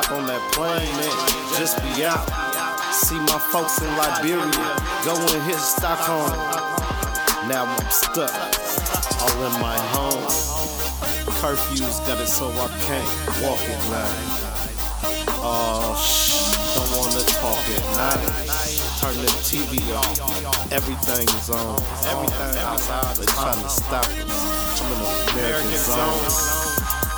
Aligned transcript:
hop 0.00 0.12
on 0.12 0.26
that 0.26 0.40
plane 0.52 0.88
man. 0.96 1.58
just 1.58 1.76
be 1.82 2.04
out. 2.04 2.24
See 2.92 3.18
my 3.28 3.38
folks 3.52 3.80
in 3.80 3.90
Liberia, 3.96 4.40
go 5.04 5.14
and 5.16 5.42
hit 5.44 5.58
Stockholm. 5.58 6.30
Now 7.48 7.64
I'm 7.64 7.90
stuck, 7.90 8.32
all 9.20 9.36
in 9.44 9.54
my 9.60 9.76
home. 9.94 10.24
Curfews 11.40 11.98
got 12.06 12.20
it 12.20 12.28
so 12.28 12.48
I 12.48 12.68
can't 12.86 13.10
walk 13.42 13.60
at 13.60 13.82
night. 13.90 14.20
Oh, 15.42 15.96
shh, 15.96 16.54
don't 16.74 16.90
wanna 16.98 17.24
talk 17.40 17.64
at 17.76 17.84
night. 17.96 18.30
Turn 19.00 19.16
the 19.16 19.32
TV 19.48 19.80
on, 19.96 20.72
everything 20.72 21.26
is 21.28 21.50
on. 21.50 21.80
Everything 22.06 22.62
outside, 22.62 23.16
they 23.16 23.26
trying 23.26 23.62
to 23.62 23.68
stop 23.68 24.06
us. 24.06 24.82
I'm 24.82 24.92
in 24.92 24.98
the 24.98 25.32
American 25.32 25.78
zone. 25.78 26.69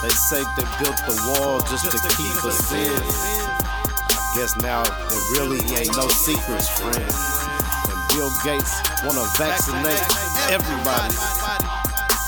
They 0.03 0.09
say 0.09 0.43
they 0.57 0.67
built 0.83 0.99
the 1.07 1.15
wall 1.31 1.61
just 1.61 1.85
to 1.87 2.09
keep 2.17 2.45
us 2.45 2.73
in. 2.73 2.91
I 2.91 4.33
guess 4.35 4.57
now 4.57 4.83
it 4.83 5.39
really 5.39 5.61
ain't 5.79 5.97
no 5.97 6.09
secrets, 6.09 6.69
friend. 6.69 6.99
And 6.99 8.01
Bill 8.11 8.31
Gates 8.43 8.83
wanna 9.05 9.25
vaccinate 9.39 10.03
everybody 10.51 11.42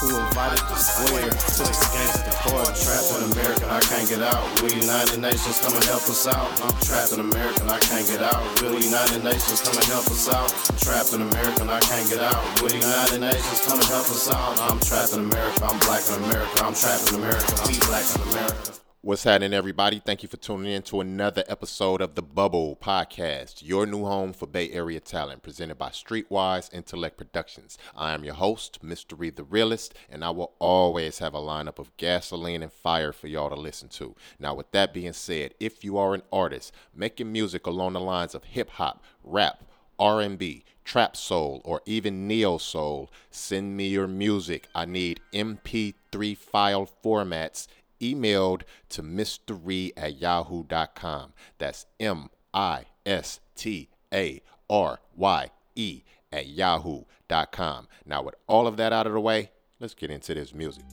who 0.04 0.20
invited 0.20 0.60
the 0.68 0.76
square 0.76 1.30
to 1.32 2.32
party. 2.44 2.76
Trapped 2.76 3.10
in 3.16 3.32
America, 3.32 3.64
I 3.70 3.80
can't 3.80 4.08
get 4.08 4.20
out. 4.20 4.44
Will 4.60 4.72
United 4.72 5.20
Nations 5.20 5.58
come 5.64 5.74
and 5.74 5.84
help 5.84 6.04
us 6.04 6.26
out? 6.28 6.48
I'm 6.60 6.76
trapped 6.84 7.12
in 7.12 7.20
America, 7.20 7.64
I 7.64 7.78
can't 7.80 8.06
get 8.06 8.22
out. 8.22 8.42
Will 8.60 8.76
United 8.76 9.24
Nations 9.24 9.60
come 9.64 9.76
and 9.76 9.88
help 9.88 10.06
us 10.12 10.28
out? 10.28 10.48
Trapped 10.80 11.12
in 11.14 11.22
America, 11.22 11.64
I 11.64 11.80
can't 11.80 12.08
get 12.08 12.20
out. 12.20 12.42
Will 12.60 12.72
United 12.72 13.20
Nations 13.20 13.60
come 13.64 13.80
and 13.80 13.88
help 13.88 14.08
us 14.12 14.28
out? 14.28 14.60
I'm 14.68 14.78
trapped 14.80 15.14
in 15.14 15.24
America, 15.24 15.64
I'm 15.64 15.78
black 15.80 16.04
in 16.08 16.20
America, 16.24 16.56
I'm 16.60 16.74
trapped 16.74 17.08
in 17.08 17.16
America, 17.16 17.52
we 17.66 17.78
black 17.88 18.04
in 18.14 18.20
America. 18.32 18.83
What's 19.04 19.24
happening, 19.24 19.52
everybody? 19.52 20.00
Thank 20.02 20.22
you 20.22 20.30
for 20.30 20.38
tuning 20.38 20.72
in 20.72 20.80
to 20.84 21.02
another 21.02 21.44
episode 21.46 22.00
of 22.00 22.14
the 22.14 22.22
Bubble 22.22 22.74
Podcast, 22.74 23.62
your 23.62 23.84
new 23.84 24.06
home 24.06 24.32
for 24.32 24.46
Bay 24.46 24.70
Area 24.70 24.98
talent, 24.98 25.42
presented 25.42 25.76
by 25.76 25.90
Streetwise 25.90 26.72
Intellect 26.72 27.18
Productions. 27.18 27.76
I 27.94 28.14
am 28.14 28.24
your 28.24 28.32
host, 28.32 28.82
Mystery 28.82 29.28
the 29.28 29.44
Realist, 29.44 29.92
and 30.08 30.24
I 30.24 30.30
will 30.30 30.54
always 30.58 31.18
have 31.18 31.34
a 31.34 31.38
lineup 31.38 31.78
of 31.78 31.94
gasoline 31.98 32.62
and 32.62 32.72
fire 32.72 33.12
for 33.12 33.26
y'all 33.26 33.50
to 33.50 33.56
listen 33.56 33.90
to. 33.90 34.16
Now, 34.38 34.54
with 34.54 34.70
that 34.70 34.94
being 34.94 35.12
said, 35.12 35.52
if 35.60 35.84
you 35.84 35.98
are 35.98 36.14
an 36.14 36.22
artist 36.32 36.72
making 36.94 37.30
music 37.30 37.66
along 37.66 37.92
the 37.92 38.00
lines 38.00 38.34
of 38.34 38.44
hip 38.44 38.70
hop, 38.70 39.04
rap, 39.22 39.64
R&B, 39.98 40.64
trap 40.82 41.14
soul, 41.14 41.60
or 41.66 41.82
even 41.84 42.26
neo 42.26 42.56
soul, 42.56 43.10
send 43.30 43.76
me 43.76 43.88
your 43.88 44.08
music. 44.08 44.66
I 44.74 44.86
need 44.86 45.20
MP3 45.34 46.38
file 46.38 46.88
formats 47.04 47.68
emailed 48.04 48.62
to 48.90 49.02
mystery 49.02 49.92
at 49.96 50.20
yahoo.com. 50.20 51.32
That's 51.58 51.86
M 51.98 52.28
I 52.52 52.84
S 53.06 53.40
T 53.54 53.88
A 54.12 54.42
R 54.68 55.00
Y 55.16 55.50
E 55.74 56.02
at 56.32 56.46
yahoo.com. 56.48 57.88
Now, 58.04 58.22
with 58.22 58.34
all 58.46 58.66
of 58.66 58.76
that 58.76 58.92
out 58.92 59.06
of 59.06 59.12
the 59.12 59.20
way, 59.20 59.50
let's 59.80 59.94
get 59.94 60.10
into 60.10 60.34
this 60.34 60.54
music. 60.54 60.84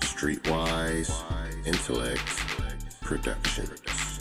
Streetwise 0.00 1.12
Intellect 1.66 2.26
Productions. 3.00 4.20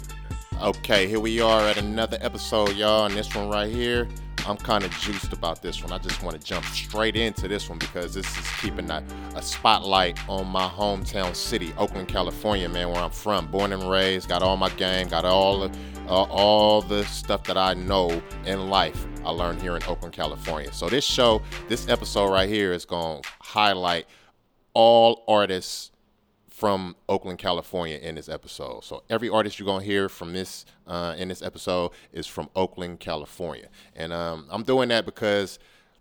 Okay, 0.61 1.07
here 1.07 1.19
we 1.19 1.41
are 1.41 1.61
at 1.61 1.77
another 1.77 2.17
episode, 2.21 2.75
y'all, 2.75 3.05
and 3.05 3.15
this 3.15 3.33
one 3.35 3.49
right 3.49 3.71
here. 3.71 4.07
I'm 4.47 4.57
kind 4.57 4.83
of 4.83 4.91
juiced 4.91 5.33
about 5.33 5.61
this 5.61 5.83
one. 5.83 5.91
I 5.91 5.97
just 5.97 6.23
want 6.23 6.39
to 6.39 6.45
jump 6.45 6.65
straight 6.65 7.15
into 7.15 7.47
this 7.47 7.69
one 7.69 7.79
because 7.79 8.13
this 8.13 8.25
is 8.25 8.47
keeping 8.59 8.89
a, 8.89 9.03
a, 9.35 9.41
spotlight 9.41 10.17
on 10.27 10.47
my 10.47 10.67
hometown 10.67 11.35
city, 11.35 11.73
Oakland, 11.77 12.07
California, 12.07 12.67
man, 12.67 12.89
where 12.89 13.01
I'm 13.01 13.11
from. 13.11 13.47
Born 13.47 13.73
and 13.73 13.89
raised, 13.89 14.29
got 14.29 14.41
all 14.41 14.57
my 14.57 14.69
game, 14.71 15.07
got 15.07 15.25
all 15.25 15.59
the 15.59 15.77
uh, 16.07 16.23
all 16.23 16.81
the 16.81 17.05
stuff 17.05 17.43
that 17.45 17.57
I 17.57 17.73
know 17.73 18.21
in 18.45 18.69
life. 18.69 19.05
I 19.23 19.29
learned 19.29 19.61
here 19.61 19.75
in 19.75 19.83
Oakland, 19.83 20.13
California. 20.13 20.73
So 20.73 20.89
this 20.89 21.05
show, 21.05 21.41
this 21.67 21.87
episode 21.87 22.31
right 22.31 22.49
here 22.49 22.73
is 22.73 22.85
going 22.85 23.21
to 23.21 23.29
highlight 23.39 24.07
all 24.73 25.23
artists 25.27 25.90
from 26.61 26.95
Oakland, 27.09 27.39
California 27.39 27.97
in 27.97 28.13
this 28.13 28.29
episode. 28.29 28.83
So 28.83 29.01
every 29.09 29.29
artist 29.29 29.57
you're 29.57 29.65
gonna 29.65 29.83
hear 29.83 30.07
from 30.07 30.31
this 30.31 30.63
uh, 30.85 31.15
in 31.17 31.27
this 31.27 31.41
episode 31.41 31.89
is 32.13 32.27
from 32.27 32.51
Oakland, 32.55 32.99
California, 32.99 33.67
and 33.95 34.13
um, 34.13 34.45
I'm 34.49 34.61
doing 34.61 34.89
that 34.89 35.05
because. 35.05 35.57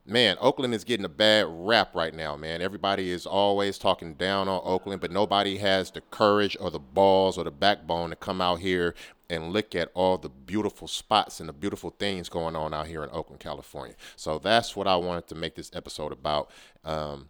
Man, 0.06 0.38
Oakland 0.40 0.74
is 0.74 0.82
getting 0.82 1.04
a 1.04 1.10
bad 1.10 1.46
rap 1.48 1.94
right 1.94 2.12
now, 2.12 2.34
man. 2.34 2.62
Everybody 2.62 3.10
is 3.10 3.26
always 3.26 3.76
talking 3.76 4.14
down 4.14 4.48
on 4.48 4.60
Oakland, 4.64 5.02
but 5.02 5.12
nobody 5.12 5.58
has 5.58 5.90
the 5.90 6.00
courage 6.00 6.56
or 6.58 6.70
the 6.70 6.80
balls 6.80 7.36
or 7.36 7.44
the 7.44 7.50
backbone 7.50 8.10
to 8.10 8.16
come 8.16 8.40
out 8.40 8.60
here 8.60 8.94
and 9.28 9.52
look 9.52 9.74
at 9.74 9.90
all 9.94 10.16
the 10.16 10.30
beautiful 10.30 10.88
spots 10.88 11.38
and 11.38 11.50
the 11.50 11.52
beautiful 11.52 11.90
things 11.90 12.30
going 12.30 12.56
on 12.56 12.72
out 12.72 12.86
here 12.86 13.04
in 13.04 13.10
Oakland, 13.12 13.40
California. 13.40 13.94
So 14.16 14.38
that's 14.38 14.74
what 14.74 14.88
I 14.88 14.96
wanted 14.96 15.28
to 15.28 15.34
make 15.34 15.54
this 15.54 15.70
episode 15.74 16.12
about. 16.12 16.50
Um, 16.82 17.28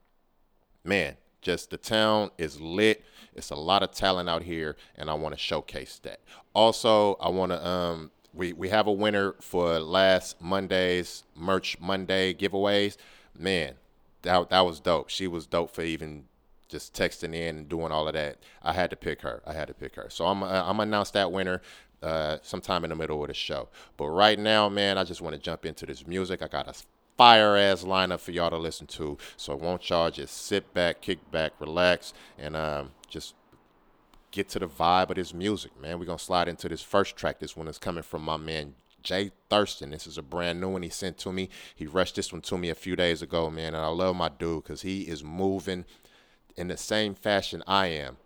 man, 0.85 1.17
just 1.43 1.71
the 1.71 1.77
town 1.77 2.31
is 2.39 2.61
lit. 2.61 3.05
It's 3.35 3.51
a 3.51 3.57
lot 3.57 3.83
of 3.83 3.93
talent 3.93 4.29
out 4.29 4.43
here, 4.43 4.77
and 4.97 5.09
I 5.09 5.15
want 5.15 5.35
to 5.35 5.41
showcase 5.41 6.01
that. 6.03 6.21
Also, 6.55 7.15
I 7.21 7.29
want 7.29 7.53
to 7.53 7.67
um, 7.67 8.11
we 8.35 8.53
we 8.53 8.69
have 8.69 8.87
a 8.87 8.93
winner 8.93 9.35
for 9.41 9.79
last 9.79 10.41
Monday's 10.41 11.25
merch 11.35 11.79
Monday 11.81 12.35
giveaways. 12.35 12.97
Man, 13.39 13.75
that 14.23 14.51
that 14.51 14.61
was 14.61 14.81
dope. 14.81 15.09
She 15.09 15.27
was 15.27 15.47
dope 15.47 15.71
for 15.71 15.83
even 15.83 16.25
just 16.69 16.95
texting 16.95 17.35
in 17.35 17.57
and 17.57 17.69
doing 17.69 17.93
all 17.93 18.07
of 18.07 18.15
that. 18.15 18.39
I 18.63 18.73
had 18.73 18.91
to 18.91 18.97
pick 18.97 19.23
her. 19.23 19.43
I 19.47 19.53
had 19.53 19.69
to 19.69 19.75
pick 19.75 19.97
her. 19.97 20.07
So 20.09 20.27
I'm 20.27 20.43
uh, 20.43 20.65
I'm 20.65 20.81
announce 20.81 21.11
that 21.13 21.33
winner 21.33 21.63
uh, 22.03 22.39
sometime 22.43 22.85
in 22.85 22.91
the 22.91 22.97
middle 22.97 23.21
of 23.23 23.29
the 23.29 23.35
show. 23.35 23.69
But 23.97 24.09
right 24.09 24.39
now, 24.39 24.69
man, 24.69 24.99
I 24.99 25.05
just 25.05 25.21
want 25.21 25.35
to 25.35 25.41
jump 25.41 25.67
into 25.67 25.87
this 25.87 26.07
music. 26.07 26.43
I 26.43 26.49
got 26.49 26.69
a 26.69 26.75
fire 27.21 27.55
ass 27.55 27.85
lineup 27.85 28.19
for 28.19 28.31
y'all 28.31 28.49
to 28.49 28.57
listen 28.57 28.87
to. 28.87 29.19
So 29.37 29.55
won't 29.55 29.91
y'all 29.91 30.11
just 30.11 30.47
sit 30.47 30.73
back, 30.73 31.03
kick 31.03 31.31
back, 31.31 31.53
relax, 31.61 32.15
and 32.39 32.57
um, 32.57 32.93
just 33.11 33.35
get 34.31 34.49
to 34.49 34.59
the 34.59 34.67
vibe 34.67 35.11
of 35.11 35.17
this 35.17 35.35
music, 35.35 35.79
man. 35.79 35.99
We're 35.99 36.07
gonna 36.07 36.19
slide 36.19 36.49
into 36.49 36.67
this 36.67 36.81
first 36.81 37.19
track. 37.19 37.39
This 37.39 37.55
one 37.55 37.69
is 37.69 37.77
coming 37.77 38.03
from 38.03 38.23
my 38.23 38.39
man 38.39 38.73
Jay 39.03 39.33
Thurston. 39.51 39.91
This 39.91 40.07
is 40.07 40.17
a 40.17 40.23
brand 40.23 40.63
new 40.63 40.71
one 40.71 40.83
he 40.83 40.89
sent 40.89 41.19
to 41.19 41.31
me. 41.31 41.51
He 41.77 41.87
rushed 41.87 42.17
this 42.17 42.33
one 42.33 42.41
to 42.41 42.57
me 42.57 42.71
a 42.71 42.75
few 42.75 42.97
days 42.97 43.21
ago, 43.21 43.51
man, 43.51 43.75
and 43.75 43.85
I 43.85 43.89
love 43.89 44.17
my 44.17 44.31
dude 44.31 44.63
because 44.63 44.81
he 44.81 45.03
is 45.03 45.23
moving 45.23 45.85
in 46.57 46.69
the 46.69 46.79
same 46.79 47.15
fashion 47.15 47.63
I 47.67 47.89
am. 47.89 48.17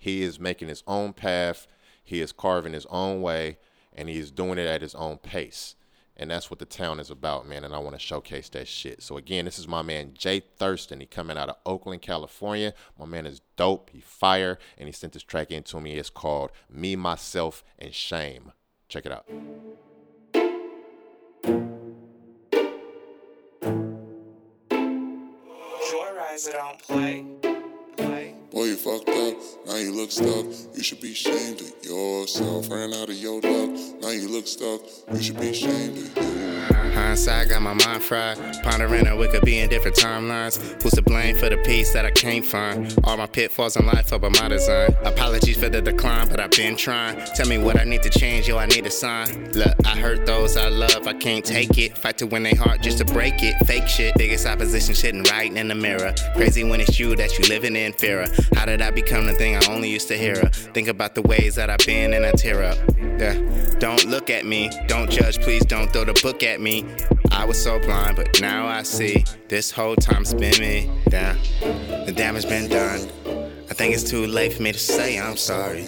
He 0.00 0.22
is 0.22 0.40
making 0.40 0.68
his 0.68 0.82
own 0.86 1.12
path. 1.12 1.66
He 2.02 2.22
is 2.22 2.32
carving 2.32 2.72
his 2.72 2.86
own 2.86 3.20
way, 3.20 3.58
and 3.94 4.08
he 4.08 4.16
is 4.16 4.30
doing 4.30 4.56
it 4.56 4.66
at 4.66 4.80
his 4.80 4.94
own 4.94 5.18
pace. 5.18 5.74
And 6.16 6.30
that's 6.30 6.50
what 6.50 6.58
the 6.58 6.66
town 6.66 7.00
is 7.00 7.10
about, 7.10 7.48
man. 7.48 7.64
And 7.64 7.74
I 7.74 7.78
want 7.78 7.94
to 7.94 7.98
showcase 7.98 8.48
that 8.50 8.68
shit. 8.68 9.02
So 9.02 9.16
again, 9.16 9.46
this 9.46 9.58
is 9.58 9.66
my 9.66 9.82
man 9.82 10.12
Jay 10.14 10.40
Thurston. 10.40 11.00
He 11.00 11.06
coming 11.06 11.38
out 11.38 11.48
of 11.48 11.56
Oakland, 11.64 12.02
California. 12.02 12.74
My 12.98 13.06
man 13.06 13.26
is 13.26 13.40
dope. 13.56 13.90
He 13.90 14.00
fire, 14.00 14.58
and 14.76 14.86
he 14.88 14.92
sent 14.92 15.14
this 15.14 15.22
track 15.22 15.50
in 15.50 15.62
to 15.64 15.80
me. 15.80 15.96
It's 15.96 16.10
called 16.10 16.50
"Me, 16.70 16.96
Myself, 16.96 17.64
and 17.78 17.94
Shame." 17.94 18.52
Check 18.88 19.06
it 19.06 19.12
out. 19.12 19.26
Joyrider 25.90 26.52
don't 26.52 26.78
play. 26.78 27.41
Fucked 28.82 29.10
up, 29.10 29.36
now 29.64 29.76
you 29.76 29.92
look 29.92 30.10
stuck. 30.10 30.44
You 30.74 30.82
should 30.82 31.00
be 31.00 31.12
ashamed 31.12 31.60
of 31.60 31.84
yourself. 31.84 32.68
Ran 32.68 32.92
out 32.92 33.10
of 33.10 33.14
your 33.14 33.40
luck, 33.40 33.70
now 34.00 34.10
you 34.10 34.28
look 34.28 34.48
stuck. 34.48 34.80
You 35.12 35.22
should 35.22 35.38
be 35.38 35.50
ashamed 35.50 35.98
of 35.98 36.16
you. 36.16 36.51
Uh-huh. 36.70 36.90
Hindsight 36.92 37.48
got 37.48 37.62
my 37.62 37.74
mind 37.74 38.02
fried. 38.02 38.38
Pondering 38.62 39.04
how 39.06 39.16
we 39.16 39.28
could 39.28 39.44
be 39.44 39.58
in 39.58 39.68
different 39.68 39.96
timelines. 39.96 40.82
Who's 40.82 40.92
to 40.92 41.02
blame 41.02 41.36
for 41.36 41.48
the 41.48 41.56
peace 41.58 41.92
that 41.92 42.04
I 42.04 42.10
can't 42.10 42.44
find? 42.44 42.94
All 43.04 43.16
my 43.16 43.26
pitfalls 43.26 43.76
in 43.76 43.86
life 43.86 44.12
are 44.12 44.18
by 44.18 44.28
my 44.28 44.48
design. 44.48 44.94
Apologies 45.04 45.56
for 45.58 45.68
the 45.68 45.82
decline, 45.82 46.28
but 46.28 46.40
I've 46.40 46.50
been 46.50 46.76
trying. 46.76 47.18
Tell 47.34 47.46
me 47.48 47.58
what 47.58 47.78
I 47.78 47.84
need 47.84 48.02
to 48.02 48.10
change, 48.10 48.48
yo, 48.48 48.58
I 48.58 48.66
need 48.66 48.86
a 48.86 48.90
sign. 48.90 49.50
Look, 49.52 49.74
I 49.84 49.96
hurt 49.96 50.26
those 50.26 50.56
I 50.56 50.68
love, 50.68 51.06
I 51.06 51.14
can't 51.14 51.44
take 51.44 51.78
it. 51.78 51.96
Fight 51.96 52.18
to 52.18 52.26
win 52.26 52.42
their 52.42 52.56
heart 52.56 52.82
just 52.82 52.98
to 52.98 53.04
break 53.04 53.42
it. 53.42 53.54
Fake 53.66 53.88
shit, 53.88 54.14
biggest 54.16 54.46
opposition 54.46 54.94
sitting 54.94 55.22
right 55.24 55.52
in 55.52 55.68
the 55.68 55.74
mirror. 55.74 56.14
Crazy 56.36 56.64
when 56.64 56.80
it's 56.80 56.98
you 56.98 57.16
that 57.16 57.38
you 57.38 57.44
living 57.48 57.76
in 57.76 57.92
fear. 57.92 58.26
How 58.54 58.66
did 58.66 58.82
I 58.82 58.90
become 58.90 59.26
the 59.26 59.34
thing 59.34 59.56
I 59.56 59.60
only 59.68 59.90
used 59.90 60.08
to 60.08 60.16
hear? 60.16 60.36
Think 60.74 60.88
about 60.88 61.14
the 61.14 61.22
ways 61.22 61.54
that 61.56 61.70
I've 61.70 61.84
been 61.86 62.12
and 62.12 62.24
I 62.24 62.32
tear 62.32 62.62
up. 62.62 62.78
Don't 63.78 64.04
look 64.06 64.30
at 64.30 64.44
me, 64.44 64.70
don't 64.88 65.10
judge, 65.10 65.40
please 65.40 65.64
don't 65.64 65.92
throw 65.92 66.04
the 66.04 66.18
book 66.22 66.42
at 66.42 66.60
me. 66.60 66.84
I 67.30 67.44
was 67.44 67.62
so 67.62 67.78
blind, 67.78 68.16
but 68.16 68.40
now 68.40 68.66
I 68.66 68.82
see. 68.82 69.24
This 69.48 69.70
whole 69.70 69.96
time's 69.96 70.34
been 70.34 70.58
me. 70.60 70.90
Damn, 71.08 71.38
the 72.04 72.12
damage 72.14 72.48
been 72.48 72.68
done. 72.68 73.08
I 73.70 73.74
think 73.74 73.94
it's 73.94 74.08
too 74.08 74.26
late 74.26 74.52
for 74.52 74.62
me 74.62 74.72
to 74.72 74.78
say 74.78 75.18
I'm 75.18 75.36
sorry. 75.36 75.86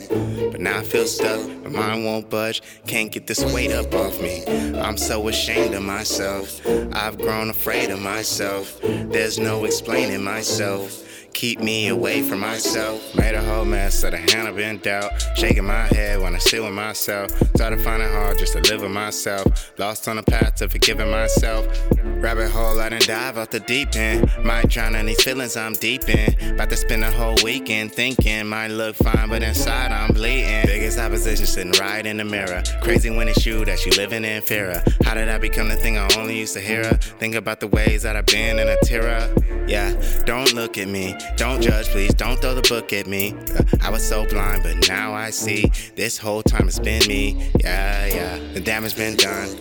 But 0.51 0.61
now 0.61 0.79
I 0.79 0.83
feel 0.83 1.07
stuck, 1.07 1.47
my 1.65 1.69
mind 1.69 2.05
won't 2.05 2.31
budge. 2.31 2.63
Can't 2.87 3.13
get 3.13 3.27
this 3.27 3.45
weight 3.53 3.73
up 3.73 3.93
off 3.95 4.21
me. 4.23 4.45
I'm 4.79 4.97
so 4.97 5.29
ashamed 5.29 5.75
of 5.75 5.83
myself. 5.83 6.61
I've 6.95 7.19
grown 7.19 7.51
afraid 7.51 7.91
of 7.91 8.01
myself. 8.01 8.81
There's 8.83 9.39
no 9.39 9.65
explaining 9.65 10.23
myself. 10.25 11.04
Keep 11.35 11.59
me 11.61 11.89
away 11.89 12.23
from 12.23 12.41
myself. 12.41 13.15
Made 13.17 13.35
a 13.35 13.43
whole 13.43 13.65
mess 13.65 14.03
of 14.05 14.13
the 14.13 14.19
hand 14.19 14.49
I've 14.49 14.57
been 14.57 14.79
dealt. 14.79 15.13
Shaking 15.37 15.65
my 15.65 15.87
head 15.89 16.21
when 16.21 16.35
I 16.35 16.39
sit 16.39 16.63
with 16.63 16.73
myself. 16.73 17.31
Started 17.57 17.81
finding 17.81 18.09
hard 18.09 18.39
just 18.39 18.53
to 18.55 18.61
live 18.61 18.83
with 18.83 18.93
myself. 18.93 19.73
Lost 19.79 20.09
on 20.09 20.17
the 20.17 20.23
path 20.23 20.55
to 20.57 20.69
forgiving 20.69 21.11
myself. 21.11 21.67
Rabbit 22.03 22.51
hole, 22.51 22.81
I 22.81 22.89
didn't 22.89 23.07
dive 23.07 23.37
off 23.37 23.51
the 23.51 23.61
deep 23.61 23.95
end. 23.97 24.31
Might 24.43 24.69
drown 24.71 24.95
in 24.95 25.07
these 25.07 25.23
feelings 25.23 25.57
I'm 25.57 25.75
deep 25.75 26.09
in. 26.09 26.55
About 26.55 26.71
to 26.71 26.77
spend 26.77 27.03
a 27.03 27.11
whole 27.11 27.37
weekend 27.43 27.93
thinking. 27.93 28.47
Might 28.47 28.69
look 28.69 28.97
fine, 28.97 29.29
but 29.29 29.43
inside 29.43 29.91
I'm 29.91 30.15
bleeding. 30.15 30.65
Biggest 30.67 30.99
opposition 30.99 31.47
sitting 31.47 31.73
right 31.81 32.07
in 32.07 32.17
the 32.19 32.25
mirror. 32.25 32.63
Crazy 32.81 33.11
when 33.11 33.29
it's 33.29 33.45
you 33.45 33.65
that 33.65 33.85
you 33.85 33.93
living 33.93 34.25
in 34.25 34.41
fear. 34.43 34.83
How 35.05 35.15
did 35.15 35.29
I 35.29 35.39
become 35.39 35.69
the 35.69 35.77
thing 35.77 35.99
I 35.99 36.09
only 36.17 36.39
used 36.39 36.55
to 36.55 36.61
hear? 36.61 36.85
Think 37.19 37.35
about 37.35 37.61
the 37.61 37.67
ways 37.67 38.03
that 38.05 38.15
I've 38.17 38.27
been 38.27 38.59
in 38.59 38.69
a 38.69 38.77
tear 38.85 39.09
up. 39.09 39.31
Yeah, 39.67 39.95
don't 40.25 40.53
look 40.53 40.79
at 40.79 40.89
me. 40.89 41.17
Don't 41.37 41.61
judge, 41.61 41.89
please. 41.89 42.15
Don't 42.15 42.41
throw 42.41 42.55
the 42.55 42.69
book 42.69 42.93
at 42.93 43.07
me. 43.07 43.35
I 43.83 43.91
was 43.91 44.07
so 44.07 44.27
blind, 44.27 44.63
but 44.63 44.89
now 44.89 45.13
I 45.13 45.31
see. 45.31 45.71
This 45.97 46.19
whole 46.19 46.43
time 46.43 46.69
it's 46.69 46.79
been 46.79 47.07
me. 47.09 47.51
Yeah, 47.61 48.07
yeah. 48.07 48.53
The 48.53 48.61
damage 48.61 48.97
been 48.97 49.17
done. 49.17 49.59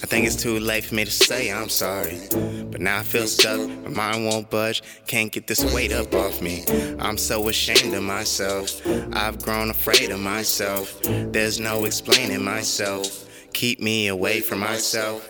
I 0.00 0.06
think 0.06 0.26
it's 0.26 0.36
too 0.36 0.60
late 0.60 0.84
for 0.84 0.94
me 0.94 1.04
to 1.04 1.10
say 1.10 1.50
I'm 1.50 1.68
sorry. 1.68 2.20
But 2.30 2.80
now 2.80 3.00
I 3.00 3.02
feel 3.02 3.26
stuck, 3.26 3.58
my 3.58 3.88
mind 3.88 4.26
won't 4.26 4.48
budge. 4.48 4.82
Can't 5.08 5.32
get 5.32 5.48
this 5.48 5.74
weight 5.74 5.92
up 5.92 6.14
off 6.14 6.40
me. 6.40 6.64
I'm 7.00 7.18
so 7.18 7.48
ashamed 7.48 7.94
of 7.94 8.04
myself. 8.04 8.80
I've 9.12 9.42
grown 9.42 9.70
afraid 9.70 10.10
of 10.10 10.20
myself. 10.20 11.00
There's 11.02 11.58
no 11.58 11.84
explaining 11.84 12.44
myself. 12.44 13.28
Keep 13.52 13.80
me 13.80 14.06
away 14.06 14.40
from 14.40 14.60
myself. 14.60 15.28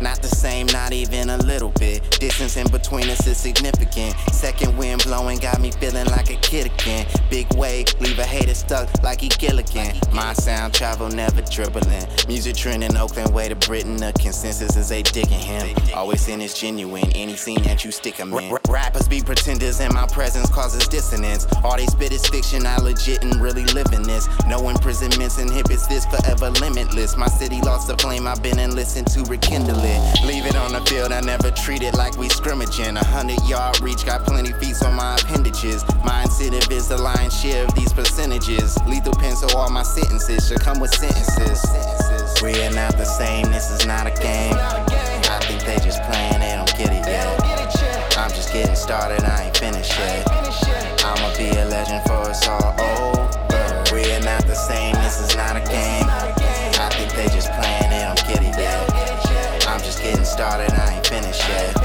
Not 0.00 0.22
the 0.22 0.28
same, 0.28 0.66
not 0.66 0.92
even 0.92 1.30
a 1.30 1.36
little 1.38 1.70
bit. 1.78 2.18
Distance 2.20 2.56
in 2.56 2.66
between 2.70 3.08
us 3.10 3.26
is 3.26 3.36
significant. 3.36 4.14
Second 4.32 4.76
wind 4.78 5.02
blowing 5.04 5.38
got 5.38 5.60
me 5.60 5.70
feeling 5.72 6.06
like 6.06 6.30
a 6.30 6.36
kid 6.36 6.66
again. 6.66 7.06
Big 7.28 7.52
wave, 7.54 7.86
leave 8.00 8.18
a 8.18 8.24
hater 8.24 8.54
stuck 8.54 8.88
like 9.02 9.20
he 9.20 9.28
Gilligan. 9.28 9.96
My 10.12 10.32
sound 10.32 10.74
travel 10.74 11.08
never 11.08 11.42
dribbling. 11.42 12.06
Music 12.28 12.56
trend 12.56 12.82
in 12.82 12.96
Oakland, 12.96 13.34
way 13.34 13.48
to 13.48 13.56
Britain. 13.56 13.96
The 13.96 14.12
consensus 14.14 14.76
is 14.76 14.88
they 14.88 15.02
digging 15.02 15.38
him. 15.38 15.76
Always 15.94 16.26
in 16.28 16.40
is 16.40 16.54
genuine. 16.54 17.10
Any 17.14 17.36
scene 17.36 17.62
that 17.62 17.84
you 17.84 17.90
stick 17.90 18.16
him 18.16 18.32
in. 18.34 18.59
Rappers 18.70 19.08
be 19.08 19.20
pretenders, 19.20 19.80
and 19.80 19.92
my 19.92 20.06
presence 20.06 20.48
causes 20.48 20.86
dissonance. 20.86 21.44
All 21.64 21.76
they 21.76 21.86
spit 21.86 22.12
is 22.12 22.24
fiction. 22.28 22.64
I 22.64 22.76
legit 22.76 23.24
and 23.24 23.42
really 23.42 23.64
living 23.64 24.04
this. 24.04 24.28
No 24.46 24.68
imprisonments 24.68 25.38
inhibits 25.38 25.88
this 25.88 26.06
forever 26.06 26.50
limitless. 26.50 27.16
My 27.16 27.26
city 27.26 27.60
lost 27.62 27.88
the 27.88 27.96
flame. 27.96 28.28
I've 28.28 28.42
been 28.44 28.60
enlisted 28.60 29.08
to 29.08 29.24
rekindle 29.24 29.80
it. 29.82 30.24
Leave 30.24 30.46
it 30.46 30.54
on 30.54 30.72
the 30.72 30.80
field, 30.82 31.10
I 31.10 31.20
never 31.20 31.50
treat 31.50 31.82
it 31.82 31.94
like 31.94 32.16
we 32.16 32.28
scrimmaging. 32.28 32.96
A 32.96 33.04
hundred 33.04 33.42
yard 33.48 33.80
reach, 33.80 34.06
got 34.06 34.24
plenty 34.24 34.52
feet 34.52 34.80
on 34.84 34.94
my 34.94 35.16
appendages. 35.16 35.84
My 36.04 36.22
incentive 36.22 36.70
is 36.70 36.86
the 36.88 36.96
lion's 36.96 37.36
share 37.36 37.64
of 37.64 37.74
these 37.74 37.92
percentages. 37.92 38.78
Lethal 38.86 39.14
pencil, 39.14 39.50
all 39.56 39.68
my 39.70 39.82
sentences 39.82 40.46
should 40.46 40.60
come 40.60 40.78
with 40.78 40.94
sentences. 40.94 41.60
We 42.40 42.52
are 42.62 42.72
not 42.72 42.96
the 42.96 43.04
same, 43.04 43.50
this 43.50 43.70
is 43.72 43.84
not 43.84 44.06
a 44.06 44.10
game. 44.22 44.54
I 44.54 45.40
think 45.42 45.60
they 45.64 45.76
just 45.84 46.00
playing, 46.04 46.38
they 46.38 46.54
don't 46.54 46.70
get 46.78 46.92
it 46.92 47.06
yet. 47.06 47.39
I'm 48.50 48.56
getting 48.56 48.74
started, 48.74 49.22
I 49.22 49.44
ain't 49.44 49.56
finished 49.56 49.96
yet. 49.96 50.26
I'ma 51.04 51.36
be 51.36 51.50
a 51.56 51.66
legend 51.66 52.02
for 52.02 52.14
us 52.14 52.48
all 52.48 52.74
over. 52.80 53.94
We 53.94 54.12
are 54.12 54.20
not 54.24 54.44
the 54.44 54.56
same, 54.56 54.92
this 54.96 55.20
is 55.20 55.36
not 55.36 55.54
a 55.54 55.60
game. 55.60 56.04
I 56.08 56.88
think 56.90 57.12
they 57.12 57.28
just 57.32 57.52
playing, 57.52 57.90
they 57.90 58.02
don't 58.02 58.18
get 58.26 58.42
it 58.42 58.58
yet. 58.58 59.68
I'm 59.68 59.78
just 59.78 60.02
getting 60.02 60.24
started, 60.24 60.72
I 60.72 60.96
ain't 60.96 61.06
finished 61.06 61.48
yet. 61.48 61.79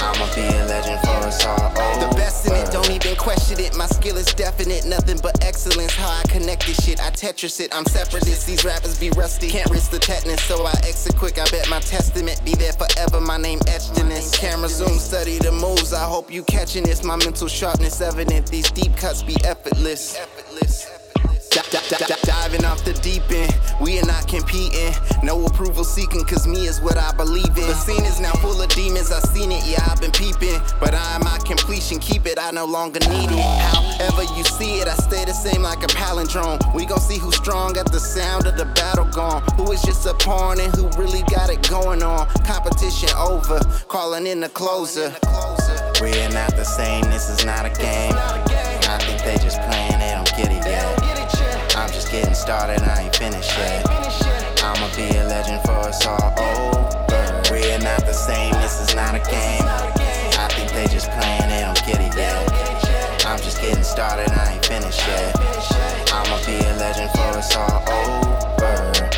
I'ma 0.00 0.26
be 0.34 0.42
a 0.42 0.64
legend 0.66 1.00
for 1.00 1.26
us 1.26 1.44
all. 1.44 1.56
The 2.00 2.14
best 2.16 2.46
in 2.46 2.52
it, 2.54 2.68
uh. 2.68 2.70
don't 2.70 2.90
even 2.90 3.16
question 3.16 3.60
it. 3.60 3.76
My 3.76 3.86
skill 3.86 4.16
is 4.16 4.26
definite, 4.26 4.86
nothing 4.86 5.18
but 5.22 5.44
excellence. 5.44 5.94
How 5.94 6.08
I 6.08 6.22
connect 6.28 6.66
this 6.66 6.82
shit, 6.84 7.00
I 7.00 7.10
Tetris 7.10 7.60
it. 7.60 7.74
I'm 7.74 7.84
separatist, 7.86 8.46
these 8.46 8.64
rappers 8.64 8.98
be 8.98 9.10
rusty. 9.10 9.48
Can't 9.48 9.70
risk 9.70 9.90
the 9.90 9.98
tetanus, 9.98 10.42
so 10.42 10.64
I 10.64 10.74
exit 10.86 11.16
quick. 11.16 11.38
I 11.38 11.44
bet 11.50 11.68
my 11.68 11.80
testament 11.80 12.40
be 12.44 12.54
there 12.54 12.72
forever. 12.72 13.20
My 13.20 13.36
name 13.36 13.60
etched 13.66 13.98
in 13.98 14.08
this. 14.08 14.36
Camera 14.36 14.68
zoom, 14.68 14.98
study 14.98 15.38
the 15.38 15.52
moves. 15.52 15.92
I 15.92 16.04
hope 16.04 16.30
you 16.30 16.42
catching 16.44 16.84
this. 16.84 17.02
My 17.02 17.16
mental 17.16 17.48
sharpness 17.48 18.00
evident. 18.00 18.46
These 18.48 18.70
deep 18.70 18.96
cuts 18.96 19.22
be 19.22 19.36
effortless. 19.44 20.16
Effortless. 20.16 20.97
Diving 21.50 22.64
off 22.64 22.84
the 22.84 22.92
deep 23.02 23.22
end, 23.30 23.54
we 23.80 23.98
are 23.98 24.04
not 24.04 24.28
competing. 24.28 24.92
No 25.22 25.44
approval 25.46 25.84
seeking, 25.84 26.24
cause 26.24 26.46
me 26.46 26.66
is 26.66 26.80
what 26.80 26.98
I 26.98 27.12
believe 27.12 27.48
in. 27.48 27.66
The 27.66 27.74
scene 27.74 28.04
is 28.04 28.20
now 28.20 28.32
full 28.34 28.60
of 28.60 28.68
demons, 28.70 29.10
I 29.10 29.20
seen 29.20 29.50
it, 29.50 29.64
yeah, 29.66 29.86
I've 29.90 30.00
been 30.00 30.12
peeping. 30.12 30.60
But 30.78 30.94
I 30.94 31.16
am 31.16 31.24
my 31.24 31.38
completion, 31.44 31.98
keep 31.98 32.26
it, 32.26 32.38
I 32.38 32.50
no 32.50 32.64
longer 32.66 33.00
need 33.00 33.30
it. 33.30 33.40
However 33.40 34.24
you 34.36 34.44
see 34.44 34.80
it, 34.80 34.88
I 34.88 34.94
stay 34.94 35.24
the 35.24 35.32
same 35.32 35.62
like 35.62 35.82
a 35.82 35.88
palindrome. 35.88 36.74
We 36.74 36.84
gon' 36.84 37.00
see 37.00 37.18
who's 37.18 37.36
strong 37.36 37.76
at 37.76 37.90
the 37.90 38.00
sound 38.00 38.46
of 38.46 38.56
the 38.56 38.66
battle 38.66 39.06
gone. 39.06 39.42
Who 39.56 39.72
is 39.72 39.82
just 39.82 40.06
a 40.06 40.14
pawn 40.14 40.60
and 40.60 40.74
who 40.74 40.88
really 41.00 41.22
got 41.30 41.50
it 41.50 41.66
going 41.68 42.02
on. 42.02 42.28
Competition 42.44 43.10
over, 43.16 43.60
calling 43.88 44.26
in 44.26 44.40
the 44.40 44.50
closer. 44.50 45.14
We 46.00 46.12
are 46.22 46.30
not 46.30 46.54
the 46.54 46.64
same, 46.64 47.02
this 47.04 47.28
is 47.28 47.44
not 47.44 47.64
a 47.66 47.70
game. 47.70 48.12
I 48.14 48.98
think 49.00 49.22
they 49.22 49.36
just 49.42 49.60
playing, 49.62 49.98
they 49.98 50.12
don't 50.14 50.30
get 50.36 50.47
started, 52.48 52.80
I 52.80 53.02
ain't 53.02 53.14
finished 53.14 53.58
yet. 53.58 53.84
I'ma 54.64 54.88
be 54.96 55.04
a 55.18 55.28
legend 55.28 55.60
for 55.64 55.84
us 55.84 56.06
all 56.06 56.32
over. 56.40 57.52
We 57.52 57.60
are 57.72 57.78
not 57.78 58.00
the 58.06 58.14
same, 58.14 58.54
this 58.54 58.80
is 58.80 58.94
not 58.94 59.14
a 59.14 59.18
game. 59.18 59.60
I 59.68 60.48
think 60.56 60.72
they 60.72 60.86
just 60.86 61.10
playing, 61.10 61.50
they 61.50 61.60
don't 61.60 61.76
get 61.84 62.00
it 62.00 62.16
yet. 62.16 63.26
I'm 63.26 63.38
just 63.40 63.60
getting 63.60 63.84
started, 63.84 64.30
I 64.30 64.54
ain't 64.54 64.64
finished 64.64 65.06
yet. 65.06 65.36
I'ma 66.10 66.38
be 66.46 66.56
a 66.56 66.72
legend 66.80 67.10
for 67.10 67.58
all 67.60 67.82
over. 67.92 69.10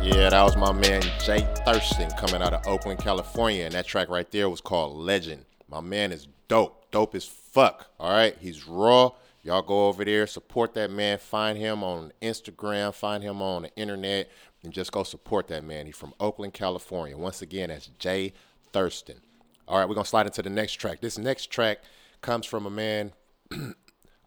Yeah, 0.00 0.30
that 0.30 0.42
was 0.44 0.56
my 0.56 0.70
man 0.70 1.02
Jay 1.18 1.44
Thurston 1.64 2.12
coming 2.12 2.42
out 2.42 2.54
of 2.54 2.64
Oakland, 2.68 3.00
California. 3.00 3.64
And 3.64 3.74
that 3.74 3.86
track 3.86 4.08
right 4.08 4.30
there 4.30 4.48
was 4.48 4.60
called 4.60 4.96
Legend. 4.96 5.44
My 5.68 5.80
man 5.80 6.12
is 6.12 6.28
dope. 6.46 6.92
Dope 6.92 7.16
as 7.16 7.24
fuck. 7.24 7.90
All 7.98 8.12
right. 8.12 8.36
He's 8.40 8.68
raw. 8.68 9.10
Y'all 9.42 9.62
go 9.62 9.86
over 9.88 10.04
there, 10.04 10.26
support 10.26 10.74
that 10.74 10.90
man. 10.90 11.18
Find 11.18 11.56
him 11.56 11.82
on 11.82 12.12
Instagram, 12.20 12.94
find 12.94 13.22
him 13.22 13.40
on 13.40 13.62
the 13.62 13.74
internet, 13.76 14.30
and 14.62 14.72
just 14.72 14.92
go 14.92 15.02
support 15.02 15.48
that 15.48 15.64
man. 15.64 15.86
He's 15.86 15.96
from 15.96 16.14
Oakland, 16.20 16.52
California. 16.52 17.16
Once 17.16 17.40
again, 17.40 17.70
that's 17.70 17.86
Jay 17.98 18.34
Thurston. 18.72 19.20
All 19.66 19.78
right, 19.78 19.88
we're 19.88 19.94
going 19.94 20.04
to 20.04 20.10
slide 20.10 20.26
into 20.26 20.42
the 20.42 20.50
next 20.50 20.74
track. 20.74 21.00
This 21.00 21.16
next 21.16 21.46
track 21.46 21.78
comes 22.20 22.44
from 22.44 22.66
a 22.66 22.70
man 22.70 23.12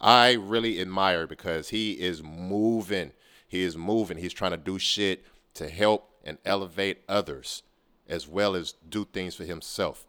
I 0.02 0.34
really 0.34 0.82
admire 0.82 1.28
because 1.28 1.70
he 1.70 1.94
is 1.94 2.22
moving. 2.22 3.12
He 3.48 3.64
is 3.64 3.78
moving. 3.78 4.18
He's 4.18 4.34
trying 4.34 4.52
to 4.52 4.58
do 4.58 4.78
shit 4.78 5.24
to 5.54 5.70
help 5.70 6.10
and 6.26 6.38
elevate 6.46 7.04
others 7.08 7.64
as 8.08 8.28
well 8.28 8.56
as 8.56 8.74
do 8.90 9.06
things 9.06 9.36
for 9.36 9.46
himself. 9.46 10.06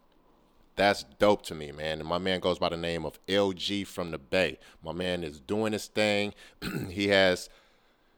That's 0.77 1.05
dope 1.19 1.43
to 1.43 1.55
me, 1.55 1.71
man. 1.71 2.01
And 2.01 2.09
my 2.09 2.19
man 2.19 2.41
goes 2.41 2.59
by 2.59 2.69
the 2.69 2.77
name 2.77 3.05
of 3.05 3.25
LG 3.27 3.87
from 3.87 4.11
the 4.11 4.19
Bay. 4.19 4.59
My 4.83 4.93
man 4.93 5.23
is 5.23 5.39
doing 5.39 5.73
his 5.73 5.87
thing. 5.87 6.35
he 6.91 7.09
has 7.09 7.49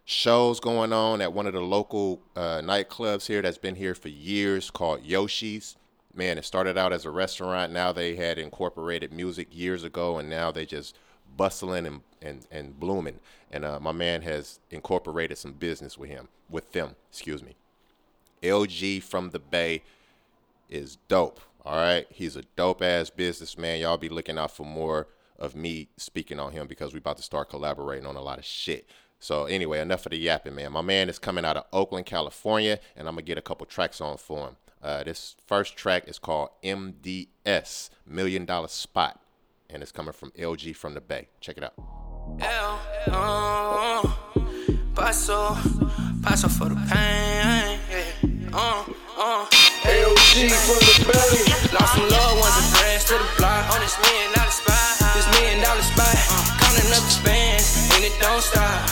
shows 0.05 0.61
going 0.61 0.93
on 0.93 1.21
at 1.21 1.33
one 1.33 1.47
of 1.47 1.53
the 1.53 1.61
local 1.61 2.23
uh, 2.35 2.61
nightclubs 2.63 3.27
here 3.27 3.43
that's 3.43 3.59
been 3.59 3.75
here 3.75 3.95
for 3.95 4.09
years 4.09 4.71
called 4.71 5.05
Yoshi's. 5.05 5.77
Man, 6.15 6.39
it 6.39 6.47
started 6.47 6.79
out 6.79 6.95
as 6.95 7.05
a 7.05 7.11
restaurant. 7.11 7.73
Now 7.73 7.93
they 7.93 8.17
had 8.17 8.39
incorporated 8.39 9.13
music 9.13 9.49
years 9.51 9.85
ago, 9.85 10.17
and 10.17 10.31
now 10.31 10.51
they 10.51 10.65
just 10.65 10.97
bustling 11.37 11.85
and, 11.85 12.01
and, 12.23 12.47
and 12.51 12.81
blooming. 12.81 13.21
And 13.51 13.67
uh, 13.67 13.81
my 13.81 13.93
man 13.93 14.23
has 14.23 14.61
incorporated 14.71 15.37
some 15.37 15.53
business 15.53 15.99
with 15.99 16.09
him, 16.09 16.29
with 16.49 16.73
them, 16.73 16.97
excuse 17.11 17.43
me. 17.43 17.57
LG 18.43 19.03
from 19.03 19.31
the 19.31 19.39
Bay 19.39 19.83
is 20.71 20.97
dope. 21.09 21.41
All 21.67 21.75
right. 21.75 22.07
He's 22.11 22.37
a 22.37 22.43
dope 22.55 22.81
ass 22.81 23.11
businessman. 23.11 23.81
Y'all 23.81 23.97
be 23.97 24.09
looking 24.09 24.39
out 24.39 24.53
for 24.53 24.65
more 24.65 25.09
of 25.37 25.57
me 25.57 25.89
speaking 25.97 26.39
on 26.39 26.53
him 26.53 26.69
because 26.69 26.93
we 26.93 26.99
about 26.99 27.17
to 27.17 27.25
start 27.25 27.51
collaborating 27.51 28.07
on 28.07 28.15
a 28.15 28.23
lot 28.23 28.39
of 28.39 28.45
shit. 28.45 28.89
So 29.19 29.47
anyway, 29.47 29.81
enough 29.81 30.07
of 30.07 30.11
the 30.11 30.17
yapping, 30.17 30.55
man. 30.55 30.71
My 30.71 30.81
man 30.81 31.09
is 31.09 31.19
coming 31.19 31.45
out 31.45 31.57
of 31.57 31.65
Oakland, 31.73 32.07
California, 32.07 32.79
and 32.95 33.09
I'm 33.09 33.15
gonna 33.15 33.23
get 33.23 33.37
a 33.37 33.43
couple 33.43 33.67
tracks 33.67 34.01
on 34.01 34.17
for 34.17 34.49
him. 34.49 34.57
Uh, 34.81 35.03
this 35.03 35.35
first 35.45 35.77
track 35.77 36.07
is 36.07 36.21
called 36.21 36.51
MDS, 36.63 37.91
Million 38.07 38.45
Dollar 38.45 38.69
Spot, 38.69 39.19
and 39.69 39.83
it's 39.83 39.91
coming 39.91 40.13
from 40.13 40.31
LG 40.39 40.77
from 40.77 40.95
the 40.95 41.01
Bay. 41.01 41.29
Check 41.41 41.57
it 41.57 41.65
out. 41.65 41.75
L, 42.41 42.81
uh, 43.09 44.13
paso, 44.95 45.57
paso 46.23 46.47
for 46.47 46.69
the 46.69 46.77
pain. 46.77 47.81
Yeah. 47.91 48.51
Uh, 48.53 48.85
uh. 49.19 49.56
She 50.37 50.53
from 50.53 50.77
the 50.77 51.09
belly. 51.09 51.49
Lost 51.73 51.97
some 51.97 52.13
loved 52.13 52.37
ones 52.37 52.57
and 52.61 52.69
friends 52.77 53.09
to 53.09 53.17
the 53.17 53.25
block. 53.41 53.73
On 53.73 53.81
this 53.81 53.97
million 54.05 54.37
dollar 54.37 54.53
spot, 54.53 55.01
this 55.17 55.25
million 55.33 55.65
dollar 55.65 55.81
spot. 55.81 56.13
Uh, 56.13 56.61
Counting 56.61 56.93
up 56.93 57.01
the 57.09 57.15
spend, 57.25 57.65
and 57.97 58.05
it 58.05 58.13
don't 58.21 58.45
stop. 58.45 58.85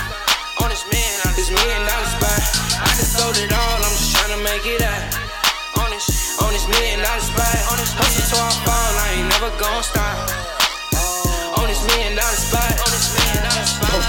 On 0.65 0.73
this 0.73 0.89
million, 0.89 1.21
this 1.37 1.53
million 1.53 1.85
dollar 1.85 2.09
spot. 2.17 2.41
I 2.81 2.89
just 2.97 3.13
sold 3.13 3.37
it 3.37 3.53
all, 3.53 3.77
I'm 3.77 3.93
just 3.93 4.17
trying 4.17 4.33
to 4.33 4.41
make 4.41 4.65
it 4.65 4.89
out. 4.89 5.85
On 5.85 5.93
this, 5.93 6.41
on 6.41 6.49
this 6.49 6.65
million 6.65 7.05
dollar 7.05 7.21
spot. 7.21 7.53
On 7.69 7.77
this 7.77 7.93
hustle 7.93 8.25
till 8.25 8.41
I 8.41 8.49
fall, 8.65 8.93
I 9.05 9.07
ain't 9.21 9.29
never 9.29 9.53
gonna 9.61 9.85
stop. 9.85 10.44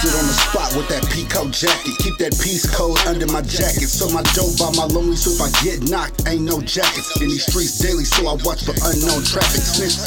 Posted 0.06 0.22
on 0.22 0.28
the 0.28 0.38
spot 0.38 0.70
with 0.78 0.88
that 0.90 1.02
peacoat 1.10 1.50
jacket. 1.50 1.98
Keep 1.98 2.18
that 2.18 2.38
peace 2.38 2.70
code 2.70 2.98
under 3.08 3.26
my 3.26 3.42
jacket. 3.42 3.90
So 3.90 4.06
my 4.14 4.22
dope 4.38 4.54
by 4.62 4.70
my 4.78 4.86
lonely, 4.86 5.16
so 5.16 5.34
if 5.34 5.42
I 5.42 5.50
get 5.66 5.90
knocked, 5.90 6.28
ain't 6.28 6.46
no 6.46 6.62
jackets. 6.62 7.10
In 7.22 7.30
these 7.30 7.46
streets 7.46 7.80
daily, 7.80 8.06
so 8.06 8.28
I 8.30 8.38
watch 8.46 8.66
for 8.66 8.78
unknown 8.86 9.26
traffic. 9.26 9.66
Snitch. 9.66 9.98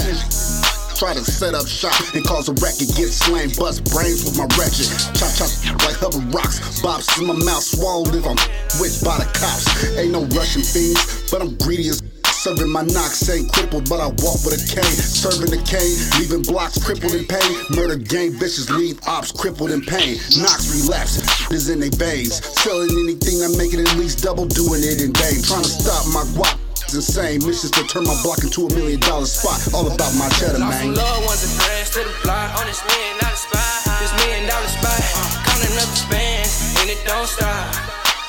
Try 0.94 1.14
to 1.14 1.22
set 1.22 1.54
up 1.54 1.66
shop 1.66 1.94
and 2.14 2.24
cause 2.26 2.48
a 2.48 2.54
racket, 2.58 2.94
get 2.94 3.10
slammed, 3.10 3.56
bust 3.58 3.86
brains 3.90 4.22
with 4.22 4.38
my 4.38 4.46
ratchet. 4.58 4.90
Chop 5.18 5.30
chop 5.34 5.50
like 5.82 5.98
Hubbard 5.98 6.26
rocks, 6.34 6.58
bops 6.82 7.18
in 7.18 7.26
my 7.26 7.34
mouth 7.34 7.62
swallowed 7.62 8.14
if 8.14 8.26
I'm 8.26 8.38
with 8.78 9.02
by 9.02 9.18
the 9.18 9.26
cops. 9.34 9.66
Ain't 9.98 10.10
no 10.10 10.26
Russian 10.34 10.62
fiends, 10.62 11.30
but 11.30 11.42
I'm 11.42 11.54
greedy 11.58 11.88
as 11.88 12.02
Serving 12.38 12.70
my 12.70 12.82
knocks 12.82 13.26
ain't 13.28 13.50
crippled, 13.50 13.90
but 13.90 13.98
I 13.98 14.14
walk 14.22 14.46
with 14.46 14.54
a 14.54 14.62
cane. 14.62 14.94
Serving 14.94 15.50
the 15.50 15.58
cane, 15.66 15.98
leaving 16.22 16.46
blocks 16.46 16.78
crippled 16.78 17.18
in 17.18 17.26
pain. 17.26 17.50
Murder 17.74 17.98
gang 17.98 18.30
bitches 18.38 18.70
leave 18.70 18.94
ops 19.10 19.34
crippled 19.34 19.74
in 19.74 19.82
pain. 19.82 20.22
Knocks 20.38 20.70
relapse, 20.70 21.18
is 21.50 21.66
in 21.66 21.82
they 21.82 21.90
veins. 21.90 22.38
Selling 22.62 22.94
anything 22.94 23.42
I'm 23.42 23.58
making 23.58 23.82
at 23.82 23.90
least 23.98 24.22
double, 24.22 24.46
doing 24.46 24.86
it 24.86 25.02
in 25.02 25.10
vain. 25.18 25.42
Trying 25.42 25.66
to 25.66 25.72
stop 25.82 26.06
my 26.14 26.22
guap. 26.38 26.54
It's 26.86 26.94
insane. 26.94 27.42
Missions 27.42 27.74
to 27.74 27.82
turn 27.90 28.06
my 28.06 28.14
block 28.22 28.38
into 28.46 28.64
a 28.64 28.70
million 28.70 29.02
dollar 29.02 29.26
spot. 29.26 29.58
All 29.74 29.90
about 29.90 30.14
my 30.14 30.30
cheddar, 30.38 30.62
man. 30.62 30.94
loved 30.94 31.26
ones 31.26 31.42
and 31.42 31.52
friends 31.58 31.90
to 31.98 32.06
the 32.06 32.14
block 32.22 32.54
on 32.54 32.70
this 32.70 32.78
million 32.86 33.18
dollar 33.18 33.34
spot. 33.34 33.98
This 33.98 34.14
million 34.14 34.46
dollar 34.46 34.70
spot, 34.70 35.02
counting 35.42 35.74
up 35.74 35.90
the 35.90 36.00
spans 36.06 36.54
and 36.78 36.86
it 36.86 37.02
don't 37.02 37.26
stop. 37.26 37.66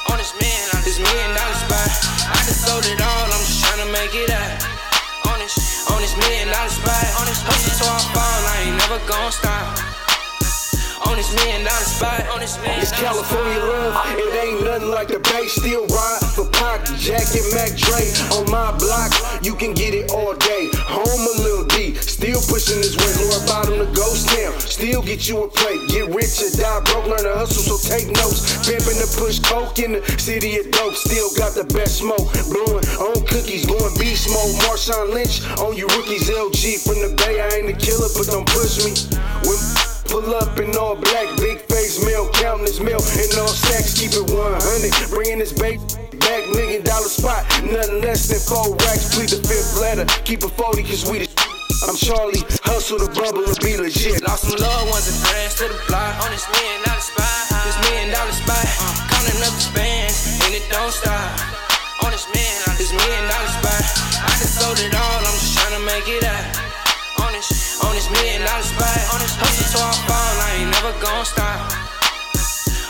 On 0.09 0.17
this 0.17 0.33
million, 0.41 0.58
this 0.89 0.97
million 0.97 1.35
dollar 1.35 1.53
spot, 1.53 1.91
I 2.33 2.41
just 2.49 2.65
sold 2.65 2.83
it 2.83 2.99
all. 2.99 3.25
I'm 3.29 3.43
just 3.45 3.63
trying 3.63 3.85
to 3.85 3.91
make 3.93 4.15
it 4.15 4.31
out. 4.31 4.57
On 5.29 5.37
this, 5.37 5.85
on 5.85 6.01
this 6.01 6.17
million 6.17 6.47
dollar 6.49 6.69
spot, 6.69 7.05
on 7.21 7.25
this 7.29 7.45
hustle 7.45 7.77
till 7.77 7.93
I 7.93 8.01
fall, 8.09 8.41
I 8.49 8.55
ain't 8.65 8.77
never 8.81 8.97
gon' 9.05 9.31
stop. 9.31 9.88
On 11.09 11.17
this 11.17 11.33
million 11.33 11.65
dollar 11.65 11.89
spot, 11.89 12.21
on 12.29 12.39
It's 12.45 12.93
California 12.93 13.57
love, 13.57 13.97
it 14.13 14.29
ain't 14.45 14.61
nothing 14.63 14.93
like 14.93 15.07
the 15.09 15.17
Bay. 15.17 15.49
Still 15.49 15.89
ride 15.89 16.21
for 16.37 16.45
Pac, 16.53 16.85
Jack 17.01 17.25
and 17.33 17.49
Mac 17.49 17.73
Dre. 17.73 18.05
On 18.37 18.45
my 18.45 18.69
block, 18.77 19.09
you 19.41 19.55
can 19.57 19.73
get 19.73 19.97
it 19.97 20.13
all 20.13 20.37
day. 20.37 20.69
Home 20.85 21.25
a 21.25 21.33
little 21.41 21.65
D, 21.65 21.97
still 21.97 22.37
pushing 22.45 22.77
this 22.77 22.93
way. 22.93 23.09
Lower 23.25 23.41
Bottom 23.49 23.81
to 23.81 23.89
ghost 23.97 24.29
town, 24.29 24.53
still 24.61 25.01
get 25.01 25.25
you 25.27 25.41
a 25.41 25.49
plate. 25.49 25.81
Get 25.89 26.13
rich 26.13 26.45
or 26.45 26.53
die 26.53 26.77
broke, 26.85 27.09
learn 27.09 27.25
to 27.25 27.33
hustle, 27.33 27.65
so 27.65 27.75
take 27.81 28.05
notes. 28.13 28.61
Pimping 28.69 29.01
to 29.01 29.09
push 29.17 29.41
coke 29.41 29.81
in 29.81 29.97
the 29.97 30.05
city 30.21 30.61
of 30.61 30.69
dope, 30.69 30.93
still 30.93 31.33
got 31.33 31.57
the 31.57 31.65
best 31.73 32.05
smoke. 32.05 32.29
Blowing 32.53 32.85
on 33.01 33.17
cookies, 33.25 33.65
going 33.65 33.97
beast 33.97 34.29
mode. 34.29 34.53
Marshawn 34.61 35.09
Lynch 35.09 35.41
on 35.57 35.73
you 35.73 35.89
rookies, 35.97 36.29
LG 36.29 36.85
from 36.85 37.01
the 37.01 37.17
Bay. 37.17 37.41
I 37.41 37.49
ain't 37.57 37.73
a 37.73 37.73
killer, 37.73 38.13
but 38.13 38.29
don't 38.29 38.45
push 38.45 38.85
me. 38.85 38.93
When 39.49 39.57
Pull 40.09 40.33
up 40.33 40.57
in 40.57 40.73
all 40.73 40.97
black, 40.97 41.29
big 41.37 41.61
face 41.69 42.01
meal, 42.03 42.25
counting 42.33 42.65
this 42.65 42.81
meal 42.81 42.97
in 42.97 43.29
all 43.37 43.53
stacks, 43.53 43.93
keep 43.93 44.09
it 44.09 44.25
100. 44.25 45.13
Bringing 45.13 45.37
this 45.37 45.53
bait 45.53 45.77
back, 46.17 46.49
million 46.49 46.81
dollar 46.81 47.05
spot, 47.05 47.45
nothing 47.61 48.01
less 48.01 48.25
than 48.25 48.41
four 48.41 48.73
racks. 48.89 49.13
Plead 49.13 49.29
the 49.29 49.37
fifth 49.45 49.77
letter, 49.77 50.09
keep 50.25 50.41
it 50.41 50.49
40 50.57 50.81
cause 50.81 51.05
we 51.05 51.21
the 51.21 51.29
I'm 51.85 51.93
Charlie, 51.93 52.41
hustle 52.65 52.97
the 52.97 53.05
bubble 53.13 53.45
and 53.45 53.53
be 53.61 53.77
legit. 53.77 54.25
Lost 54.25 54.49
some 54.49 54.57
loved 54.57 54.89
ones 54.89 55.05
and 55.05 55.19
friends 55.29 55.61
to 55.61 55.69
the 55.69 55.77
block 55.85 56.17
on 56.25 56.33
this 56.33 56.49
million 56.57 56.81
dollar 56.89 57.05
spot. 57.05 57.45
This 57.69 57.77
million 57.85 58.09
dollar 58.09 58.33
spot, 58.33 58.65
uh, 58.65 59.13
counting 59.13 59.45
up 59.45 59.53
the 59.53 59.61
spans 59.61 60.17
and 60.41 60.57
it 60.57 60.65
don't 60.73 60.89
stop. 60.89 61.37
On 62.01 62.09
this 62.09 62.25
million, 62.33 62.65
this 62.81 62.89
million 62.97 63.25
dollar 63.29 63.51
spot, 63.61 63.83
I 64.25 64.29
just 64.41 64.57
sold 64.57 64.81
it 64.81 64.89
all. 64.89 65.21
I'm 65.21 65.37
just 65.37 65.53
trying 65.53 65.77
to 65.77 65.83
make 65.85 66.09
it 66.09 66.25
out. 66.25 66.68
On 67.89 67.95
this, 67.95 68.05
dollar 68.05 68.61
spot, 68.61 69.13
on 69.13 69.19
this 69.19 69.35
hustle 69.35 69.65
till 69.73 69.81
I 69.81 69.91
fall, 70.05 70.41
I 70.45 70.61
ain't 70.61 70.69
never 70.69 70.93
gon' 71.01 71.25
stop. 71.25 71.88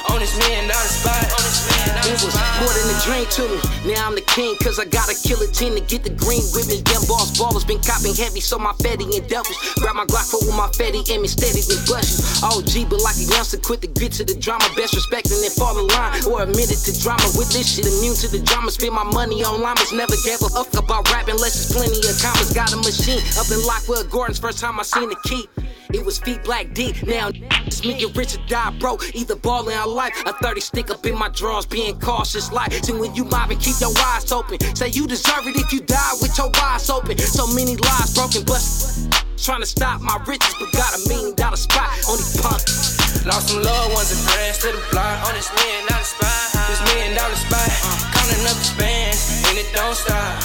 On 0.10 0.18
this 0.18 0.34
million 0.42 0.66
dollar 0.66 0.90
spot, 0.90 1.22
on 1.30 1.42
this 1.46 1.70
million 1.70 1.94
dollar 1.94 2.10
It 2.10 2.20
was 2.26 2.36
more 2.58 2.74
than 2.74 2.88
a 2.90 2.98
dream 3.06 3.26
to 3.38 3.44
me. 3.46 3.94
Now 3.94 4.10
I'm 4.10 4.16
the 4.18 4.26
king, 4.26 4.58
cause 4.58 4.82
I 4.82 4.86
got 4.86 5.06
a 5.06 5.16
killer 5.16 5.46
team 5.54 5.78
to 5.78 5.84
get 5.86 6.02
the 6.02 6.10
green 6.10 6.42
with 6.58 6.66
me. 6.66 6.82
Young 6.90 7.06
boss 7.06 7.38
ballers 7.38 7.66
been 7.66 7.78
copping 7.80 8.18
heavy, 8.18 8.42
so 8.42 8.58
my 8.58 8.74
fatty 8.82 9.06
and 9.06 9.26
devils. 9.30 9.54
Grab 9.78 9.96
my 9.96 10.10
Glock 10.10 10.26
for 10.34 10.42
with 10.42 10.58
my 10.58 10.70
fatty 10.74 11.06
and 11.14 11.22
me 11.22 11.30
steady 11.30 11.62
than 11.62 11.78
blushes. 11.86 12.42
OG, 12.42 12.90
but 12.90 13.06
like 13.06 13.22
a 13.22 13.26
youngster, 13.30 13.62
quit 13.62 13.86
the 13.86 13.92
grit 13.94 14.18
to 14.18 14.26
the 14.26 14.34
drama. 14.34 14.66
Best 14.74 14.98
respecting 14.98 15.38
and 15.46 15.54
fall 15.54 15.78
in 15.78 15.86
line, 15.94 16.26
or 16.26 16.42
admitted 16.42 16.82
to 16.90 16.92
drama. 16.98 17.26
With 17.38 17.54
this 17.54 17.70
shit, 17.78 17.86
immune 17.86 18.18
to 18.26 18.28
the 18.34 18.42
drama. 18.42 18.74
Spend 18.74 18.98
my 18.98 19.06
money 19.06 19.46
on 19.46 19.62
llamas. 19.62 19.94
Never 19.94 20.18
gave 20.26 20.42
a 20.42 20.50
fuck 20.50 20.74
about 20.74 21.06
rapping, 21.14 21.38
unless 21.38 21.54
it's 21.54 21.70
plenty 21.70 22.02
of 22.02 22.18
commas. 22.18 22.50
Got 22.50 22.74
a 22.74 22.80
machine 22.82 23.22
up 23.38 23.46
in 23.54 23.62
Lockwood 23.62 24.10
Gardens, 24.10 24.42
first 24.42 24.58
time 24.58 24.80
I 24.80 24.84
seen 24.84 25.10
the 25.10 25.20
key. 25.30 25.46
It 25.92 26.06
was 26.06 26.20
feet 26.20 26.44
black 26.44 26.72
D. 26.76 26.94
Now 27.08 27.32
it's 27.66 27.84
me 27.84 27.98
get 27.98 28.16
rich 28.16 28.38
or 28.38 28.46
die 28.46 28.70
broke. 28.78 29.10
Either 29.16 29.36
ballin' 29.36 29.74
or 29.74 29.88
life. 29.88 30.14
A 30.28 30.34
30 30.34 30.62
stick 30.62 30.92
up 30.92 31.04
in 31.04 31.18
my 31.18 31.30
drawers, 31.30 31.66
being 31.66 32.00
cautious. 32.00 32.52
Like, 32.52 32.74
so 32.86 32.94
when 33.00 33.16
you 33.16 33.26
mobbing, 33.26 33.58
keep 33.58 33.74
your 33.82 33.90
eyes 34.14 34.32
open. 34.32 34.62
Say 34.76 34.90
you 34.90 35.08
deserve 35.08 35.48
it 35.48 35.58
if 35.58 35.74
you 35.74 35.82
die 35.82 36.14
with 36.22 36.38
your 36.38 36.52
eyes 36.62 36.88
open. 36.92 37.18
So 37.18 37.48
many 37.58 37.76
lies 37.76 38.14
broken, 38.14 38.46
bust. 38.46 39.10
Trying 39.42 39.62
to 39.62 39.66
stop 39.66 40.00
my 40.02 40.22
riches, 40.28 40.54
but 40.60 40.72
got 40.74 40.94
a 40.94 41.10
million 41.10 41.34
dollar 41.34 41.58
spot 41.58 41.90
on 42.06 42.22
these 42.22 42.38
punks. 42.38 43.26
Lost 43.26 43.50
some 43.50 43.64
loved 43.64 43.94
ones 43.98 44.14
and 44.14 44.22
friends 44.30 44.62
to 44.62 44.70
the 44.70 44.84
block 44.94 45.26
on 45.26 45.34
this 45.34 45.50
million 45.58 45.90
dollar 45.90 46.06
spot. 46.06 46.54
This 46.70 46.86
million 46.86 47.18
dollar 47.18 47.34
spot, 47.34 47.66
uh, 47.66 48.14
counting 48.14 48.46
up 48.46 48.54
the 48.62 48.68
spans 48.78 49.42
and 49.50 49.58
it 49.58 49.66
don't 49.74 49.98
stop. 49.98 50.38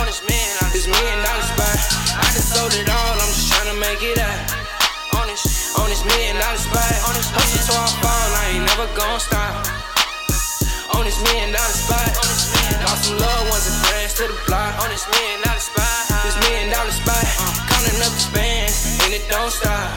On 0.00 0.06
this 0.08 0.24
million, 0.24 0.56
this 0.72 0.88
million 0.88 1.20
dollar 1.20 1.44
spot, 1.52 1.76
I 2.16 2.24
just 2.32 2.48
sold 2.56 2.72
it 2.72 2.88
all. 2.88 3.12
I'm 3.20 3.28
just 3.28 3.52
trying 3.52 3.68
to 3.68 3.76
make 3.76 4.00
it 4.00 4.16
out. 4.16 4.59
On 5.40 5.48
this, 5.48 5.72
on 5.78 5.88
this 5.88 6.04
million 6.04 6.36
dollar 6.36 6.60
spot, 6.60 6.92
on 7.08 7.16
hustle 7.16 7.64
till 7.64 7.80
I 7.80 7.88
fall, 8.04 8.28
I 8.36 8.44
ain't 8.52 8.66
never 8.68 8.88
gon' 8.92 9.20
stop. 9.20 9.64
On 10.92 11.00
this 11.08 11.16
million 11.24 11.48
dollar 11.48 11.72
spot, 11.72 12.12
on 12.12 12.26
this 12.28 12.52
million, 12.52 12.76
lost 12.84 13.08
some 13.08 13.16
loved 13.16 13.48
ones 13.48 13.64
and 13.64 13.78
friends 13.88 14.12
to 14.20 14.28
the 14.28 14.36
block. 14.44 14.76
On 14.84 14.88
this 14.92 15.08
million 15.08 15.40
dollar 15.40 15.64
spot, 15.64 16.12
this 16.28 16.36
million 16.44 16.68
dollar 16.68 16.92
spot, 16.92 17.24
counting 17.72 17.96
up 18.04 18.12
the 18.12 18.20
spans 18.20 19.00
and 19.00 19.16
it 19.16 19.24
don't 19.32 19.48
stop. 19.48 19.88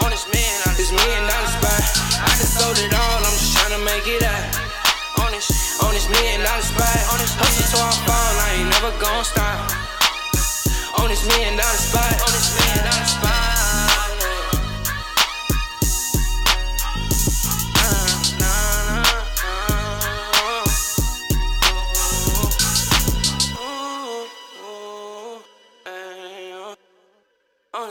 On 0.00 0.08
this 0.08 0.24
million, 0.32 0.56
this 0.80 0.92
million 0.96 1.28
dollar 1.28 1.50
spot, 1.60 1.84
I 2.24 2.30
just 2.40 2.56
sold 2.56 2.80
it 2.80 2.88
all. 2.96 3.20
I'm 3.20 3.36
just 3.36 3.52
trying 3.60 3.76
to 3.76 3.82
make 3.84 4.08
it 4.08 4.24
out. 4.24 4.48
On 5.20 5.28
this, 5.28 5.76
on 5.84 5.92
this 5.92 6.08
million 6.08 6.40
dollar 6.40 6.64
spot, 6.64 6.96
on 7.12 7.20
hustle 7.20 7.68
till 7.68 7.84
I 7.84 7.92
fall, 8.08 8.32
I 8.32 8.48
ain't 8.64 8.70
never 8.80 8.92
gon' 8.96 9.28
stop. 9.28 9.60
On 10.96 11.12
this 11.12 11.28
million 11.28 11.60
dollar 11.60 11.80
spot, 11.84 12.16
on 12.24 12.32
this 12.32 12.48
million 12.56 12.80
dollar 12.88 13.08
spot. 13.12 13.59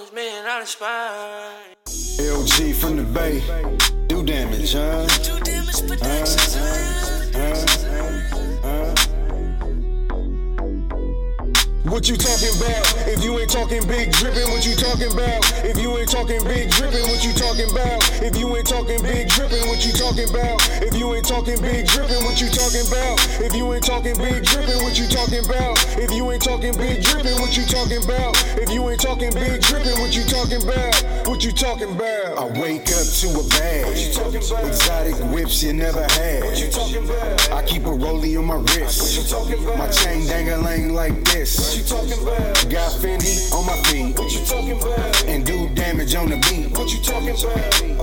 This 0.09 0.15
million 0.15 0.43
dollar 0.45 0.65
spot. 0.65 1.85
LG 1.85 2.73
from 2.75 2.97
the 2.97 3.03
Bay, 3.03 3.41
do 4.07 4.23
damage, 4.23 4.73
huh? 4.73 5.05
Do 5.23 5.39
damage 5.41 5.69
What 11.89 12.07
you 12.07 12.15
talking 12.17 12.53
about? 12.61 12.85
If 13.09 13.23
you 13.23 13.39
ain't 13.39 13.49
talking 13.49 13.81
big 13.87 14.11
dripping, 14.11 14.45
what 14.53 14.63
you 14.63 14.75
talking 14.75 15.11
about? 15.11 15.41
If 15.65 15.81
you 15.81 15.97
ain't 15.97 16.07
talking 16.07 16.37
big 16.43 16.69
dripping, 16.69 17.01
what 17.09 17.25
you 17.25 17.33
talking 17.33 17.65
about? 17.65 18.05
If 18.21 18.37
you 18.37 18.45
ain't 18.55 18.67
talking 18.67 19.01
big 19.01 19.27
dripping, 19.27 19.65
what 19.65 19.83
you 19.83 19.91
talking 19.97 20.29
about? 20.29 20.61
If 20.85 20.93
you 20.93 21.09
ain't 21.15 21.25
talking 21.25 21.57
big 21.57 21.87
dripping, 21.89 22.21
what 22.21 22.37
you 22.37 22.47
talking 22.53 22.85
about? 22.85 23.17
If 23.41 23.55
you 23.55 23.73
ain't 23.73 23.83
talking 23.83 24.13
big 24.21 24.45
dripping, 24.45 24.77
what 24.85 24.99
you 25.01 25.07
talking 25.09 25.41
about? 25.43 25.81
If 25.97 26.13
you 26.13 26.29
ain't 26.29 26.43
talking 26.43 26.77
big 26.77 27.01
dripping, 27.01 27.41
what 27.41 27.57
you 27.57 27.65
talking 27.65 28.03
about? 28.05 28.37
If 28.61 28.69
you 28.69 28.87
ain't 28.89 29.01
talking 29.01 29.33
big 29.33 29.61
dripping, 29.61 29.97
what 29.97 30.13
you 30.13 30.23
talking 30.29 30.61
about? 30.61 30.93
What 31.25 31.43
you 31.43 31.51
talking 31.51 31.91
about? 31.91 32.37
I 32.37 32.45
wake 32.59 32.85
up 32.93 33.07
to 33.17 33.27
a 33.33 33.43
bag. 33.49 33.97
Exotic 33.97 35.15
whips 35.33 35.63
you 35.63 35.73
never 35.73 36.05
had. 36.13 36.43
I 37.49 37.63
keep 37.65 37.85
a 37.85 37.93
rollie 37.97 38.37
on 38.37 38.45
my 38.45 38.61
wrist. 38.77 39.33
My 39.77 39.89
chain 39.89 40.27
dangling 40.27 40.93
like 40.93 41.23
this. 41.25 41.78
Got 41.87 42.91
Fendi 42.99 43.51
on 43.53 43.65
my 43.65 43.77
feet. 43.87 44.19
And 45.27 45.45
do 45.45 45.69
damage 45.69 46.13
on 46.15 46.29
the 46.29 46.35
beat. 46.35 46.73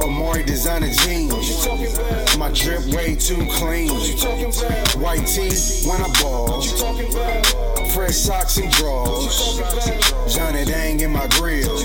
Amiri 0.01 0.47
designer 0.47 0.89
jeans. 0.89 1.33
you 1.49 1.57
talking 1.63 1.93
about 1.93 2.39
My 2.39 2.51
drip 2.53 2.85
way 2.87 3.15
too 3.17 3.47
clean. 3.53 3.89
you 3.89 4.17
talking 4.17 4.47
about 4.47 4.97
White 4.97 5.27
tee 5.27 5.51
when 5.89 6.01
I 6.01 6.09
ball. 6.23 6.65
you 6.65 6.77
talking 6.77 7.13
about 7.13 7.93
Fresh 7.93 8.17
socks 8.17 8.57
and 8.57 8.71
drawers. 8.73 9.59
Johnny 10.35 10.65
Dang 10.65 11.01
in 11.01 11.13
my 11.13 11.27
grill. 11.29 11.77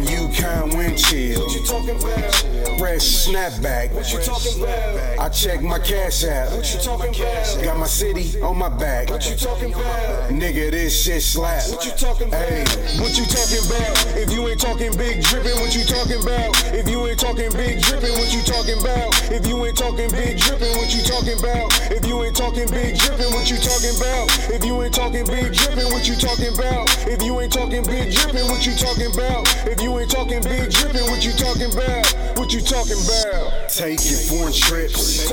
I'm 0.00 0.08
Yukon 0.08 0.76
wind 0.78 0.96
chill. 0.96 1.44
What 1.44 1.54
you 1.54 1.66
talking 1.66 1.96
about? 2.00 2.34
Fresh 2.78 3.28
snapback. 3.28 3.92
What 3.92 4.10
you 4.10 4.18
talking 4.20 4.62
about? 4.62 5.18
I 5.20 5.28
check 5.28 5.60
my 5.60 5.78
cash 5.78 6.24
app. 6.24 6.52
What 6.52 6.72
you 6.72 6.80
talking 6.80 7.14
about? 7.14 7.62
Got 7.62 7.76
my 7.76 7.86
city 7.86 8.40
on 8.40 8.56
my 8.56 8.70
back. 8.70 9.10
What 9.10 9.28
you 9.28 9.36
talking 9.36 9.74
about? 9.74 10.30
Nigga, 10.30 10.70
this 10.70 11.04
shit 11.04 11.20
slap. 11.20 11.68
What 11.68 11.84
you 11.84 11.92
talking 11.92 12.28
about? 12.28 12.40
Hey, 12.48 12.64
What 12.96 13.12
you 13.18 13.28
talking 13.28 13.60
about? 13.68 14.16
If 14.16 14.32
you 14.32 14.48
ain't 14.48 14.60
talking 14.60 14.96
big 14.96 15.20
drippin', 15.20 15.60
what 15.60 15.76
you 15.76 15.84
talking 15.84 16.22
about? 16.22 16.56
If 16.72 16.88
you 16.88 17.06
ain't 17.06 17.20
talking 17.20 17.52
big 17.52 17.82
drippin', 17.82 18.16
what 18.16 18.32
you 18.32 18.40
talking 18.40 18.80
about? 18.80 19.12
If 19.28 19.46
you 19.46 19.60
ain't 19.66 19.76
talking 19.76 20.08
big 20.08 20.40
drippin', 20.40 20.80
what 20.80 20.88
you 20.96 21.04
talking 21.04 21.36
about? 21.36 21.68
If 21.92 22.08
you 22.08 22.24
ain't 22.24 22.36
talking 22.36 22.68
big 22.72 22.96
drippin', 22.96 23.36
what 23.36 23.50
you 23.52 23.60
talking 23.60 23.92
about? 24.00 24.32
If 24.48 24.64
you 24.64 24.80
ain't 24.80 24.94
talking 24.94 25.26
big 25.28 25.52
drippin', 25.52 25.92
what 25.92 26.08
you 26.08 26.16
talking 26.16 26.56
about? 26.56 26.88
If 27.04 27.20
you 27.20 27.38
ain't 27.40 27.52
talking 27.52 27.84
big 27.84 28.08
drippin', 28.16 28.48
what 28.48 28.64
you 28.64 28.72
talking 28.72 29.12
about? 29.12 29.44
If 29.68 29.82
you 29.82 29.89
ain't 29.98 30.10
talking 30.10 30.42
big 30.42 30.70
drippin', 30.70 31.02
what 31.10 31.24
you 31.24 31.32
talking 31.32 31.72
about? 31.72 32.38
What 32.38 32.52
you 32.52 32.60
talking 32.60 33.00
about? 33.04 33.60
taking 33.70 34.16
foreign 34.28 34.52
trips. 34.52 35.30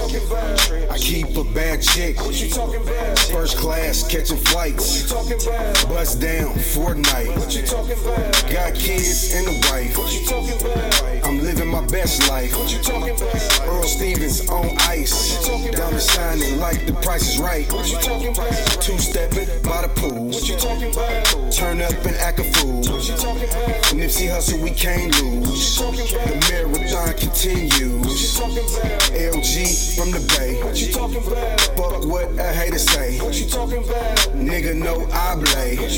I 0.90 0.98
keep 0.98 1.36
a 1.36 1.44
bad 1.44 1.82
chick. 1.82 2.18
What 2.18 2.40
you 2.42 2.50
talking 2.50 2.82
about? 2.82 3.20
First 3.20 3.58
class, 3.58 4.08
catching 4.08 4.38
flights. 4.38 5.12
What 5.12 5.26
Talking 5.28 5.48
about? 5.48 5.90
Bust 5.90 6.22
down, 6.22 6.54
Fortnite. 6.54 7.36
What 7.38 7.56
you 7.56 7.64
talking 7.64 7.98
about? 8.00 8.50
Got 8.52 8.76
kids 8.76 9.34
and 9.34 9.48
a 9.48 9.52
wife. 9.70 9.98
What 9.98 10.14
you 10.14 10.26
talking 10.26 10.62
about? 10.62 11.28
I'm 11.28 11.40
living 11.42 11.68
my 11.68 11.86
best 11.88 12.30
life. 12.30 12.56
What 12.56 12.72
you 12.72 12.80
talking 12.80 13.16
about? 13.16 13.68
Earl 13.68 13.84
Stevens 13.84 14.48
on 14.50 14.78
ice. 14.82 15.46
Diamond 15.48 16.02
shining 16.02 16.60
like 16.60 16.86
the 16.86 16.94
price 16.94 17.34
is 17.34 17.40
right. 17.40 17.72
What 17.74 17.90
you 17.92 17.98
talking 17.98 18.34
about? 18.34 18.54
Two 18.82 18.98
stepping 19.00 19.48
by 19.64 19.82
the 19.82 19.92
pool. 19.96 20.28
What 20.28 20.48
you 20.48 20.56
talking 20.58 20.92
about? 20.94 21.52
Turn 21.52 21.82
up 21.82 21.94
and 22.06 22.16
act 22.18 22.40
a 22.40 22.44
fool. 22.44 22.78
What 22.80 23.08
you 23.10 23.16
talking 23.16 23.50
about? 23.50 23.84
Nipsey 23.98 24.30
Hussle, 24.48 24.62
we 24.62 24.72
can't 24.72 25.12
lose. 25.22 25.78
The 25.78 26.38
marathon 26.50 27.14
continues. 27.18 28.38
LG 28.38 29.96
from 29.96 30.12
the 30.12 30.20
Bay. 30.38 30.64
What 30.64 30.80
you 30.80 30.92
talking 30.92 31.26
about? 31.26 31.62
Fuck 31.76 32.06
what 32.06 32.32
a 32.40 32.54
hater 32.54 32.78
say. 32.80 33.18
Nigga, 33.20 33.40
you 33.40 33.50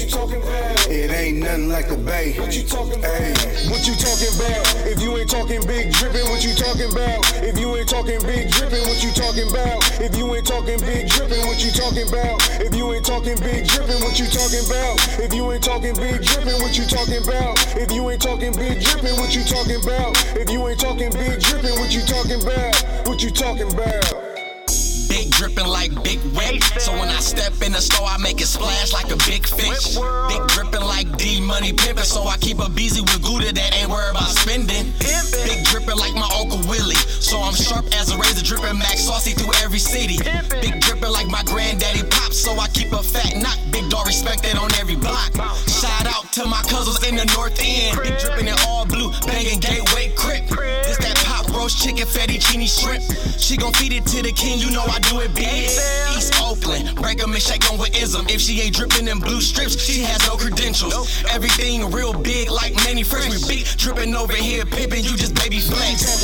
talking 0.10 0.42
about? 0.42 0.88
It 0.90 1.12
ain't 1.12 1.38
nothing 1.38 1.70
like 1.70 1.90
the 1.90 1.98
Bay. 1.98 2.34
What 2.40 2.56
you 2.56 2.64
talking 2.64 3.00
about? 3.00 3.20
What 3.70 3.86
you 3.86 3.94
talking? 3.94 4.34
If 4.90 5.02
you 5.02 5.18
ain't 5.18 5.30
talking 5.30 5.62
big 5.68 5.94
drippin', 5.94 6.26
what 6.30 6.44
you 6.44 6.54
talking 6.56 6.92
about? 6.92 7.22
If 7.46 7.60
you 7.60 7.76
ain't 7.76 7.90
talking 7.90 8.20
big 8.26 8.50
drippin', 8.50 8.82
what 8.90 9.04
you 9.04 9.12
talking 9.14 9.50
about? 9.50 9.86
If 10.02 10.18
you 10.18 10.26
ain't 10.34 10.48
talking 10.48 10.80
big 10.82 11.08
drippin', 11.08 11.46
what 11.46 11.62
you 11.62 11.70
talking 11.70 12.10
about? 12.10 12.42
If 12.58 12.74
you 12.74 12.90
ain't 12.94 13.06
talking 13.06 13.38
big 13.38 13.68
drippin', 13.70 14.02
what 14.02 14.18
you 14.18 14.26
talking 14.26 14.66
about? 14.66 14.98
If 15.22 15.34
you 15.34 15.52
ain't 15.52 15.64
talking 15.64 15.94
big 15.96 16.26
drippin', 16.26 16.58
what 16.62 16.74
you 16.78 16.86
talking 16.90 17.22
about? 17.22 17.54
If 17.78 17.92
you 17.92 18.10
ain't 18.10 18.22
talking 18.30 18.54
big 18.54 18.80
drippin', 18.80 19.18
what 19.18 19.36
you 19.36 19.44
talking 19.44 19.82
about? 19.82 20.16
If 20.38 20.52
you 20.52 20.68
ain't 20.68 20.80
talking 20.80 21.10
big 21.10 21.40
dripping, 21.40 21.80
what 21.80 21.92
you 21.96 22.02
talking 22.02 22.40
about? 22.40 23.08
What 23.08 23.24
you 23.24 23.32
talking 23.32 23.72
about? 23.74 24.29
Dripping 25.40 25.68
like 25.68 25.96
big 26.04 26.20
wet. 26.36 26.62
So 26.84 26.92
when 27.00 27.08
I 27.08 27.20
step 27.24 27.54
in 27.64 27.72
the 27.72 27.80
store, 27.80 28.04
I 28.04 28.18
make 28.18 28.42
it 28.42 28.48
splash 28.52 28.92
like 28.92 29.08
a 29.08 29.16
big 29.24 29.48
fish. 29.48 29.96
Big 30.28 30.44
dripping 30.52 30.84
like 30.84 31.08
D 31.16 31.40
money 31.40 31.72
pimpin'. 31.72 32.04
So 32.04 32.28
I 32.28 32.36
keep 32.36 32.60
a 32.60 32.70
busy 32.70 33.00
with 33.00 33.24
Gouda 33.24 33.56
that 33.56 33.72
ain't 33.72 33.90
worried 33.90 34.12
about 34.12 34.36
spending. 34.36 34.92
Big 35.00 35.64
dripping 35.72 35.96
like 35.96 36.12
my 36.12 36.28
Uncle 36.36 36.60
Willie. 36.68 37.00
So 37.24 37.40
I'm 37.40 37.56
sharp 37.56 37.88
as 37.96 38.12
a 38.12 38.18
razor, 38.18 38.44
dripping 38.44 38.78
max 38.80 39.08
saucy 39.08 39.32
through 39.32 39.56
every 39.64 39.80
city. 39.80 40.20
Big 40.60 40.76
dripping 40.82 41.12
like 41.16 41.32
my 41.32 41.44
granddaddy 41.48 42.04
pops. 42.12 42.36
So 42.36 42.60
I 42.60 42.68
keep 42.76 42.92
a 42.92 43.02
fat 43.02 43.40
knock. 43.40 43.56
Big 43.72 43.90
dog 43.90 44.08
respected 44.08 44.58
on 44.58 44.68
every 44.76 44.98
block. 44.98 45.32
Shout 45.72 46.04
out 46.04 46.28
to 46.36 46.44
my 46.52 46.60
cousins 46.68 47.00
in 47.08 47.16
the 47.16 47.24
north 47.32 47.56
end. 47.64 47.96
Big 48.04 48.20
dripping 48.20 48.52
in 48.52 48.60
all 48.68 48.84
blue, 48.86 49.16
banging 49.24 49.64
gateway 49.64 50.12
crip. 50.20 50.52
This 50.84 51.00
that 51.00 51.16
pop 51.16 51.19
roast 51.60 51.84
chicken, 51.84 52.08
fettuccine 52.08 52.64
shrimp. 52.64 53.04
She 53.38 53.58
gon' 53.58 53.74
feed 53.74 53.92
it 53.92 54.06
to 54.08 54.24
the 54.24 54.32
king, 54.32 54.60
you 54.60 54.72
know 54.72 54.84
I 54.88 55.00
do 55.00 55.20
it 55.20 55.36
big. 55.36 55.68
East 56.16 56.34
Oakland, 56.40 56.96
break 56.96 57.22
'em 57.22 57.34
and 57.34 57.42
shake 57.42 57.70
'em 57.70 57.78
with 57.78 57.94
ism. 58.02 58.26
If 58.30 58.40
she 58.40 58.62
ain't 58.62 58.76
dripping 58.76 59.08
in 59.08 59.20
blue 59.20 59.42
strips, 59.42 59.76
she 59.76 60.00
has 60.04 60.20
no 60.26 60.38
credentials. 60.38 60.94
Everything 61.30 61.92
real 61.92 62.14
big 62.14 62.50
like 62.50 62.74
Mannie 62.86 63.04
Fresh. 63.04 63.30
We 63.30 63.40
big 63.48 63.66
dripping 63.78 64.16
over 64.16 64.36
here, 64.36 64.66
pimping, 64.66 65.04
you 65.04 65.18
just 65.18 65.34
baby 65.36 65.60
flex. 65.60 66.24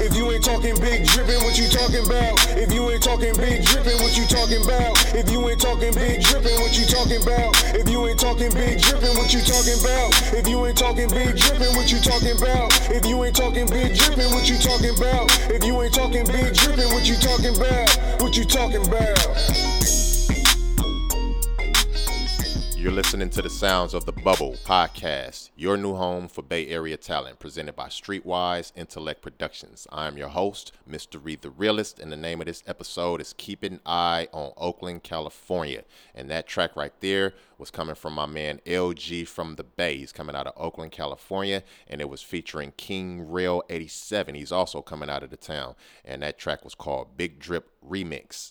If 0.00 0.16
you 0.16 0.32
ain't 0.32 0.44
talking 0.44 0.76
big 0.80 1.06
drippin', 1.06 1.44
what 1.44 1.58
you 1.58 1.68
talking 1.68 2.04
about? 2.06 2.34
If 2.56 2.72
you 2.72 2.90
ain't 2.90 3.02
talking 3.02 3.34
big 3.36 3.64
drippin', 3.64 3.98
what 4.00 4.16
you 4.16 4.24
talking 4.26 4.62
about? 4.64 4.96
If 5.14 5.30
you 5.30 5.48
ain't 5.48 5.60
talking 5.60 5.92
big 5.92 6.22
drippin', 6.22 6.56
what 6.60 6.72
you 6.78 6.86
talking 6.86 7.20
about? 7.22 7.52
If 7.76 7.88
you 7.88 8.00
ain't 8.08 8.18
talking 8.18 8.48
big 8.54 8.80
drippin', 8.80 9.16
what 9.18 9.32
you 9.34 9.40
talking 9.42 9.78
about? 9.84 10.10
If 10.32 10.48
you 10.48 10.64
ain't 10.66 10.78
talking 10.78 11.08
big 11.08 11.36
drippin', 11.36 11.76
what 11.76 11.92
you 11.92 12.00
talking 12.00 12.36
about? 12.40 12.72
If 12.90 13.04
you 13.06 13.22
ain't 13.24 13.36
talking 13.36 13.66
big 13.66 13.96
drippin', 13.98 14.30
what 14.32 14.48
you 14.48 14.56
talking 14.62 14.96
about? 14.96 15.28
If 15.50 15.64
you 15.64 15.82
ain't 15.82 15.92
talking 15.92 16.24
big 16.24 16.54
drippin', 16.54 16.92
what 16.92 17.08
you 17.08 17.16
talking 17.16 17.56
about? 17.56 18.22
What 18.22 18.36
you 18.36 18.44
talking 18.44 18.86
about? 18.86 19.71
You're 22.82 22.90
listening 22.90 23.30
to 23.30 23.42
the 23.42 23.48
sounds 23.48 23.94
of 23.94 24.06
the 24.06 24.12
Bubble 24.12 24.56
Podcast, 24.64 25.50
your 25.54 25.76
new 25.76 25.94
home 25.94 26.26
for 26.26 26.42
Bay 26.42 26.66
Area 26.66 26.96
talent, 26.96 27.38
presented 27.38 27.76
by 27.76 27.86
Streetwise 27.86 28.72
Intellect 28.74 29.22
Productions. 29.22 29.86
I 29.92 30.08
am 30.08 30.18
your 30.18 30.30
host, 30.30 30.72
Mr. 30.90 31.24
Reed 31.24 31.42
the 31.42 31.50
Realist, 31.50 32.00
and 32.00 32.10
the 32.10 32.16
name 32.16 32.40
of 32.40 32.48
this 32.48 32.64
episode 32.66 33.20
is 33.20 33.36
Keep 33.38 33.62
an 33.62 33.78
Eye 33.86 34.26
on 34.32 34.50
Oakland, 34.56 35.04
California. 35.04 35.84
And 36.12 36.28
that 36.30 36.48
track 36.48 36.74
right 36.74 36.92
there 36.98 37.34
was 37.56 37.70
coming 37.70 37.94
from 37.94 38.14
my 38.14 38.26
man 38.26 38.60
LG 38.66 39.28
from 39.28 39.54
the 39.54 39.62
Bay. 39.62 39.98
He's 39.98 40.10
coming 40.10 40.34
out 40.34 40.48
of 40.48 40.54
Oakland, 40.56 40.90
California, 40.90 41.62
and 41.86 42.00
it 42.00 42.08
was 42.08 42.20
featuring 42.20 42.72
King 42.76 43.30
Rail 43.30 43.62
87. 43.70 44.34
He's 44.34 44.50
also 44.50 44.82
coming 44.82 45.08
out 45.08 45.22
of 45.22 45.30
the 45.30 45.36
town, 45.36 45.76
and 46.04 46.20
that 46.22 46.36
track 46.36 46.64
was 46.64 46.74
called 46.74 47.16
Big 47.16 47.38
Drip 47.38 47.70
Remix. 47.88 48.50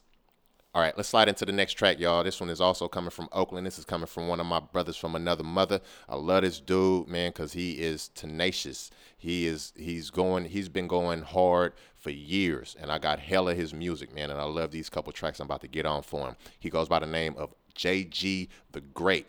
All 0.74 0.82
right, 0.82 0.96
let's 0.96 1.10
slide 1.10 1.28
into 1.28 1.44
the 1.44 1.52
next 1.52 1.74
track, 1.74 2.00
y'all. 2.00 2.24
This 2.24 2.40
one 2.40 2.50
is 2.50 2.62
also 2.62 2.88
coming 2.88 3.10
from 3.10 3.28
Oakland. 3.34 3.68
This 3.68 3.78
is 3.78 3.84
coming 3.84 4.08
from 4.08 4.30
one 4.30 4.40
of 4.40 4.46
my 4.46 4.62
brothers 4.62 4.96
from 4.96 5.18
another 5.18 5.44
mother. 5.44 5.82
I 6.08 6.16
love 6.16 6.44
this 6.44 6.62
dude, 6.62 7.10
man, 7.10 7.32
because 7.32 7.52
he 7.52 7.74
is 7.74 8.08
tenacious. 8.16 8.90
He 9.18 9.48
is 9.48 9.74
he's 9.76 10.10
going 10.10 10.46
he's 10.46 10.70
been 10.70 10.88
going 10.88 11.24
hard 11.24 11.74
for 11.98 12.10
years, 12.10 12.78
and 12.80 12.90
I 12.90 13.00
got 13.00 13.20
hella 13.20 13.54
his 13.54 13.74
music, 13.74 14.16
man, 14.16 14.30
and 14.30 14.40
I 14.40 14.46
love 14.46 14.72
these 14.72 14.90
couple 14.90 15.12
tracks 15.12 15.42
I'm 15.42 15.46
about 15.48 15.60
to 15.60 15.68
get 15.68 15.86
on 15.86 16.04
for 16.04 16.30
him. 16.30 16.38
He 16.58 16.70
goes 16.70 16.88
by 16.88 17.00
the 17.00 17.06
name 17.06 17.36
of 17.38 17.54
JG 17.76 18.48
the 18.72 18.80
Great. 18.80 19.28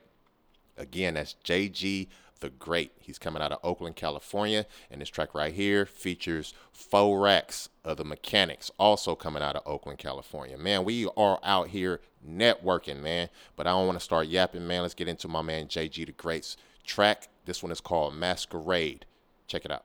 Again, 0.77 1.15
that's 1.15 1.35
JG 1.45 2.07
the 2.43 2.51
Great. 2.51 2.93
He's 2.99 3.19
coming 3.19 3.41
out 3.41 3.53
of 3.53 3.59
Oakland, 3.63 3.97
California, 3.97 4.67
and 4.91 5.01
this 5.01 5.09
track 5.09 5.35
right 5.35 5.55
here 5.55 5.87
features 5.87 6.53
Racks 6.93 7.71
of 7.85 7.97
the 7.97 8.05
Mechanics, 8.05 8.71
also 8.79 9.15
coming 9.15 9.43
out 9.43 9.57
of 9.57 9.63
Oakland, 9.65 9.99
California. 9.99 10.59
Man, 10.59 10.85
we 10.85 11.09
are 11.17 11.41
out 11.43 11.69
here 11.69 12.01
networking, 12.29 13.01
man. 13.01 13.31
But 13.57 13.67
I 13.67 13.71
don't 13.71 13.87
want 13.87 13.99
to 13.99 14.05
start 14.05 14.27
yapping, 14.27 14.67
man. 14.67 14.83
Let's 14.83 14.95
get 14.95 15.09
into 15.09 15.29
my 15.29 15.41
man 15.41 15.69
JG 15.69 16.07
the 16.07 16.13
Great's 16.13 16.57
track. 16.85 17.29
This 17.47 17.63
one 17.63 17.73
is 17.73 17.81
called 17.81 18.15
Masquerade. 18.15 19.07
Check 19.47 19.65
it 19.65 19.71
out. 19.71 19.85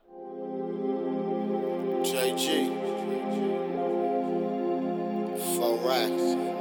JG. 2.02 2.86
Racks. 5.84 6.57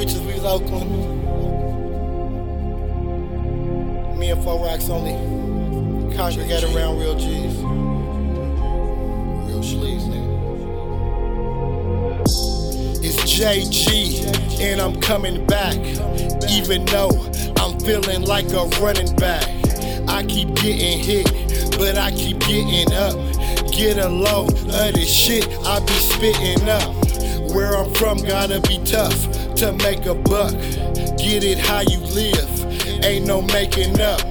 Coming 0.00 0.14
from 0.14 0.26
the 0.26 0.32
streets 0.32 0.44
of 0.44 0.46
Oakland. 0.46 0.90
Me 4.18 4.30
and 4.30 4.42
Four 4.42 4.64
Racks 4.64 4.88
only 4.88 5.12
congregate 6.16 6.64
around 6.64 6.98
real 6.98 7.14
G's. 7.18 7.56
Real 9.44 9.60
sleaze, 9.60 10.08
nigga. 10.08 10.24
It's 13.02 13.22
JG, 13.24 14.60
and 14.60 14.80
I'm 14.80 14.98
coming 15.02 15.44
back. 15.46 15.76
Even 16.48 16.86
though 16.86 17.10
I'm 17.58 17.78
feeling 17.80 18.22
like 18.22 18.50
a 18.52 18.64
running 18.80 19.14
back. 19.16 19.46
I 20.08 20.24
keep 20.24 20.54
getting 20.54 20.98
hit, 20.98 21.26
but 21.78 21.98
I 21.98 22.10
keep 22.12 22.38
getting 22.40 22.90
up. 22.94 23.16
Get 23.70 23.98
a 23.98 24.08
load 24.08 24.52
of 24.52 24.94
this 24.94 25.12
shit 25.12 25.46
I 25.66 25.80
be 25.80 25.92
spitting 25.92 26.66
up. 26.70 26.94
Where 27.54 27.76
I'm 27.76 27.92
from, 27.94 28.16
gotta 28.18 28.60
be 28.62 28.78
tough 28.84 29.39
to 29.60 29.72
make 29.84 30.06
a 30.06 30.14
buck. 30.14 30.52
Get 31.18 31.44
it 31.44 31.58
how 31.58 31.82
you 31.82 31.98
live, 32.16 33.04
ain't 33.04 33.26
no 33.26 33.42
making 33.42 34.00
up. 34.00 34.22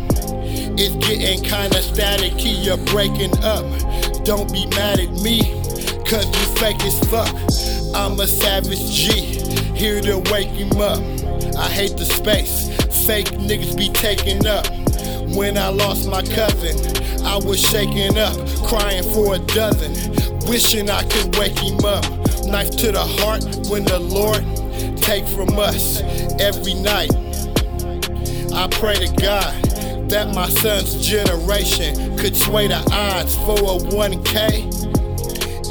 It's 0.74 0.96
getting 1.06 1.44
kinda 1.44 1.78
staticky, 1.82 2.66
you're 2.66 2.78
breaking 2.90 3.38
up. 3.44 3.64
Don't 4.26 4.52
be 4.52 4.66
mad 4.76 5.00
at 5.00 5.12
me, 5.22 5.42
cause 6.10 6.26
you 6.26 6.46
fake 6.58 6.84
as 6.84 7.00
fuck. 7.12 7.30
I'm 7.94 8.20
a 8.20 8.26
savage 8.26 8.92
G, 8.92 9.38
here 9.76 10.02
to 10.02 10.18
wake 10.32 10.50
him 10.50 10.72
up. 10.82 10.98
I 11.56 11.68
hate 11.70 11.96
the 11.96 12.06
space, 12.06 12.68
fake 13.06 13.30
niggas 13.38 13.78
be 13.78 13.90
taking 13.90 14.48
up. 14.48 14.66
When 15.38 15.60
I 15.60 15.68
lost 15.68 16.10
my 16.10 16.24
cousin, 16.24 16.76
I 17.24 17.38
was 17.38 17.60
shaking 17.60 18.18
up, 18.18 18.36
crying 18.66 19.04
for 19.14 19.36
a 19.36 19.38
dozen, 19.38 19.94
wishing 20.50 20.90
I 20.90 21.04
could 21.04 21.36
wake 21.38 21.60
him 21.60 21.86
up. 21.86 22.04
Knife 22.48 22.72
to 22.78 22.92
the 22.92 23.06
heart 23.22 23.44
when 23.70 23.86
the 23.86 24.00
Lord 24.00 24.44
take 25.02 25.26
from 25.28 25.58
us 25.58 26.02
every 26.40 26.74
night. 26.76 27.12
I 28.54 28.68
pray 28.72 28.96
to 28.96 29.14
God 29.22 29.54
that 30.10 30.34
my 30.34 30.50
son's 30.50 31.06
generation 31.06 32.18
could 32.18 32.36
sway 32.36 32.68
the 32.68 32.82
odds 32.92 33.36
for 33.36 33.54
a 33.54 33.78
1K 33.92 34.80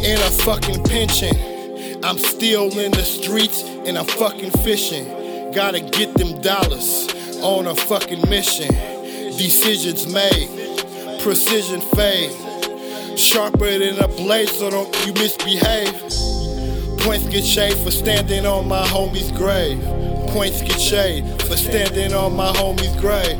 and 0.04 0.20
a 0.20 0.30
fucking 0.44 0.84
pension. 0.84 1.34
I'm 2.04 2.18
still 2.18 2.76
in 2.78 2.92
the 2.92 3.02
streets 3.02 3.62
and 3.64 3.98
I'm 3.98 4.06
fucking 4.06 4.50
fishing. 4.62 5.52
Gotta 5.52 5.80
get 5.80 6.14
them 6.14 6.40
dollars 6.40 7.08
on 7.42 7.66
a 7.66 7.74
fucking 7.74 8.28
mission. 8.28 8.68
Decisions 9.36 10.06
made, 10.06 11.20
precision 11.20 11.80
fade. 11.80 12.30
Sharper 13.18 13.78
than 13.78 13.98
a 13.98 14.08
blade, 14.08 14.48
so 14.48 14.70
don't 14.70 15.06
you 15.06 15.12
misbehave. 15.14 16.37
Points 17.00 17.26
get 17.28 17.44
shaved 17.44 17.78
for 17.78 17.90
standing 17.90 18.46
on 18.46 18.68
my 18.68 18.84
homie's 18.86 19.30
grave. 19.32 19.82
Points 20.32 20.60
get 20.62 20.80
shaved 20.80 21.42
for 21.42 21.56
standing 21.56 22.12
on 22.12 22.34
my 22.36 22.52
homie's 22.52 22.94
grave. 23.00 23.38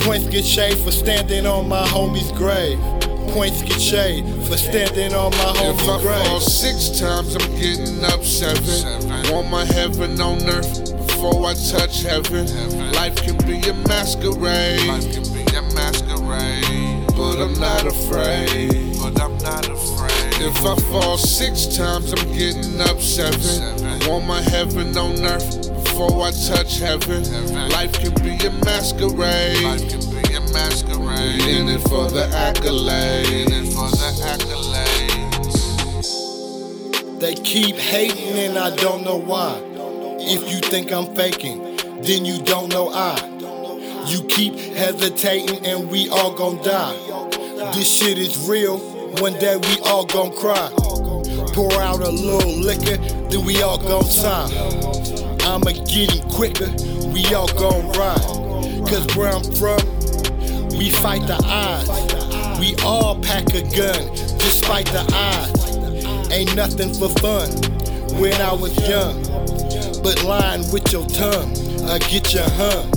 Points 0.00 0.26
get 0.28 0.44
shaved 0.44 0.78
for 0.84 0.92
standing 0.92 1.46
on 1.46 1.68
my 1.68 1.84
homie's 1.88 2.30
grave. 2.32 2.78
Points 3.34 3.62
get 3.62 3.80
shaved 3.80 4.28
for 4.48 4.56
standing 4.56 5.12
on 5.14 5.30
my 5.32 5.52
homie's 5.56 5.82
If 5.82 5.88
I 5.88 6.00
grave. 6.02 6.26
fall 6.26 6.40
six 6.40 6.98
times, 7.00 7.36
I'm 7.36 7.50
getting 7.58 8.04
up 8.04 8.22
seven. 8.24 9.32
Want 9.32 9.50
my 9.50 9.64
heaven 9.64 10.20
on 10.20 10.42
earth 10.48 10.96
before 11.06 11.44
I 11.46 11.54
touch 11.54 12.02
heaven. 12.02 12.46
Life 12.92 13.16
can 13.16 13.36
be 13.46 13.58
a 13.68 13.74
masquerade. 13.88 14.86
Life 14.86 15.12
can 15.12 15.24
be 15.34 15.42
a 15.56 15.62
masquerade. 15.74 17.06
But 17.16 17.40
I'm 17.42 17.58
not 17.60 17.86
afraid. 17.86 18.96
But 19.00 19.20
I'm 19.20 19.36
not 19.38 19.68
afraid. 19.68 19.99
If 20.42 20.64
I 20.64 20.74
fall 20.90 21.18
six 21.18 21.66
times, 21.66 22.12
I'm 22.14 22.32
getting 22.32 22.80
up 22.80 22.98
seven. 23.00 24.08
Want 24.08 24.24
my 24.26 24.40
heaven 24.40 24.96
on 24.96 25.22
earth 25.22 25.68
before 25.84 26.22
I 26.22 26.30
touch 26.30 26.78
heaven. 26.78 27.24
Life 27.68 27.92
can 27.92 28.14
be 28.24 28.38
a 28.46 28.50
masquerade. 28.64 29.62
Life 29.62 29.86
can 29.90 30.00
be 30.10 30.34
a 30.34 30.40
masquerade. 30.52 31.42
In 31.42 31.68
it 31.68 31.82
for 31.82 32.08
the 32.10 32.26
accolade. 32.34 33.28
In 33.28 33.52
it 33.52 33.72
for 33.74 33.90
the 33.90 34.12
accolades. 34.24 35.60
They 37.20 37.34
keep 37.34 37.76
hating 37.76 38.38
and 38.38 38.56
I 38.58 38.74
don't 38.76 39.04
know 39.04 39.18
why. 39.18 39.60
If 40.20 40.50
you 40.50 40.60
think 40.60 40.90
I'm 40.90 41.14
faking, 41.14 41.76
then 42.02 42.24
you 42.24 42.40
don't 42.42 42.70
know 42.70 42.88
I. 42.88 43.18
You 44.06 44.22
keep 44.24 44.54
hesitating 44.54 45.66
and 45.66 45.90
we 45.90 46.08
all 46.08 46.32
gon' 46.32 46.62
die. 46.62 46.96
This 47.74 47.86
shit 47.98 48.16
is 48.16 48.48
real, 48.48 48.78
one 49.18 49.32
day 49.34 49.56
we 49.56 49.80
all 49.80 50.04
gon' 50.06 50.32
cry. 50.32 50.70
Pour 51.52 51.72
out 51.80 52.00
a 52.00 52.10
little 52.10 52.52
liquor, 52.60 52.96
then 53.28 53.44
we 53.44 53.60
all 53.62 53.78
gon' 53.78 54.04
sign. 54.04 54.50
I'ma 55.42 55.72
get 55.72 56.12
him 56.12 56.28
quicker, 56.30 56.70
we 57.08 57.26
all 57.34 57.48
gon' 57.48 57.90
ride. 57.92 58.86
Cause 58.86 59.06
where 59.16 59.32
I'm 59.32 59.42
from, 59.42 59.80
we 60.78 60.90
fight 60.90 61.26
the 61.26 61.40
odds. 61.44 61.88
We 62.60 62.76
all 62.84 63.18
pack 63.20 63.52
a 63.54 63.62
gun, 63.62 64.14
despite 64.38 64.86
the 64.86 65.04
odds. 65.12 66.30
Ain't 66.32 66.54
nothing 66.54 66.94
for 66.94 67.08
fun 67.20 67.50
when 68.20 68.34
I 68.40 68.52
was 68.52 68.76
young. 68.88 69.22
But 70.02 70.22
lying 70.24 70.70
with 70.72 70.92
your 70.92 71.06
tongue, 71.06 71.52
I 71.88 71.98
get 71.98 72.32
your 72.32 72.48
hung. 72.50 72.90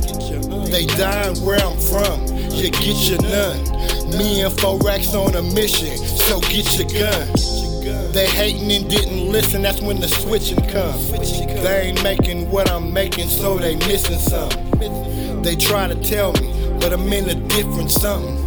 They 0.70 0.86
dying 0.86 1.38
where 1.46 1.60
I'm 1.60 1.78
from, 1.78 2.26
you 2.56 2.70
get 2.72 3.10
your 3.10 3.22
none. 3.22 3.64
Me 4.18 4.42
and 4.42 4.54
Forex 4.54 5.14
on 5.14 5.36
a 5.36 5.42
mission, 5.54 5.98
so 5.98 6.40
get 6.42 6.66
your 6.78 6.88
gun. 6.90 7.28
They 8.14 8.28
hating 8.28 8.72
and 8.72 8.90
didn't 8.90 9.32
listen, 9.32 9.62
that's 9.64 9.82
when 9.82 10.00
the 10.00 10.08
switching 10.08 10.62
come. 10.70 11.00
They 11.64 11.88
ain't 11.90 12.04
making 12.04 12.50
what 12.52 12.70
I'm 12.70 12.94
making, 12.94 13.28
so 13.28 13.58
they 13.58 13.76
missing 13.76 14.20
something. 14.20 15.42
They 15.42 15.56
try 15.56 15.88
to 15.88 15.96
tell 15.96 16.34
me, 16.34 16.54
but 16.80 16.94
I'm 16.94 17.12
in 17.12 17.30
a 17.30 17.36
different 17.48 17.92
something. 17.92 18.38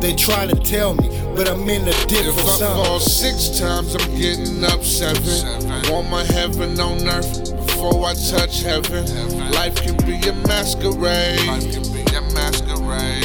They 0.00 0.14
try 0.14 0.46
to 0.46 0.54
tell 0.54 0.94
me, 0.94 1.08
but 1.34 1.48
I'm 1.48 1.68
in 1.68 1.82
a 1.82 1.92
different 2.06 2.38
If 2.38 2.44
I 2.46 2.50
something. 2.50 2.84
fall 2.84 3.00
six 3.00 3.58
times, 3.58 3.96
I'm 3.96 4.14
getting 4.16 4.62
up 4.64 4.82
seven. 4.84 5.90
Want 5.90 6.08
my 6.10 6.22
heaven 6.24 6.78
on 6.78 7.08
earth 7.08 7.56
before 7.66 8.04
I 8.06 8.14
touch 8.14 8.62
heaven. 8.62 9.04
Life 9.52 9.74
can 9.76 9.96
be 10.06 10.14
a 10.28 10.32
masquerade. 10.46 11.46
Life 11.46 11.72
can 11.72 11.92
be 11.92 12.02
a 12.14 12.20
masquerade. 12.34 13.24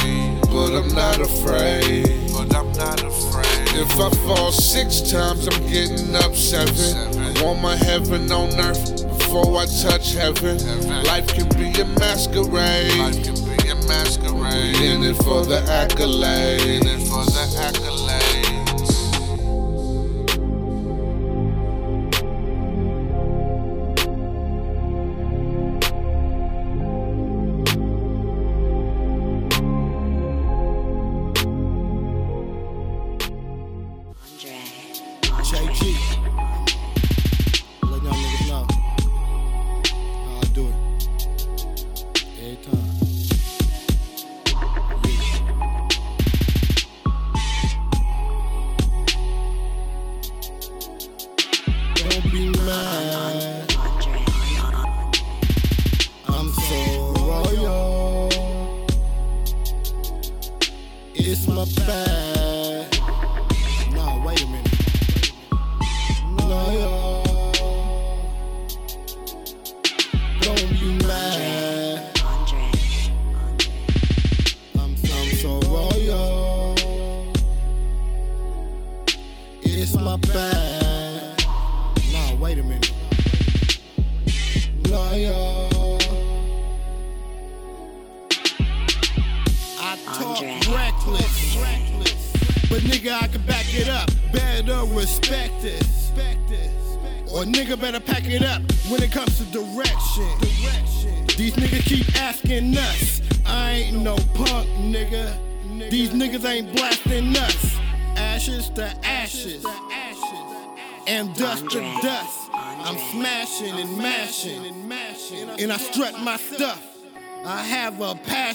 But 0.54 0.76
I'm 0.76 0.88
not 0.89 1.20
afraid. 1.20 2.32
But 2.32 2.56
I'm 2.56 2.72
not 2.74 3.04
afraid. 3.04 3.70
If 3.76 4.00
I 4.00 4.10
fall 4.24 4.52
six 4.52 5.02
times, 5.02 5.48
I'm 5.48 5.68
getting 5.68 6.16
up 6.16 6.36
seven. 6.36 7.42
Want 7.42 7.60
my 7.60 7.76
heaven 7.76 8.32
on 8.32 8.54
earth 8.60 9.08
before 9.18 9.58
I 9.58 9.66
touch 9.66 10.13
heaven. 10.13 10.60
Life 11.06 11.28
can 11.28 11.50
be 11.58 11.72
a 11.82 11.86
masquerade. 11.86 13.00
Life 13.00 13.24
can 13.24 13.34
be 13.34 13.70
a 13.70 13.76
masquerade. 13.88 14.76
In 14.76 15.04
it 15.04 15.16
for 15.24 15.44
the 15.44 15.60
accolade. 15.68 16.62
In 16.62 16.88
it 16.88 17.08
for 17.08 17.26
the 17.26 17.46
accolades. 17.58 18.23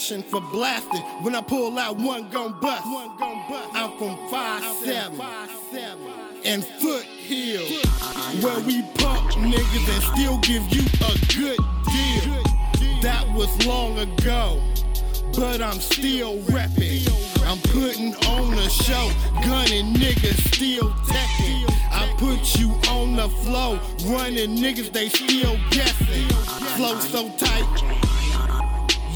Passion 0.09 0.23
for 0.23 0.41
blasting. 0.41 1.03
When 1.23 1.35
I 1.35 1.41
pull 1.43 1.79
out 1.79 1.97
one 1.97 2.29
gon' 2.31 2.59
bust. 2.61 2.87
one 2.87 3.17
gun 3.19 3.45
bust. 3.49 3.69
I'm 3.75 3.91
from 3.99 4.17
5'7 4.31 5.21
and 6.45 6.65
foothill, 6.65 7.67
where 8.43 8.61
we 8.61 8.83
pump 8.99 9.33
niggas 9.33 9.89
and 9.93 10.03
still 10.15 10.39
give 10.39 10.63
you 10.73 10.83
a 11.05 11.13
good 11.37 11.59
deal. 11.93 13.03
That 13.03 13.27
was 13.35 13.67
long 13.67 13.99
ago, 13.99 14.63
but 15.35 15.61
I'm 15.61 15.81
still 15.81 16.39
repping. 16.45 17.07
I'm 17.45 17.59
putting 17.73 18.15
on 18.27 18.55
a 18.55 18.71
show, 18.71 19.11
gunning 19.45 19.95
niggas 19.95 20.55
still 20.55 20.91
teching. 20.91 21.65
I 21.91 22.13
put 22.19 22.59
you 22.59 22.71
on 22.91 23.17
the 23.17 23.29
flow, 23.29 23.79
running 24.07 24.57
niggas 24.57 24.93
they 24.93 25.09
still 25.09 25.59
guessing. 25.71 26.29
Flow 26.77 26.99
so 27.01 27.29
tight, 27.37 28.08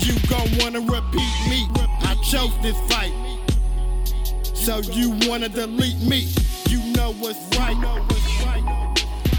You 0.02 0.14
gon' 0.28 0.48
wanna 0.58 0.80
repeat 0.80 1.34
me. 1.48 1.68
I 2.02 2.16
chose 2.24 2.52
this 2.60 2.76
fight. 2.90 3.12
So 4.54 4.78
you 4.78 5.10
wanna 5.28 5.48
delete 5.48 6.00
me. 6.00 6.28
You 6.68 6.80
know 6.92 7.12
what's 7.14 7.38
right. 7.56 7.76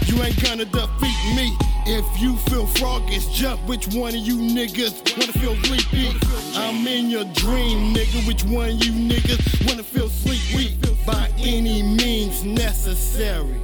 You 0.06 0.22
ain't 0.22 0.42
gonna 0.42 0.64
defeat 0.64 1.34
me. 1.36 1.56
If 1.86 2.06
you 2.20 2.36
feel 2.48 2.66
froggish, 2.66 3.30
jump. 3.32 3.60
Which 3.68 3.88
one 3.88 4.14
of 4.14 4.20
you 4.20 4.36
niggas 4.36 5.02
wanna 5.18 5.32
feel 5.32 5.54
sleepy? 5.64 6.16
I'm 6.56 6.86
in 6.86 7.10
your 7.10 7.24
dream, 7.34 7.94
nigga. 7.94 8.26
Which 8.26 8.44
one 8.44 8.70
of 8.70 8.84
you 8.84 8.92
niggas 8.92 9.66
wanna 9.66 9.82
feel 9.82 10.08
sleepy? 10.08 10.78
By 11.06 11.30
any 11.38 11.82
means 11.82 12.44
necessary. 12.44 13.60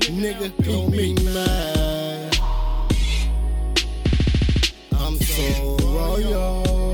Nigga, 0.00 0.52
don't 0.62 0.90
be 0.90 1.14
mad. 1.24 2.38
I'm 4.92 5.16
so 5.16 5.75
royal. 6.06 6.92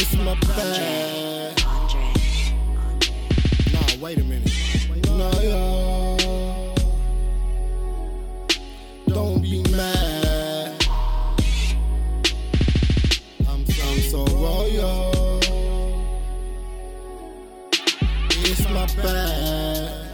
It's 0.00 0.14
my 0.16 0.34
bad. 0.40 1.62
Nah, 3.72 4.04
wait 4.04 4.18
a 4.18 4.24
minute. 4.24 4.52
Nah, 5.06 5.40
y'all. 5.40 6.74
Don't 9.06 9.42
be 9.42 9.62
mad. 9.72 10.84
I'm, 13.48 13.64
I'm 13.86 14.00
so 14.12 14.24
royal. 14.46 15.40
It's 18.48 18.64
my 18.70 18.86
bad. 19.02 20.08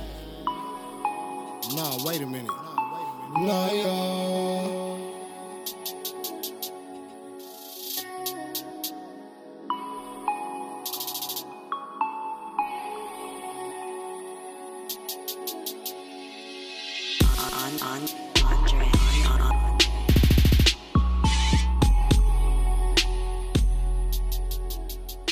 Nah, 1.75 2.05
wait 2.05 2.23
a 2.23 2.27
minute. 2.27 2.51
Nah, 3.37 3.73
y'all. 3.73 4.74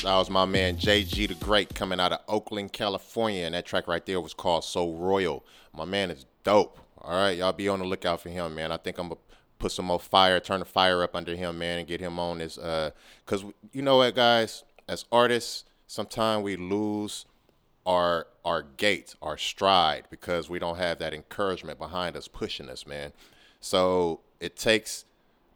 That 0.03 0.17
was 0.17 0.29
my 0.29 0.43
man 0.43 0.75
JG 0.75 1.29
the 1.29 1.35
Great 1.35 1.73
coming 1.73 1.97
out 1.97 2.11
of 2.11 2.19
Oakland, 2.27 2.73
California, 2.73 3.45
and 3.45 3.55
that 3.55 3.65
track 3.65 3.87
right 3.87 4.05
there 4.05 4.19
was 4.19 4.33
called 4.33 4.65
So 4.65 4.91
Royal. 4.91 5.45
My 5.73 5.85
man 5.85 6.11
is 6.11 6.25
dope. 6.43 6.77
All 6.97 7.13
right, 7.13 7.37
y'all 7.37 7.53
be 7.53 7.69
on 7.69 7.79
the 7.79 7.85
lookout 7.85 8.19
for 8.19 8.27
him, 8.27 8.53
man. 8.53 8.73
I 8.73 8.75
think 8.75 8.97
I'm 8.97 9.07
gonna 9.07 9.21
put 9.59 9.71
some 9.71 9.85
more 9.85 10.01
fire, 10.01 10.41
turn 10.41 10.59
the 10.59 10.65
fire 10.65 11.03
up 11.03 11.15
under 11.15 11.37
him, 11.37 11.57
man, 11.57 11.79
and 11.79 11.87
get 11.87 12.01
him 12.01 12.19
on 12.19 12.39
this. 12.39 12.57
Uh, 12.57 12.91
cause 13.25 13.45
you 13.71 13.81
know 13.81 13.95
what, 13.95 14.13
guys, 14.13 14.65
as 14.89 15.05
artists, 15.09 15.63
sometimes 15.87 16.43
we 16.43 16.57
lose 16.57 17.25
our 17.85 18.27
our 18.43 18.61
gait, 18.75 19.15
our 19.21 19.37
stride, 19.37 20.03
because 20.09 20.49
we 20.49 20.59
don't 20.59 20.79
have 20.79 20.99
that 20.99 21.13
encouragement 21.13 21.79
behind 21.79 22.17
us, 22.17 22.27
pushing 22.27 22.67
us, 22.67 22.85
man. 22.85 23.13
So 23.61 24.19
it 24.41 24.57
takes 24.57 25.05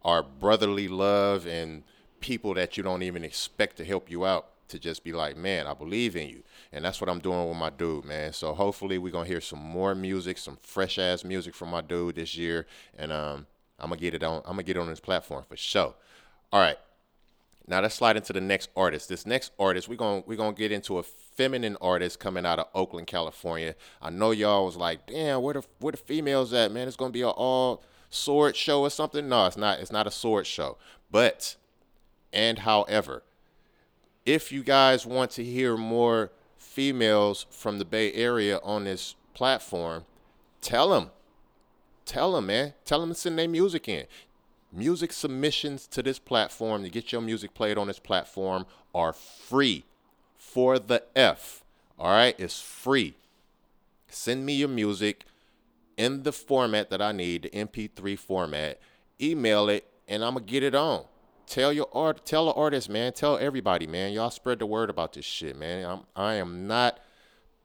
our 0.06 0.22
brotherly 0.22 0.88
love 0.88 1.46
and 1.46 1.82
people 2.20 2.54
that 2.54 2.76
you 2.76 2.82
don't 2.82 3.02
even 3.02 3.24
expect 3.24 3.76
to 3.76 3.84
help 3.84 4.10
you 4.10 4.26
out 4.26 4.48
to 4.68 4.78
just 4.78 5.02
be 5.02 5.12
like, 5.12 5.36
man, 5.36 5.66
I 5.66 5.74
believe 5.74 6.14
in 6.16 6.28
you. 6.28 6.42
And 6.72 6.84
that's 6.84 7.00
what 7.00 7.08
I'm 7.08 7.20
doing 7.20 7.48
with 7.48 7.56
my 7.56 7.70
dude, 7.70 8.04
man. 8.04 8.32
So 8.32 8.54
hopefully 8.54 8.98
we're 8.98 9.12
gonna 9.12 9.26
hear 9.28 9.40
some 9.40 9.58
more 9.58 9.94
music, 9.94 10.38
some 10.38 10.58
fresh 10.62 10.98
ass 10.98 11.24
music 11.24 11.54
from 11.54 11.70
my 11.70 11.80
dude 11.80 12.16
this 12.16 12.36
year. 12.36 12.66
And 12.96 13.12
um 13.12 13.46
I'm 13.78 13.90
gonna 13.90 14.00
get 14.00 14.14
it 14.14 14.22
on 14.22 14.38
I'm 14.44 14.52
gonna 14.52 14.62
get 14.62 14.76
it 14.76 14.80
on 14.80 14.88
this 14.88 15.00
platform 15.00 15.44
for 15.48 15.56
sure. 15.56 15.94
All 16.52 16.60
right. 16.60 16.78
Now 17.66 17.80
let's 17.82 17.94
slide 17.94 18.16
into 18.16 18.32
the 18.32 18.40
next 18.40 18.70
artist. 18.76 19.10
This 19.10 19.26
next 19.26 19.52
artist, 19.58 19.88
we're 19.88 19.96
gonna 19.96 20.22
we're 20.26 20.36
gonna 20.36 20.54
get 20.54 20.72
into 20.72 20.98
a 20.98 21.02
feminine 21.02 21.76
artist 21.80 22.18
coming 22.18 22.46
out 22.46 22.58
of 22.58 22.66
Oakland, 22.74 23.06
California. 23.06 23.74
I 24.00 24.10
know 24.10 24.30
y'all 24.30 24.64
was 24.64 24.76
like, 24.76 25.06
damn, 25.06 25.42
where 25.42 25.54
the 25.54 25.62
where 25.78 25.92
the 25.92 25.98
females 25.98 26.52
at, 26.52 26.72
man? 26.72 26.88
It's 26.88 26.96
gonna 26.96 27.10
be 27.10 27.22
an 27.22 27.28
all 27.28 27.84
sword 28.10 28.56
show 28.56 28.82
or 28.82 28.90
something. 28.90 29.28
No, 29.28 29.46
it's 29.46 29.56
not. 29.56 29.80
It's 29.80 29.92
not 29.92 30.06
a 30.06 30.10
sword 30.10 30.46
show. 30.46 30.78
But 31.10 31.56
and 32.32 32.60
however, 32.60 33.22
if 34.26 34.52
you 34.52 34.62
guys 34.62 35.06
want 35.06 35.30
to 35.32 35.44
hear 35.44 35.76
more 35.76 36.30
females 36.56 37.46
from 37.50 37.78
the 37.78 37.84
Bay 37.84 38.12
Area 38.12 38.60
on 38.62 38.84
this 38.84 39.14
platform, 39.32 40.04
tell 40.60 40.90
them. 40.90 41.10
Tell 42.04 42.32
them, 42.32 42.46
man. 42.46 42.74
Tell 42.84 43.00
them 43.00 43.10
to 43.10 43.14
send 43.14 43.38
their 43.38 43.48
music 43.48 43.88
in. 43.88 44.04
Music 44.72 45.12
submissions 45.12 45.86
to 45.86 46.02
this 46.02 46.18
platform 46.18 46.82
to 46.82 46.90
get 46.90 47.10
your 47.10 47.22
music 47.22 47.54
played 47.54 47.78
on 47.78 47.86
this 47.86 47.98
platform 47.98 48.66
are 48.94 49.12
free 49.12 49.84
for 50.36 50.78
the 50.78 51.02
F. 51.16 51.64
All 51.98 52.10
right? 52.10 52.34
It's 52.38 52.60
free. 52.60 53.14
Send 54.08 54.44
me 54.44 54.54
your 54.54 54.68
music 54.68 55.24
in 55.96 56.22
the 56.22 56.32
format 56.32 56.90
that 56.90 57.00
I 57.00 57.12
need, 57.12 57.42
the 57.42 57.50
MP3 57.50 58.18
format. 58.18 58.78
Email 59.20 59.68
it, 59.68 59.86
and 60.06 60.22
I'm 60.22 60.34
going 60.34 60.44
to 60.44 60.50
get 60.50 60.62
it 60.62 60.74
on 60.74 61.04
tell 61.48 61.72
your 61.72 61.88
art 61.92 62.24
tell 62.24 62.46
the 62.46 62.52
artist 62.52 62.88
man. 62.88 63.12
Tell 63.12 63.38
everybody 63.38 63.86
man. 63.86 64.12
Y'all 64.12 64.30
spread 64.30 64.58
the 64.58 64.66
word 64.66 64.90
about 64.90 65.14
this 65.14 65.24
shit 65.24 65.58
man. 65.58 65.84
I'm 65.84 66.00
i 66.14 66.34
am 66.34 66.66
not 66.66 67.00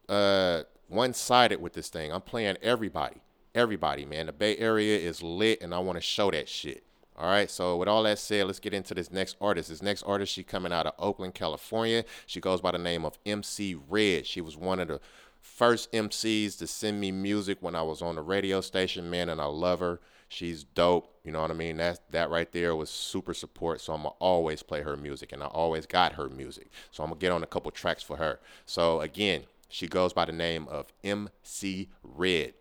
uh 0.10 0.64
one-sided 0.88 1.62
with 1.62 1.74
this 1.74 1.90
thing. 1.90 2.12
I'm 2.12 2.22
playing 2.22 2.58
everybody 2.62 3.22
everybody 3.54 4.06
man. 4.06 4.28
The 4.28 4.34
bay 4.34 4.58
area 4.58 4.98
is 4.98 5.22
lit 5.22 5.62
and 5.62 5.74
i 5.74 5.80
want 5.80 5.98
to 5.98 6.02
show 6.02 6.32
that 6.32 6.50
shit. 6.50 6.84
All 7.18 7.30
right 7.30 7.50
so 7.50 7.78
with 7.78 7.88
all 7.88 8.04
that 8.04 8.20
said 8.20 8.48
let's 8.48 8.60
get 8.60 8.74
into 8.74 8.94
this 8.94 9.12
next 9.12 9.36
artist. 9.40 9.70
This 9.70 9.82
next 9.82 10.04
artist 10.04 10.34
she 10.34 10.44
coming 10.44 10.74
out 10.74 10.88
of 10.88 10.94
oakland 10.98 11.36
california. 11.36 12.06
She 12.26 12.40
goes 12.40 12.62
by 12.62 12.72
the 12.72 12.78
name 12.78 13.06
of 13.06 13.20
mc 13.26 13.76
red. 13.90 14.26
She 14.26 14.42
was 14.42 14.58
one 14.58 14.80
of 14.80 14.88
the 14.88 15.00
first 15.42 15.92
mcs 15.92 16.58
to 16.58 16.66
send 16.66 17.02
me 17.02 17.12
music 17.12 17.58
when 17.60 17.76
i 17.76 17.82
was 17.82 18.02
on 18.02 18.16
the 18.16 18.22
radio 18.22 18.62
station 18.62 19.10
man 19.10 19.28
and 19.28 19.42
i 19.42 19.46
love 19.46 19.82
her 19.82 20.00
She's 20.34 20.64
dope. 20.64 21.16
You 21.24 21.32
know 21.32 21.42
what 21.42 21.52
I 21.52 21.54
mean? 21.54 21.78
That 21.78 22.00
that 22.10 22.32
right 22.32 22.52
there 22.52 22.76
was 22.76 22.90
super 22.90 23.36
support. 23.36 23.82
So 23.82 23.94
I'm 23.94 24.02
gonna 24.02 24.16
always 24.20 24.64
play 24.64 24.82
her 24.82 24.98
music, 24.98 25.32
and 25.32 25.44
I 25.44 25.46
always 25.46 25.86
got 25.86 26.14
her 26.14 26.28
music. 26.28 26.72
So 26.90 27.04
I'm 27.04 27.12
gonna 27.12 27.20
get 27.20 27.32
on 27.32 27.44
a 27.44 27.48
couple 27.48 27.70
tracks 27.70 28.02
for 28.02 28.18
her. 28.18 28.40
So 28.66 29.00
again, 29.02 29.44
she 29.70 29.88
goes 29.88 30.12
by 30.12 30.26
the 30.26 30.32
name 30.32 30.68
of 30.70 30.88
MC 31.04 31.90
Red, 32.02 32.56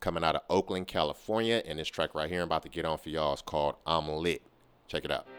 coming 0.00 0.24
out 0.24 0.34
of 0.34 0.42
Oakland, 0.50 0.88
California, 0.88 1.62
and 1.64 1.78
this 1.78 1.86
track 1.86 2.16
right 2.16 2.28
here 2.28 2.40
I'm 2.40 2.48
about 2.48 2.64
to 2.64 2.68
get 2.68 2.84
on 2.84 2.98
for 2.98 3.10
y'all 3.10 3.34
is 3.34 3.42
called 3.42 3.76
"I'm 3.86 4.08
Lit." 4.08 4.42
Check 4.88 5.04
it 5.04 5.12
out. 5.12 5.37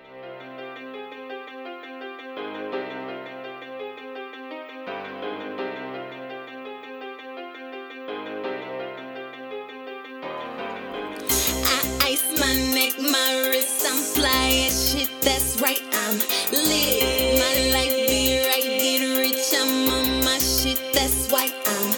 That's 15.30 15.62
right, 15.62 15.82
I'm 15.94 16.18
lit. 16.52 17.38
My 17.38 17.56
life 17.76 18.08
be 18.10 18.42
right, 18.48 18.63
get 18.82 19.02
rich, 19.15 19.54
I'm 19.54 19.88
on 19.89 20.24
my 20.24 20.39
shit, 20.39 20.82
that's 20.92 21.32
why 21.32 21.52
I'm 21.68 21.89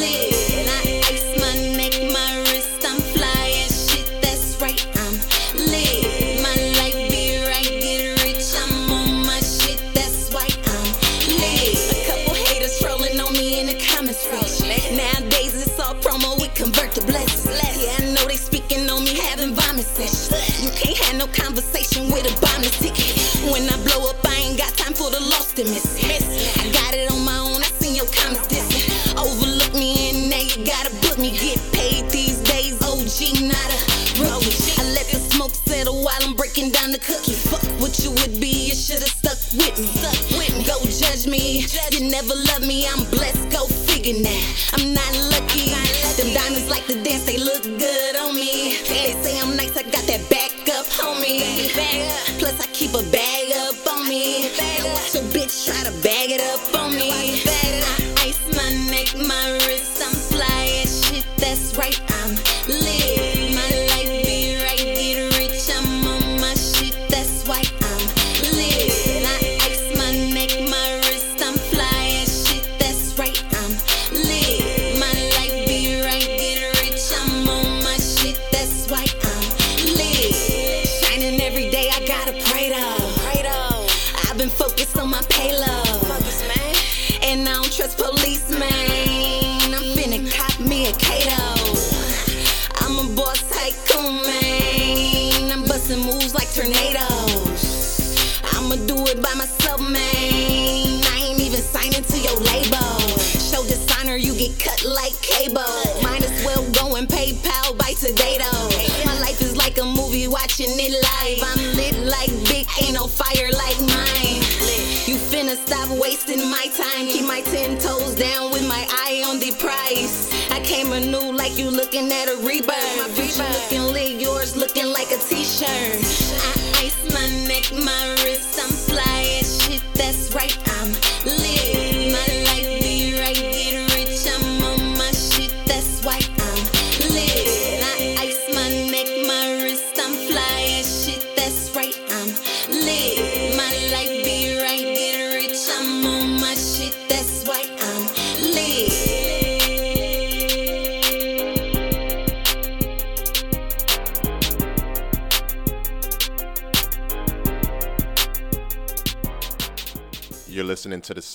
lit. 0.00 0.27
Never 42.00 42.34
love 42.34 42.66
me, 42.66 42.86
I'm 42.86 43.07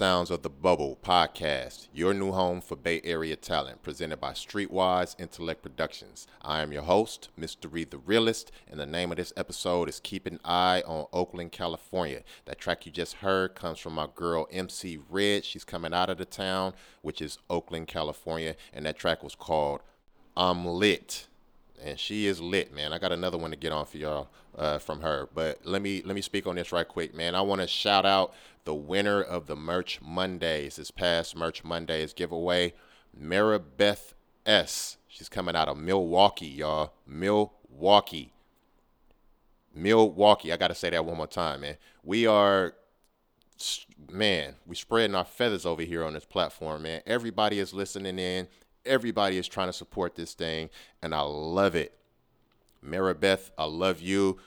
sounds 0.04 0.30
of 0.30 0.42
the 0.42 0.50
Bubble 0.50 1.00
podcast, 1.02 1.88
your 1.94 2.14
new 2.14 2.34
home 2.34 2.60
for 2.60 2.76
Bay 2.76 3.00
Area 3.06 3.38
talent, 3.38 3.82
presented 3.84 4.20
by 4.20 4.34
Streetwise 4.34 5.18
Intellect 5.18 5.62
Productions. 5.62 6.28
I 6.42 6.62
am 6.62 6.74
your 6.74 6.82
host, 6.82 7.30
Mr. 7.40 7.72
Reed 7.72 7.90
the 7.90 8.00
Realist, 8.00 8.52
and 8.70 8.78
the 8.78 8.86
name 8.86 9.12
of 9.12 9.18
this 9.18 9.32
episode 9.38 9.88
is 9.88 10.02
Keep 10.02 10.28
an 10.28 10.42
Eye 10.44 10.84
on 10.86 11.06
Oakland, 11.14 11.54
California. 11.54 12.24
That 12.44 12.60
track 12.60 12.86
you 12.86 12.92
just 12.92 13.14
heard 13.14 13.56
comes 13.56 13.80
from 13.80 13.94
my 13.94 14.10
girl 14.14 14.46
MC 14.52 15.00
Red. 15.10 15.46
She's 15.46 15.64
coming 15.64 15.94
out 15.94 16.10
of 16.10 16.18
the 16.18 16.26
town, 16.26 16.74
which 17.02 17.22
is 17.22 17.38
Oakland, 17.50 17.88
California, 17.88 18.58
and 18.74 18.86
that 18.86 18.98
track 18.98 19.24
was 19.24 19.36
called 19.36 19.80
I'm 20.36 20.66
Lit 20.66 21.28
and 21.84 22.00
she 22.00 22.26
is 22.26 22.42
lit, 22.42 22.74
man. 22.74 22.94
I 22.94 22.98
got 22.98 23.12
another 23.12 23.38
one 23.38 23.52
to 23.52 23.58
get 23.58 23.72
on 23.72 23.86
for 23.86 23.98
y'all 23.98 24.30
uh, 24.58 24.80
from 24.80 25.02
her, 25.02 25.30
but 25.34 25.66
let 25.66 25.82
me 25.82 26.02
let 26.06 26.16
me 26.16 26.22
speak 26.22 26.48
on 26.48 26.56
this 26.56 26.72
right 26.72 26.88
quick, 26.88 27.14
man. 27.14 27.36
I 27.36 27.42
want 27.42 27.62
to 27.62 27.68
shout 27.68 28.06
out 28.06 28.34
the 28.66 28.74
winner 28.74 29.22
of 29.22 29.48
the 29.48 29.56
Merch 29.56 30.00
Mondays, 30.02 30.78
this 30.78 30.92
past 30.92 31.36
Merch 31.36 31.64
Mondays 31.64 32.14
giveaway, 32.14 32.74
Maribeth 33.20 34.14
S. 34.46 34.98
She's 35.08 35.30
coming 35.30 35.56
out 35.56 35.68
of 35.68 35.78
Milwaukee, 35.78 36.48
y'all. 36.48 36.94
Milwaukee. 37.06 38.34
Milwaukee. 39.74 40.52
I 40.52 40.58
got 40.58 40.70
to 40.70 40.76
say 40.76 40.90
that 40.90 41.06
one 41.06 41.18
more 41.18 41.28
time, 41.28 41.62
man. 41.62 41.78
We 42.04 42.26
are 42.26 42.74
man, 44.12 44.56
we 44.66 44.76
spreading 44.76 45.16
our 45.16 45.26
feathers 45.26 45.66
over 45.66 45.82
here 45.84 46.04
on 46.04 46.14
this 46.14 46.26
platform, 46.26 46.84
man. 46.84 47.02
Everybody 47.06 47.60
is 47.60 47.74
listening 47.74 48.20
in. 48.20 48.48
Everybody 48.86 49.38
is 49.38 49.48
trying 49.48 49.70
to 49.70 49.74
support 49.74 50.16
this 50.16 50.34
thing, 50.34 50.70
and 51.02 51.16
I 51.16 51.22
love 51.22 51.76
it. 51.76 51.94
Maribeth, 52.86 53.52
I 53.58 53.64
love 53.64 54.02
you. 54.02 54.40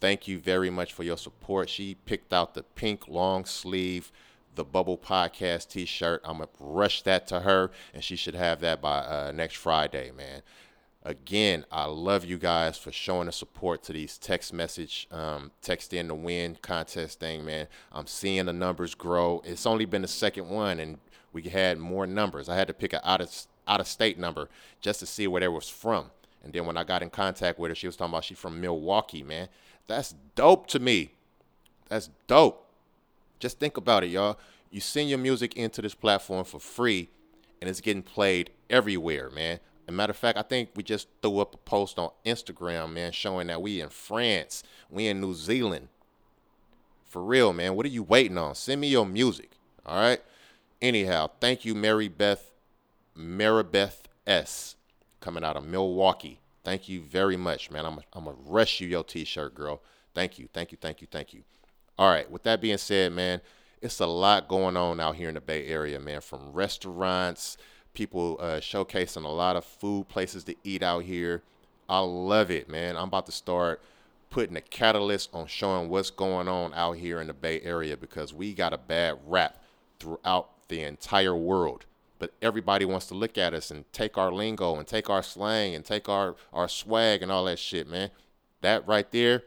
Thank 0.00 0.26
you 0.26 0.38
very 0.38 0.70
much 0.70 0.92
for 0.92 1.02
your 1.02 1.18
support. 1.18 1.68
She 1.68 1.96
picked 2.06 2.32
out 2.32 2.54
the 2.54 2.62
pink 2.62 3.06
long 3.06 3.44
sleeve, 3.44 4.10
the 4.54 4.64
Bubble 4.64 4.98
Podcast 4.98 5.68
t 5.68 5.84
shirt. 5.84 6.22
I'm 6.24 6.38
going 6.38 6.48
to 6.48 6.54
rush 6.58 7.02
that 7.02 7.26
to 7.28 7.40
her, 7.40 7.70
and 7.92 8.02
she 8.02 8.16
should 8.16 8.34
have 8.34 8.60
that 8.60 8.80
by 8.80 8.98
uh, 8.98 9.32
next 9.34 9.56
Friday, 9.56 10.10
man. 10.10 10.42
Again, 11.04 11.66
I 11.70 11.84
love 11.86 12.24
you 12.24 12.38
guys 12.38 12.78
for 12.78 12.92
showing 12.92 13.26
the 13.26 13.32
support 13.32 13.82
to 13.84 13.92
these 13.92 14.18
text 14.18 14.52
message, 14.52 15.08
um, 15.10 15.50
text 15.60 15.92
in 15.92 16.08
the 16.08 16.14
win 16.14 16.56
contest 16.62 17.20
thing, 17.20 17.44
man. 17.44 17.66
I'm 17.92 18.06
seeing 18.06 18.46
the 18.46 18.52
numbers 18.52 18.94
grow. 18.94 19.42
It's 19.44 19.66
only 19.66 19.84
been 19.84 20.02
the 20.02 20.08
second 20.08 20.48
one, 20.48 20.78
and 20.78 20.98
we 21.32 21.42
had 21.42 21.78
more 21.78 22.06
numbers. 22.06 22.48
I 22.48 22.56
had 22.56 22.68
to 22.68 22.74
pick 22.74 22.92
an 22.92 23.00
out 23.02 23.20
of 23.20 23.28
out 23.66 23.80
of 23.80 23.86
state 23.86 24.18
number 24.18 24.48
just 24.80 25.00
to 25.00 25.06
see 25.06 25.26
where 25.26 25.40
they 25.40 25.48
was 25.48 25.68
from. 25.68 26.10
And 26.42 26.52
then 26.52 26.66
when 26.66 26.76
I 26.76 26.84
got 26.84 27.02
in 27.02 27.10
contact 27.10 27.58
with 27.58 27.70
her, 27.70 27.74
she 27.74 27.86
was 27.86 27.96
talking 27.96 28.12
about 28.12 28.24
she 28.24 28.34
from 28.34 28.60
Milwaukee, 28.60 29.22
man. 29.22 29.48
That's 29.86 30.14
dope 30.34 30.66
to 30.68 30.78
me. 30.78 31.12
That's 31.88 32.10
dope. 32.26 32.66
Just 33.38 33.58
think 33.58 33.76
about 33.76 34.04
it, 34.04 34.08
y'all. 34.08 34.38
You 34.70 34.80
send 34.80 35.08
your 35.08 35.18
music 35.18 35.56
into 35.56 35.82
this 35.82 35.94
platform 35.94 36.44
for 36.44 36.58
free, 36.58 37.10
and 37.60 37.68
it's 37.68 37.80
getting 37.80 38.02
played 38.02 38.50
everywhere, 38.70 39.30
man. 39.30 39.60
As 39.86 39.94
matter 39.94 40.12
of 40.12 40.16
fact, 40.16 40.38
I 40.38 40.42
think 40.42 40.70
we 40.74 40.82
just 40.82 41.08
threw 41.20 41.40
up 41.40 41.54
a 41.54 41.58
post 41.58 41.98
on 41.98 42.10
Instagram, 42.24 42.92
man, 42.92 43.12
showing 43.12 43.48
that 43.48 43.60
we 43.60 43.80
in 43.80 43.90
France, 43.90 44.62
we 44.90 45.08
in 45.08 45.20
New 45.20 45.34
Zealand. 45.34 45.88
For 47.04 47.22
real, 47.22 47.52
man. 47.52 47.74
What 47.74 47.84
are 47.84 47.90
you 47.90 48.02
waiting 48.02 48.38
on? 48.38 48.54
Send 48.54 48.80
me 48.80 48.88
your 48.88 49.04
music. 49.04 49.50
All 49.84 50.00
right. 50.00 50.22
Anyhow, 50.80 51.30
thank 51.40 51.66
you, 51.66 51.74
Maribeth 51.74 52.51
Maribeth 53.16 54.04
S. 54.26 54.76
coming 55.20 55.44
out 55.44 55.56
of 55.56 55.64
Milwaukee. 55.64 56.40
Thank 56.64 56.88
you 56.88 57.02
very 57.02 57.36
much, 57.36 57.70
man. 57.70 57.84
I'm 57.84 57.98
I'm 58.12 58.24
gonna 58.24 58.36
rush 58.44 58.80
you 58.80 58.88
your 58.88 59.04
t-shirt, 59.04 59.54
girl. 59.54 59.82
Thank 60.14 60.38
you, 60.38 60.48
thank 60.52 60.72
you, 60.72 60.78
thank 60.80 61.00
you, 61.00 61.08
thank 61.10 61.34
you. 61.34 61.42
All 61.98 62.08
right. 62.10 62.30
With 62.30 62.42
that 62.44 62.60
being 62.60 62.78
said, 62.78 63.12
man, 63.12 63.40
it's 63.80 64.00
a 64.00 64.06
lot 64.06 64.48
going 64.48 64.76
on 64.76 65.00
out 65.00 65.16
here 65.16 65.28
in 65.28 65.34
the 65.34 65.40
Bay 65.40 65.66
Area, 65.66 65.98
man. 65.98 66.20
From 66.20 66.52
restaurants, 66.52 67.56
people 67.94 68.38
uh, 68.40 68.60
showcasing 68.60 69.24
a 69.24 69.28
lot 69.28 69.56
of 69.56 69.64
food 69.64 70.08
places 70.08 70.44
to 70.44 70.54
eat 70.64 70.82
out 70.82 71.04
here. 71.04 71.42
I 71.88 71.98
love 71.98 72.50
it, 72.50 72.68
man. 72.68 72.96
I'm 72.96 73.08
about 73.08 73.26
to 73.26 73.32
start 73.32 73.82
putting 74.30 74.56
a 74.56 74.60
catalyst 74.60 75.30
on 75.34 75.46
showing 75.46 75.88
what's 75.90 76.10
going 76.10 76.48
on 76.48 76.72
out 76.74 76.92
here 76.92 77.20
in 77.20 77.26
the 77.26 77.34
Bay 77.34 77.60
Area 77.60 77.96
because 77.96 78.32
we 78.32 78.54
got 78.54 78.72
a 78.72 78.78
bad 78.78 79.18
rap 79.26 79.62
throughout 79.98 80.68
the 80.68 80.82
entire 80.82 81.36
world 81.36 81.84
but 82.22 82.32
everybody 82.40 82.84
wants 82.84 83.06
to 83.06 83.14
look 83.14 83.36
at 83.36 83.52
us 83.52 83.72
and 83.72 83.84
take 83.92 84.16
our 84.16 84.30
lingo 84.30 84.76
and 84.76 84.86
take 84.86 85.10
our 85.10 85.24
slang 85.24 85.74
and 85.74 85.84
take 85.84 86.08
our 86.08 86.36
our 86.52 86.68
swag 86.68 87.20
and 87.20 87.32
all 87.32 87.46
that 87.46 87.58
shit, 87.58 87.88
man. 87.88 88.10
That 88.60 88.86
right 88.86 89.10
there, 89.10 89.42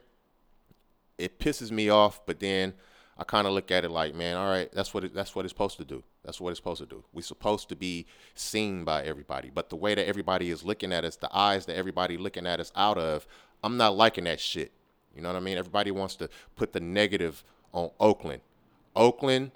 it 1.18 1.40
pisses 1.40 1.72
me 1.72 1.88
off. 1.88 2.20
But 2.26 2.42
then 2.42 2.74
I 3.18 3.24
kind 3.24 3.48
of 3.48 3.54
look 3.54 3.72
at 3.72 3.86
it 3.86 3.92
like, 3.92 4.14
man, 4.14 4.36
all 4.36 4.50
right, 4.50 4.70
that's 4.74 4.94
what 4.94 5.06
it, 5.06 5.14
that's 5.14 5.34
what 5.34 5.46
it's 5.46 5.54
supposed 5.54 5.78
to 5.78 5.86
do. 5.86 6.04
That's 6.26 6.42
what 6.42 6.50
it's 6.50 6.60
supposed 6.60 6.82
to 6.82 6.86
do. 6.86 7.02
We're 7.14 7.22
supposed 7.22 7.70
to 7.70 7.78
be 7.78 8.08
seen 8.34 8.84
by 8.84 9.04
everybody, 9.04 9.50
but 9.56 9.70
the 9.70 9.78
way 9.78 9.96
that 9.96 10.06
everybody 10.06 10.52
is 10.52 10.66
looking 10.66 10.92
at 10.92 11.06
us, 11.06 11.16
the 11.16 11.34
eyes 11.34 11.68
that 11.68 11.78
everybody 11.78 12.18
looking 12.18 12.46
at 12.46 12.60
us 12.60 12.74
out 12.76 12.98
of, 12.98 13.26
I'm 13.64 13.78
not 13.78 13.96
liking 13.96 14.26
that 14.26 14.42
shit. 14.42 14.74
You 15.16 15.22
know 15.22 15.30
what 15.30 15.38
I 15.38 15.40
mean? 15.40 15.58
Everybody 15.58 15.92
wants 15.92 16.18
to 16.18 16.30
put 16.58 16.74
the 16.74 16.82
negative 16.82 17.42
on 17.72 17.92
Oakland. 18.02 18.42
Oakland 18.98 19.52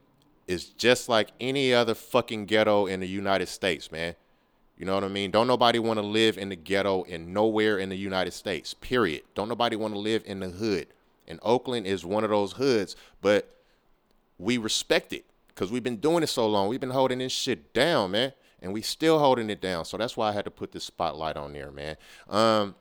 is 0.50 0.66
just 0.66 1.08
like 1.08 1.30
any 1.40 1.72
other 1.72 1.94
fucking 1.94 2.48
ghetto 2.48 2.88
in 2.88 3.00
the 3.00 3.08
United 3.08 3.48
States, 3.48 3.92
man. 3.92 4.16
You 4.80 4.86
know 4.86 4.96
what 4.96 5.04
I 5.04 5.08
mean? 5.08 5.30
Don't 5.30 5.46
nobody 5.46 5.78
want 5.78 6.00
to 6.00 6.06
live 6.06 6.40
in 6.40 6.50
the 6.50 6.56
ghetto 6.56 7.04
in 7.04 7.32
nowhere 7.34 7.78
in 7.78 7.90
the 7.90 7.96
United 7.96 8.32
States, 8.32 8.74
period. 8.74 9.22
Don't 9.36 9.48
nobody 9.48 9.76
want 9.76 9.94
to 9.94 10.00
live 10.00 10.24
in 10.26 10.40
the 10.40 10.50
hood. 10.50 10.88
And 11.28 11.40
Oakland 11.44 11.86
is 11.86 12.04
one 12.04 12.24
of 12.24 12.32
those 12.32 12.54
hoods, 12.54 12.96
but 13.22 13.58
we 14.40 14.58
respect 14.58 15.14
it 15.14 15.24
because 15.50 15.72
we've 15.72 15.84
been 15.84 15.98
doing 15.98 16.24
it 16.24 16.30
so 16.30 16.48
long. 16.48 16.68
We've 16.68 16.80
been 16.80 16.90
holding 16.90 17.20
this 17.20 17.32
shit 17.32 17.72
down, 17.72 18.12
man. 18.12 18.34
And 18.60 18.74
we 18.74 18.82
still 18.82 19.20
holding 19.20 19.52
it 19.52 19.62
down. 19.62 19.86
So 19.86 19.98
that's 19.98 20.18
why 20.18 20.30
I 20.30 20.32
had 20.32 20.46
to 20.46 20.52
put 20.52 20.72
this 20.72 20.84
spotlight 20.84 21.38
on 21.38 21.54
there, 21.54 21.72
man. 21.72 21.96
Um, 22.28 22.76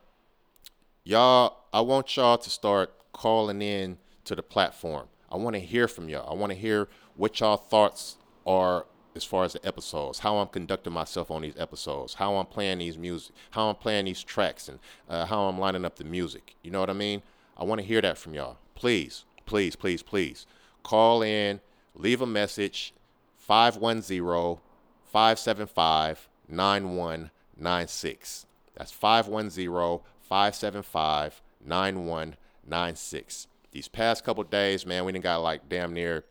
y'all, 1.05 1.59
I 1.71 1.83
want 1.83 2.17
y'all 2.17 2.39
to 2.39 2.51
start 2.51 2.95
calling 3.13 3.61
in 3.61 3.99
to 4.25 4.35
the 4.35 4.43
platform. 4.43 5.09
I 5.31 5.37
want 5.37 5.55
to 5.55 5.61
hear 5.61 5.87
from 5.87 6.09
y'all. 6.09 6.29
I 6.29 6.35
want 6.35 6.51
to 6.51 6.59
hear 6.59 6.89
what 7.19 7.39
y'all 7.41 7.57
thoughts 7.57 8.17
are 8.47 8.87
as 9.15 9.25
far 9.25 9.45
as 9.45 9.53
the 9.53 9.67
episodes, 9.67 10.21
how 10.21 10.39
I'm 10.39 10.47
conducting 10.47 10.93
myself 10.93 11.31
on 11.31 11.43
these 11.43 11.57
episodes, 11.59 12.15
how 12.15 12.37
I'm 12.37 12.47
playing 12.47 12.79
these 12.79 12.97
music, 12.97 13.35
how 13.51 13.69
I'm 13.69 13.75
playing 13.75 14.07
these 14.07 14.23
tracks, 14.23 14.69
and 14.69 14.79
uh, 15.09 15.27
how 15.27 15.43
I'm 15.43 15.59
lining 15.59 15.85
up 15.85 15.97
the 15.97 16.05
music. 16.05 16.55
You 16.63 16.71
know 16.71 16.81
what 16.81 16.89
I 16.89 16.95
mean? 16.95 17.23
I 17.57 17.65
want 17.65 17.81
to 17.81 17.87
hear 17.87 18.01
that 18.01 18.17
from 18.17 18.35
y'all. 18.35 18.57
Please, 18.77 19.25
please, 19.45 19.75
please, 19.75 20.03
please 20.03 20.47
call 20.85 21.23
in, 21.23 21.61
leave 21.95 22.23
a 22.23 22.27
message 22.27 22.95
510 23.37 24.61
575 25.05 26.29
9196. 26.49 28.47
That's 28.77 28.93
510 28.93 30.01
575 30.21 31.43
9196. 31.67 33.47
These 33.73 33.89
past 33.89 34.25
couple 34.25 34.45
days, 34.45 34.87
man, 34.87 35.05
we 35.05 35.11
didn't 35.13 35.25
got 35.25 35.43
like 35.43 35.69
damn 35.69 35.93
near 35.93 36.25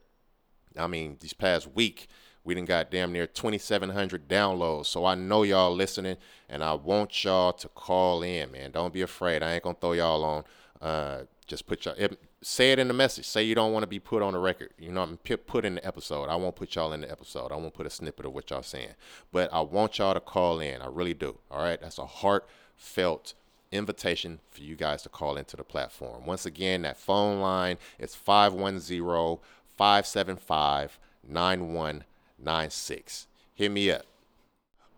I 0.80 0.88
mean, 0.88 1.17
these 1.19 1.34
past 1.34 1.73
week, 1.75 2.07
We 2.43 2.55
didn't 2.55 2.69
got 2.69 2.89
damn 2.89 3.11
near 3.11 3.28
2,700 3.28 4.30
downloads. 4.30 4.86
So 4.86 5.03
I 5.03 5.15
know 5.15 5.43
y'all 5.43 5.75
listening, 5.75 6.15
and 6.47 6.63
I 6.63 6.75
want 6.75 7.25
y'all 7.25 7.51
to 7.51 7.67
call 7.67 8.23
in, 8.23 8.53
man. 8.53 8.71
Don't 8.71 8.93
be 8.93 9.01
afraid. 9.01 9.43
I 9.43 9.55
ain't 9.55 9.63
gonna 9.63 9.75
throw 9.82 9.91
y'all 9.91 10.23
on. 10.23 10.43
Uh, 10.82 11.23
just 11.45 11.67
put 11.67 11.84
y'all. 11.84 11.95
It, 11.97 12.17
say 12.41 12.71
it 12.71 12.80
in 12.80 12.88
the 12.88 12.93
message. 12.93 13.25
Say 13.25 13.43
you 13.43 13.53
don't 13.53 13.73
want 13.73 13.84
to 13.84 13.88
be 13.88 13.99
put 13.99 14.21
on 14.21 14.32
the 14.32 14.39
record. 14.39 14.69
You 14.78 14.91
know, 14.91 15.01
I'm 15.01 15.17
put 15.17 15.65
in 15.65 15.75
the 15.75 15.86
episode. 15.86 16.30
I 16.30 16.38
won't 16.38 16.55
put 16.55 16.75
y'all 16.75 16.93
in 16.93 17.01
the 17.01 17.11
episode. 17.11 17.51
I 17.51 17.55
won't 17.55 17.73
put 17.73 17.86
a 17.86 17.89
snippet 17.89 18.25
of 18.25 18.34
what 18.34 18.49
y'all 18.49 18.63
saying. 18.63 18.95
But 19.34 19.51
I 19.51 19.59
want 19.61 19.97
y'all 19.97 20.13
to 20.13 20.21
call 20.21 20.61
in. 20.61 20.82
I 20.82 20.88
really 20.88 21.13
do. 21.13 21.38
All 21.51 21.61
right. 21.61 21.82
That's 21.82 21.97
a 21.97 22.05
heartfelt 22.05 23.34
invitation 23.71 24.39
for 24.49 24.61
you 24.61 24.75
guys 24.78 25.03
to 25.03 25.09
call 25.09 25.36
into 25.36 25.57
the 25.57 25.63
platform. 25.63 26.25
Once 26.25 26.45
again, 26.45 26.84
that 26.84 26.97
phone 26.97 27.41
line 27.41 27.78
is 27.99 28.15
510 28.15 29.39
575 29.78 30.99
9196. 31.28 33.28
Hit 33.53 33.71
me 33.71 33.91
up. 33.91 34.03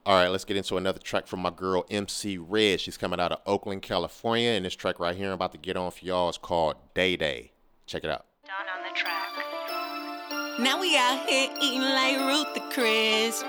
All 0.06 0.16
right, 0.16 0.30
let's 0.30 0.46
get 0.46 0.58
into 0.58 0.78
another 0.78 1.00
track 1.00 1.28
from 1.28 1.42
my 1.42 1.52
girl 1.52 1.86
MC 1.92 2.38
Red. 2.38 2.80
She's 2.80 2.98
coming 2.98 3.20
out 3.20 3.32
of 3.32 3.40
Oakland, 3.46 3.82
California, 3.82 4.52
and 4.52 4.66
this 4.66 4.76
track 4.76 5.00
right 5.00 5.16
here 5.16 5.28
I'm 5.28 5.34
about 5.34 5.52
to 5.52 5.58
get 5.58 5.78
on 5.78 5.92
for 5.92 6.04
y'all 6.04 6.30
is 6.30 6.38
called 6.38 6.76
Day 6.94 7.16
Day. 7.16 7.52
Check 7.86 8.04
it 8.04 8.10
out. 8.10 8.26
Dawn 8.46 8.56
on 8.76 8.92
the 8.92 8.98
track. 8.98 9.28
Now 10.60 10.80
we 10.80 10.98
out 10.98 11.28
here 11.28 11.50
eating 11.62 11.82
like 11.82 12.18
Ruth 12.18 12.54
the 12.54 12.62
Chris. 12.74 13.44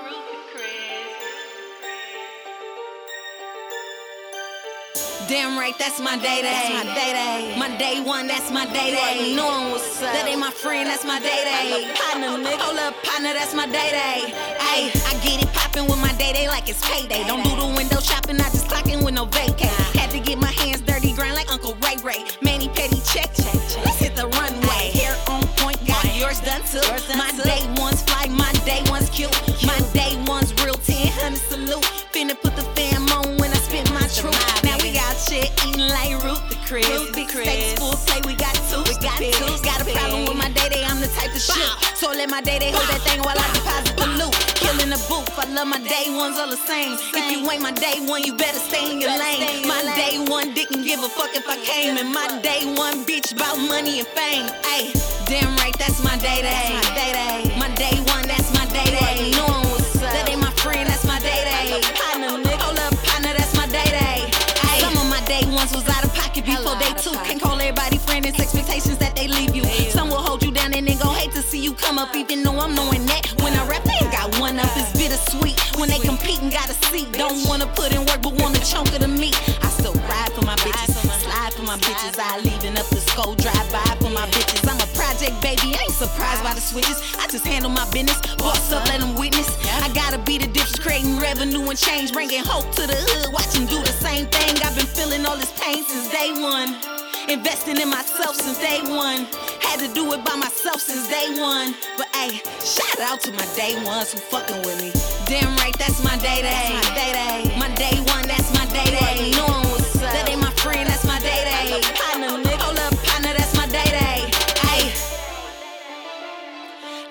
Damn 5.27 5.57
right, 5.57 5.77
that's 5.77 5.99
my 5.99 6.17
day 6.17 6.41
day. 6.41 6.51
That's 6.51 6.85
my 6.85 6.93
day 6.93 7.13
day. 7.13 7.55
My 7.57 7.77
day 7.77 8.01
one, 8.01 8.27
that's 8.27 8.51
my 8.51 8.65
day 8.65 8.91
day. 8.91 9.35
Knowing 9.35 9.71
what's 9.71 10.01
up. 10.01 10.13
That 10.13 10.27
ain't 10.27 10.39
my 10.39 10.51
friend, 10.51 10.87
that's 10.87 11.05
my 11.05 11.19
day 11.19 11.43
day. 11.43 11.91
Partner, 11.95 12.37
nigga. 12.37 12.59
Hold 12.59 12.79
up, 12.79 12.95
partner, 13.03 13.33
that's 13.33 13.53
my 13.53 13.65
day 13.65 13.91
day. 13.91 14.33
Ayy, 14.59 14.91
I 15.07 15.13
get 15.23 15.43
it 15.43 15.51
poppin' 15.53 15.85
with 15.85 16.01
my 16.01 16.11
day 16.13 16.33
day 16.33 16.47
like 16.47 16.67
it's 16.69 16.81
payday. 16.87 17.23
Don't 17.25 17.43
do 17.43 17.55
the 17.55 17.67
window 17.75 17.99
shopping, 17.99 18.37
I 18.41 18.49
just 18.49 18.67
clockin' 18.67 19.03
with 19.03 19.13
no 19.13 19.25
vacay. 19.25 19.71
Had 19.95 20.11
to 20.11 20.19
get 20.19 20.37
my 20.37 20.51
hands 20.51 20.81
dirty, 20.81 21.13
grind 21.13 21.35
like 21.35 21.51
Uncle 21.51 21.75
Ray 21.83 21.97
Ray. 22.03 22.25
Manny 22.41 22.67
Petty, 22.69 22.99
check, 23.13 23.33
check, 23.35 23.53
check. 23.69 23.85
Let's 23.85 23.99
hit 23.99 24.15
the 24.15 24.27
runway. 24.27 24.91
Hair 24.95 25.15
on 25.29 25.43
point, 25.61 25.79
got 25.87 26.03
yours 26.15 26.41
done 26.41 26.61
too. 26.67 26.83
My 27.15 27.31
day 27.43 27.61
one's 27.77 28.01
fly, 28.03 28.27
my 28.27 28.51
day 28.65 28.81
one's 28.89 29.09
cute. 29.09 29.31
My 29.65 29.79
day 29.93 30.17
one's 30.25 30.53
real 30.63 30.75
10, 30.75 31.07
honey 31.19 31.35
salute. 31.35 31.83
Finna 32.11 32.35
put 32.39 32.55
the 32.55 32.63
shit 35.31 35.47
eating 35.63 35.87
like 35.95 36.11
Ruth 36.23 36.43
the 36.51 36.59
Chris. 36.67 36.87
Big 37.15 37.29
steaks, 37.31 37.79
full 37.79 37.95
plate, 38.03 38.25
we 38.27 38.35
got 38.35 38.51
two. 38.67 38.83
We 38.83 38.95
got 38.99 39.15
two. 39.15 39.51
Got 39.63 39.79
a 39.79 39.87
problem 39.87 40.27
with 40.27 40.35
my 40.35 40.51
day 40.51 40.67
day, 40.67 40.83
I'm 40.83 40.99
the 40.99 41.07
type 41.15 41.31
to 41.31 41.39
shoot. 41.39 41.71
So 41.95 42.11
let 42.11 42.29
my 42.29 42.41
day 42.41 42.59
day 42.59 42.71
hold 42.75 42.87
that 42.91 42.99
thing 43.07 43.23
while 43.23 43.39
I 43.39 43.47
deposit 43.55 43.95
the 43.95 44.07
loot. 44.19 44.35
Killing 44.59 44.91
the 44.91 44.99
booth, 45.07 45.31
I 45.39 45.47
love 45.55 45.67
my 45.71 45.79
day 45.79 46.11
ones 46.11 46.35
all 46.35 46.51
the 46.51 46.59
same. 46.59 46.99
If 47.15 47.25
you 47.31 47.39
ain't 47.47 47.63
my 47.63 47.71
day 47.71 48.03
one, 48.11 48.23
you 48.27 48.35
better 48.35 48.59
stay 48.59 48.91
in 48.91 48.99
your 48.99 49.15
lane. 49.15 49.67
My 49.67 49.79
day 49.95 50.19
one 50.19 50.53
didn't 50.53 50.83
give 50.83 50.99
a 50.99 51.09
fuck 51.09 51.31
if 51.31 51.47
I 51.47 51.55
came. 51.63 51.95
And 51.95 52.11
my 52.11 52.27
day 52.43 52.67
one 52.75 53.07
bitch 53.07 53.31
about 53.31 53.55
money 53.55 54.03
and 54.03 54.09
fame. 54.11 54.51
Ayy, 54.75 54.91
damn 55.31 55.55
right, 55.63 55.75
that's 55.79 56.03
my 56.03 56.17
day 56.19 56.43
day. 56.43 56.75
My 56.75 56.91
day 56.91 57.11
day. 57.15 57.39
My 57.55 57.69
day 57.79 57.95
one, 58.11 58.27
that's 58.27 58.51
my 58.51 58.67
day 58.75 58.89
day. 58.91 59.31
Knowing 59.39 59.63
what's 59.71 59.95
up. 59.95 60.11
That 60.11 60.27
ain't 60.27 60.41
my 60.41 60.51
friend, 60.59 60.89
that's 60.89 61.07
my 61.07 61.19
day 61.19 61.39
day. 61.47 62.10
You 71.71 71.77
come 71.77 71.97
up, 71.97 72.15
even 72.15 72.43
though 72.43 72.59
I'm 72.59 72.75
knowing 72.75 73.05
that. 73.07 73.31
When 73.39 73.53
I 73.53 73.65
rap, 73.67 73.83
they 73.83 73.95
ain't 74.03 74.11
got 74.11 74.27
one 74.39 74.59
up, 74.59 74.71
it's 74.75 74.91
bittersweet. 74.91 75.55
When 75.79 75.87
they 75.87 75.99
compete 75.99 76.41
and 76.41 76.51
got 76.51 76.69
a 76.69 76.75
seat, 76.91 77.11
don't 77.13 77.47
wanna 77.47 77.67
put 77.67 77.95
in 77.95 78.03
work, 78.05 78.21
but 78.21 78.33
want 78.41 78.59
a 78.59 78.63
chunk 78.65 78.91
of 78.91 78.99
the 78.99 79.07
meat. 79.07 79.35
I 79.63 79.69
still 79.69 79.95
ride 80.11 80.31
for 80.35 80.43
my 80.43 80.55
bitches, 80.59 80.91
slide 81.23 81.53
for 81.53 81.63
my 81.63 81.77
bitches. 81.77 82.19
I 82.19 82.39
leaving 82.39 82.75
up 82.77 82.87
the 82.91 82.99
skull, 82.99 83.35
drive 83.35 83.67
by 83.71 83.87
for 84.03 84.11
my 84.11 84.27
bitches. 84.35 84.67
I'm 84.67 84.79
a 84.83 84.89
project 84.99 85.39
baby, 85.41 85.71
I 85.75 85.87
ain't 85.87 85.95
surprised 85.95 86.43
by 86.43 86.53
the 86.53 86.61
switches. 86.61 86.99
I 87.19 87.27
just 87.27 87.47
handle 87.47 87.71
my 87.71 87.87
business, 87.91 88.19
boss 88.35 88.71
up, 88.73 88.85
let 88.87 88.99
them 88.99 89.15
witness. 89.15 89.49
I 89.81 89.87
gotta 89.93 90.19
be 90.19 90.37
the 90.37 90.47
difference, 90.47 90.79
creating 90.79 91.19
revenue 91.19 91.69
and 91.69 91.77
change, 91.77 92.11
bringing 92.11 92.43
hope 92.43 92.69
to 92.75 92.83
the 92.87 92.97
hood. 92.97 93.31
Watch 93.33 93.53
do 93.53 93.79
the 93.79 93.95
same 94.03 94.25
thing. 94.27 94.59
I've 94.65 94.75
been 94.75 94.85
feeling 94.85 95.25
all 95.25 95.37
this 95.37 95.53
pain 95.59 95.83
since 95.83 96.09
day 96.11 96.33
one. 96.35 97.00
Investing 97.29 97.79
in 97.79 97.89
myself 97.89 98.35
since 98.35 98.57
day 98.57 98.81
one. 98.81 99.27
Had 99.61 99.79
to 99.79 99.93
do 99.93 100.11
it 100.13 100.25
by 100.25 100.35
myself 100.35 100.81
since 100.81 101.07
day 101.07 101.29
one. 101.39 101.75
But 101.97 102.07
hey, 102.15 102.41
shout 102.65 102.99
out 102.99 103.21
to 103.21 103.31
my 103.33 103.45
day 103.55 103.75
ones 103.85 104.11
who 104.11 104.19
fucking 104.19 104.57
with 104.65 104.81
me. 104.81 104.91
Damn 105.25 105.55
right, 105.57 105.77
that's 105.77 106.03
my 106.03 106.17
day 106.17 106.41
day. 106.41 106.73
My 106.73 106.95
day 106.95 107.11
day. 107.13 107.57
My 107.57 107.69
day 107.75 107.97
one, 108.09 108.27
that's 108.27 108.51
my 108.57 108.65
day 108.73 108.89
day. 108.89 109.31
Knowing 109.37 109.69
what's 109.69 109.95
up. 109.97 110.01
That 110.01 110.29
ain't 110.29 110.41
my 110.41 110.51
friend, 110.51 110.89
that's 110.89 111.05
my 111.05 111.19
day 111.19 111.45
day. 111.45 111.81
Partner, 111.93 112.41
nigga. 112.41 112.57
Hold 112.59 112.79
up, 112.79 112.93
partner, 113.05 113.33
that's 113.37 113.55
my 113.55 113.67
day 113.67 113.85
day. 113.85 114.31
Hey. 114.65 114.91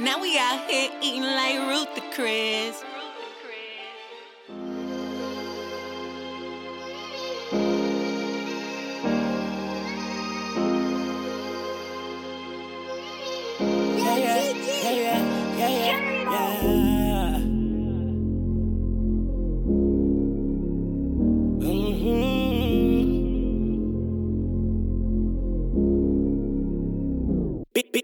Now 0.01 0.21
we 0.21 0.39
out 0.39 0.69
here 0.69 0.91
eating 1.01 1.23
like 1.23 1.59
Ruth 1.69 1.95
the 1.95 2.03
Chris. 2.15 2.83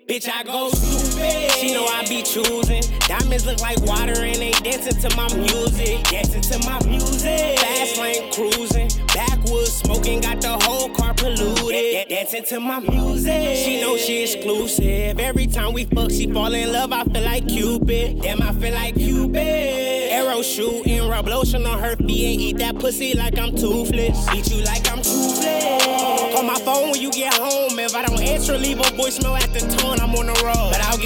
Bitch, 0.07 0.29
I 0.29 0.45
go 0.45 0.69
stupid. 0.69 1.06
She 1.59 1.73
know 1.73 1.87
I 1.87 2.05
be 2.09 2.23
choosing. 2.23 2.83
Diamonds 3.09 3.47
look 3.47 3.61
like 3.61 3.81
water 3.83 4.13
and 4.23 4.37
they 4.37 4.51
dancing 4.53 5.01
to 5.09 5.17
my 5.17 5.29
music. 5.37 6.03
Dancing 6.05 6.43
to 6.43 6.59
my 6.69 6.79
music. 6.87 7.59
Fast 7.59 7.99
lane 7.99 8.33
cruising. 8.33 8.89
Backwoods 9.15 9.73
smoking, 9.73 10.21
got 10.21 10.41
the 10.41 10.59
whole 10.65 10.89
car 10.91 11.15
polluted. 11.15 11.71
Da- 11.71 12.05
Dancing 12.09 12.45
to 12.45 12.61
my 12.61 12.81
music. 12.81 13.57
She 13.57 13.81
know 13.81 13.97
she 13.97 14.23
exclusive. 14.23 15.19
Every 15.19 15.47
time 15.47 15.73
we 15.73 15.85
fuck, 15.87 16.11
she 16.11 16.31
fall 16.31 16.53
in 16.55 16.73
love. 16.73 16.93
I 16.93 17.05
feel 17.05 17.23
like 17.23 17.49
Cupid. 17.49 18.21
Damn, 18.23 18.43
I 18.43 18.53
feel 18.53 18.75
like 18.75 18.95
Cupid. 18.95 19.37
Arrow 20.13 20.43
shooting, 20.43 21.09
rub 21.09 21.27
lotion 21.29 21.67
on 21.67 21.79
her 21.79 21.97
feet 21.97 22.33
and 22.33 22.41
eat 22.41 22.59
that 22.59 22.79
pussy 22.79 23.15
like 23.15 23.39
I'm 23.39 23.55
toothless. 23.57 24.27
Eat 24.35 24.51
you 24.51 24.63
like 24.65 24.91
I'm 24.91 24.99
toothless. 25.03 25.85
Call 26.35 26.43
my 26.43 26.55
phone 26.61 26.91
when 26.91 27.01
you 27.01 27.11
get 27.13 27.35
home. 27.35 27.79
If 27.79 27.95
I 27.95 28.05
don't 28.05 28.21
answer, 28.21 28.57
leave 28.59 28.79
a 28.81 28.85
voicemail 28.85 29.39
at 29.41 29.53
the 29.53 29.61
tone. 29.77 30.01
I'm 30.01 30.15
on 30.15 30.27
the 30.27 30.33
road, 30.45 30.71
but 30.73 30.81
I'll 30.85 30.99
get 30.99 31.06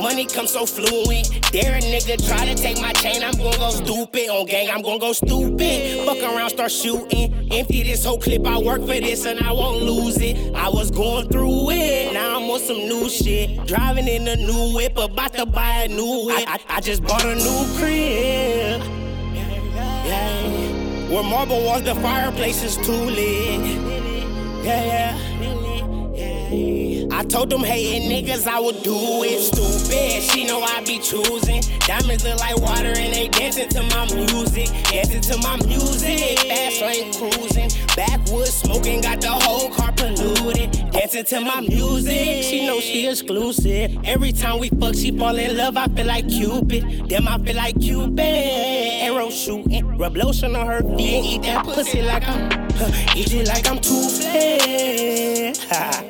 Money 0.00 0.24
comes 0.24 0.52
so 0.52 0.66
fluent. 0.66 1.28
Dare 1.52 1.76
a 1.76 1.80
nigga 1.80 2.16
try 2.26 2.44
to 2.44 2.54
take 2.54 2.80
my 2.80 2.92
chain. 2.92 3.22
I'm 3.22 3.32
gonna 3.32 3.56
go 3.58 3.70
stupid 3.70 4.28
on 4.28 4.46
gang. 4.46 4.70
I'm 4.70 4.82
gonna 4.82 4.98
go 4.98 5.12
stupid. 5.12 6.06
Fuck 6.06 6.18
around, 6.18 6.50
start 6.50 6.70
shooting. 6.70 7.48
Empty 7.52 7.82
this 7.82 8.04
whole 8.04 8.18
clip. 8.18 8.46
I 8.46 8.58
work 8.58 8.80
for 8.80 8.86
this 8.86 9.26
and 9.26 9.40
I 9.40 9.52
won't 9.52 9.82
lose 9.82 10.16
it. 10.20 10.54
I 10.54 10.68
was 10.68 10.90
going 10.90 11.28
through 11.28 11.70
it. 11.70 12.12
Now 12.12 12.38
I'm 12.38 12.50
on 12.50 12.60
some 12.60 12.78
new 12.78 13.08
shit. 13.08 13.66
Driving 13.66 14.08
in 14.08 14.26
a 14.26 14.36
new 14.36 14.74
whip, 14.74 14.96
about 14.96 15.34
to 15.34 15.46
buy 15.46 15.84
a 15.84 15.88
new 15.88 16.26
whip. 16.26 16.48
I, 16.48 16.58
I, 16.68 16.76
I 16.76 16.80
just 16.80 17.02
bought 17.02 17.24
a 17.24 17.34
new 17.34 17.78
crib. 17.78 18.82
Yeah. 19.34 21.10
Where 21.10 21.22
marble 21.22 21.62
walls, 21.62 21.82
the 21.82 21.94
fireplace 21.96 22.62
is 22.62 22.76
too 22.76 22.92
lit. 22.92 23.60
Yeah, 24.64 24.84
yeah. 24.84 25.49
I 27.20 27.22
told 27.24 27.50
them 27.50 27.60
hating 27.62 28.08
niggas 28.08 28.46
I 28.46 28.58
would 28.58 28.82
do 28.82 28.96
it. 28.96 29.40
Stupid, 29.40 30.22
she 30.22 30.46
know 30.46 30.62
I 30.62 30.80
be 30.86 30.98
choosing. 30.98 31.60
Diamonds 31.80 32.24
look 32.24 32.38
like 32.38 32.56
water 32.56 32.94
and 32.96 33.12
they 33.12 33.28
dancing 33.28 33.68
to 33.68 33.82
my 33.82 34.06
music. 34.14 34.68
Dancing 34.84 35.20
to 35.20 35.36
my 35.42 35.58
music. 35.66 36.38
Fast 36.38 36.80
lane 36.80 37.12
cruising. 37.12 37.70
Backwoods 37.94 38.54
smoking, 38.54 39.02
got 39.02 39.20
the 39.20 39.28
whole 39.28 39.68
car 39.68 39.92
polluted. 39.92 40.72
Dancing 40.92 41.24
to 41.24 41.40
my 41.42 41.60
music. 41.60 42.42
She 42.42 42.66
know 42.66 42.80
she 42.80 43.06
exclusive. 43.06 43.98
Every 44.04 44.32
time 44.32 44.58
we 44.58 44.70
fuck, 44.70 44.94
she 44.94 45.10
fall 45.14 45.36
in 45.36 45.58
love. 45.58 45.76
I 45.76 45.88
feel 45.88 46.06
like 46.06 46.26
Cupid. 46.26 47.06
Damn, 47.06 47.28
I 47.28 47.36
feel 47.36 47.54
like 47.54 47.78
Cupid. 47.78 48.18
Arrow 48.18 49.28
shooting. 49.28 49.86
Rub 49.98 50.16
lotion 50.16 50.56
on 50.56 50.66
her 50.66 50.80
feet 50.96 51.24
eat 51.26 51.42
that 51.42 51.66
pussy 51.66 52.00
like 52.00 52.26
I'm. 52.26 52.50
Eat 53.14 53.34
it 53.34 53.46
like 53.46 53.68
I'm 53.68 53.78
toothless. 53.78 55.64
Ha. 55.64 56.09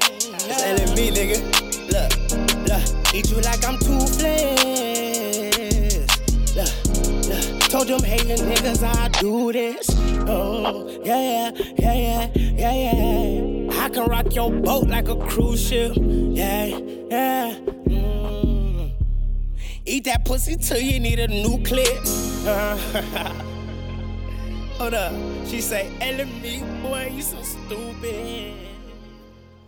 That's 0.70 0.90
LMB, 0.92 1.10
nigga. 1.10 1.38
Look, 1.90 2.10
look. 2.68 2.84
Eat 3.14 3.30
you 3.30 3.40
like 3.40 3.64
I'm 3.66 3.76
toothless. 3.78 6.06
Look, 6.54 6.72
look. 7.28 7.44
Told 7.68 7.88
them 7.88 8.02
hating 8.02 8.36
niggas 8.46 8.82
I 8.84 9.08
do 9.20 9.52
this. 9.52 9.88
Oh, 10.28 10.86
yeah, 11.04 11.20
yeah, 11.20 11.50
yeah, 11.76 11.94
yeah, 11.94 12.28
yeah, 12.56 12.72
yeah. 12.72 13.82
I 13.84 13.88
can 13.88 14.06
rock 14.06 14.32
your 14.32 14.52
boat 14.52 14.86
like 14.86 15.08
a 15.08 15.16
cruise 15.16 15.60
ship. 15.66 15.92
Yeah, 15.96 16.66
yeah. 16.66 17.54
Mm. 17.88 18.92
Eat 19.86 20.04
that 20.04 20.24
pussy 20.24 20.54
till 20.56 20.78
you 20.78 21.00
need 21.00 21.18
a 21.18 21.26
new 21.26 21.60
clip. 21.64 21.98
Uh, 22.46 22.76
hold 24.78 24.94
up. 24.94 25.12
She 25.46 25.60
say, 25.60 25.90
LME, 26.00 26.62
boy, 26.82 27.10
you 27.12 27.22
so 27.22 27.42
stupid. 27.42 28.59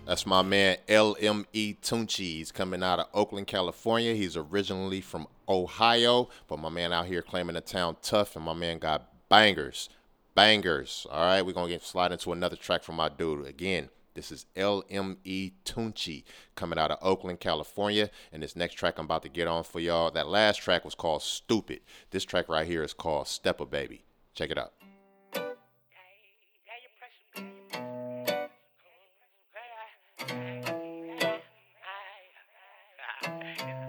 That's 0.05 0.27
my 0.27 0.43
man 0.43 0.79
LME 0.89 1.79
Tunchi. 1.81 2.19
He's 2.19 2.51
coming 2.51 2.83
out 2.83 2.99
of 2.99 3.07
Oakland, 3.15 3.47
California. 3.47 4.15
He's 4.15 4.37
originally 4.37 5.01
from 5.01 5.29
Ohio, 5.49 6.29
but 6.49 6.59
my 6.59 6.69
man 6.69 6.93
out 6.93 7.07
here 7.07 7.23
claiming 7.23 7.55
the 7.55 7.61
town 7.61 7.97
tough, 8.03 8.35
and 8.35 8.45
my 8.45 8.53
man 8.53 8.79
got 8.79 9.09
bangers. 9.29 9.89
Bangers. 10.35 11.07
All 11.11 11.25
right, 11.25 11.47
we're 11.47 11.53
going 11.53 11.69
to 11.69 11.73
get 11.73 11.85
slide 11.85 12.11
into 12.11 12.33
another 12.33 12.57
track 12.57 12.83
from 12.83 12.97
my 12.97 13.09
dude. 13.09 13.47
Again, 13.47 13.91
this 14.15 14.33
is 14.33 14.47
LME 14.57 15.53
Tunchi 15.65 16.25
coming 16.57 16.79
out 16.79 16.91
of 16.91 16.99
Oakland, 17.01 17.39
California. 17.39 18.11
And 18.33 18.43
this 18.43 18.57
next 18.57 18.75
track 18.75 18.99
I'm 18.99 19.05
about 19.05 19.23
to 19.23 19.29
get 19.29 19.47
on 19.47 19.63
for 19.63 19.79
y'all, 19.79 20.11
that 20.11 20.29
last 20.29 20.57
track 20.59 20.85
was 20.85 20.97
called 20.97 21.23
Stupid. 21.23 21.81
This 22.11 22.25
track 22.25 22.49
right 22.49 22.67
here 22.67 22.83
is 22.83 22.93
called 22.93 23.29
Stepper 23.29 23.67
Baby. 23.67 24.05
Check 24.35 24.51
it 24.51 24.59
out. 24.59 24.73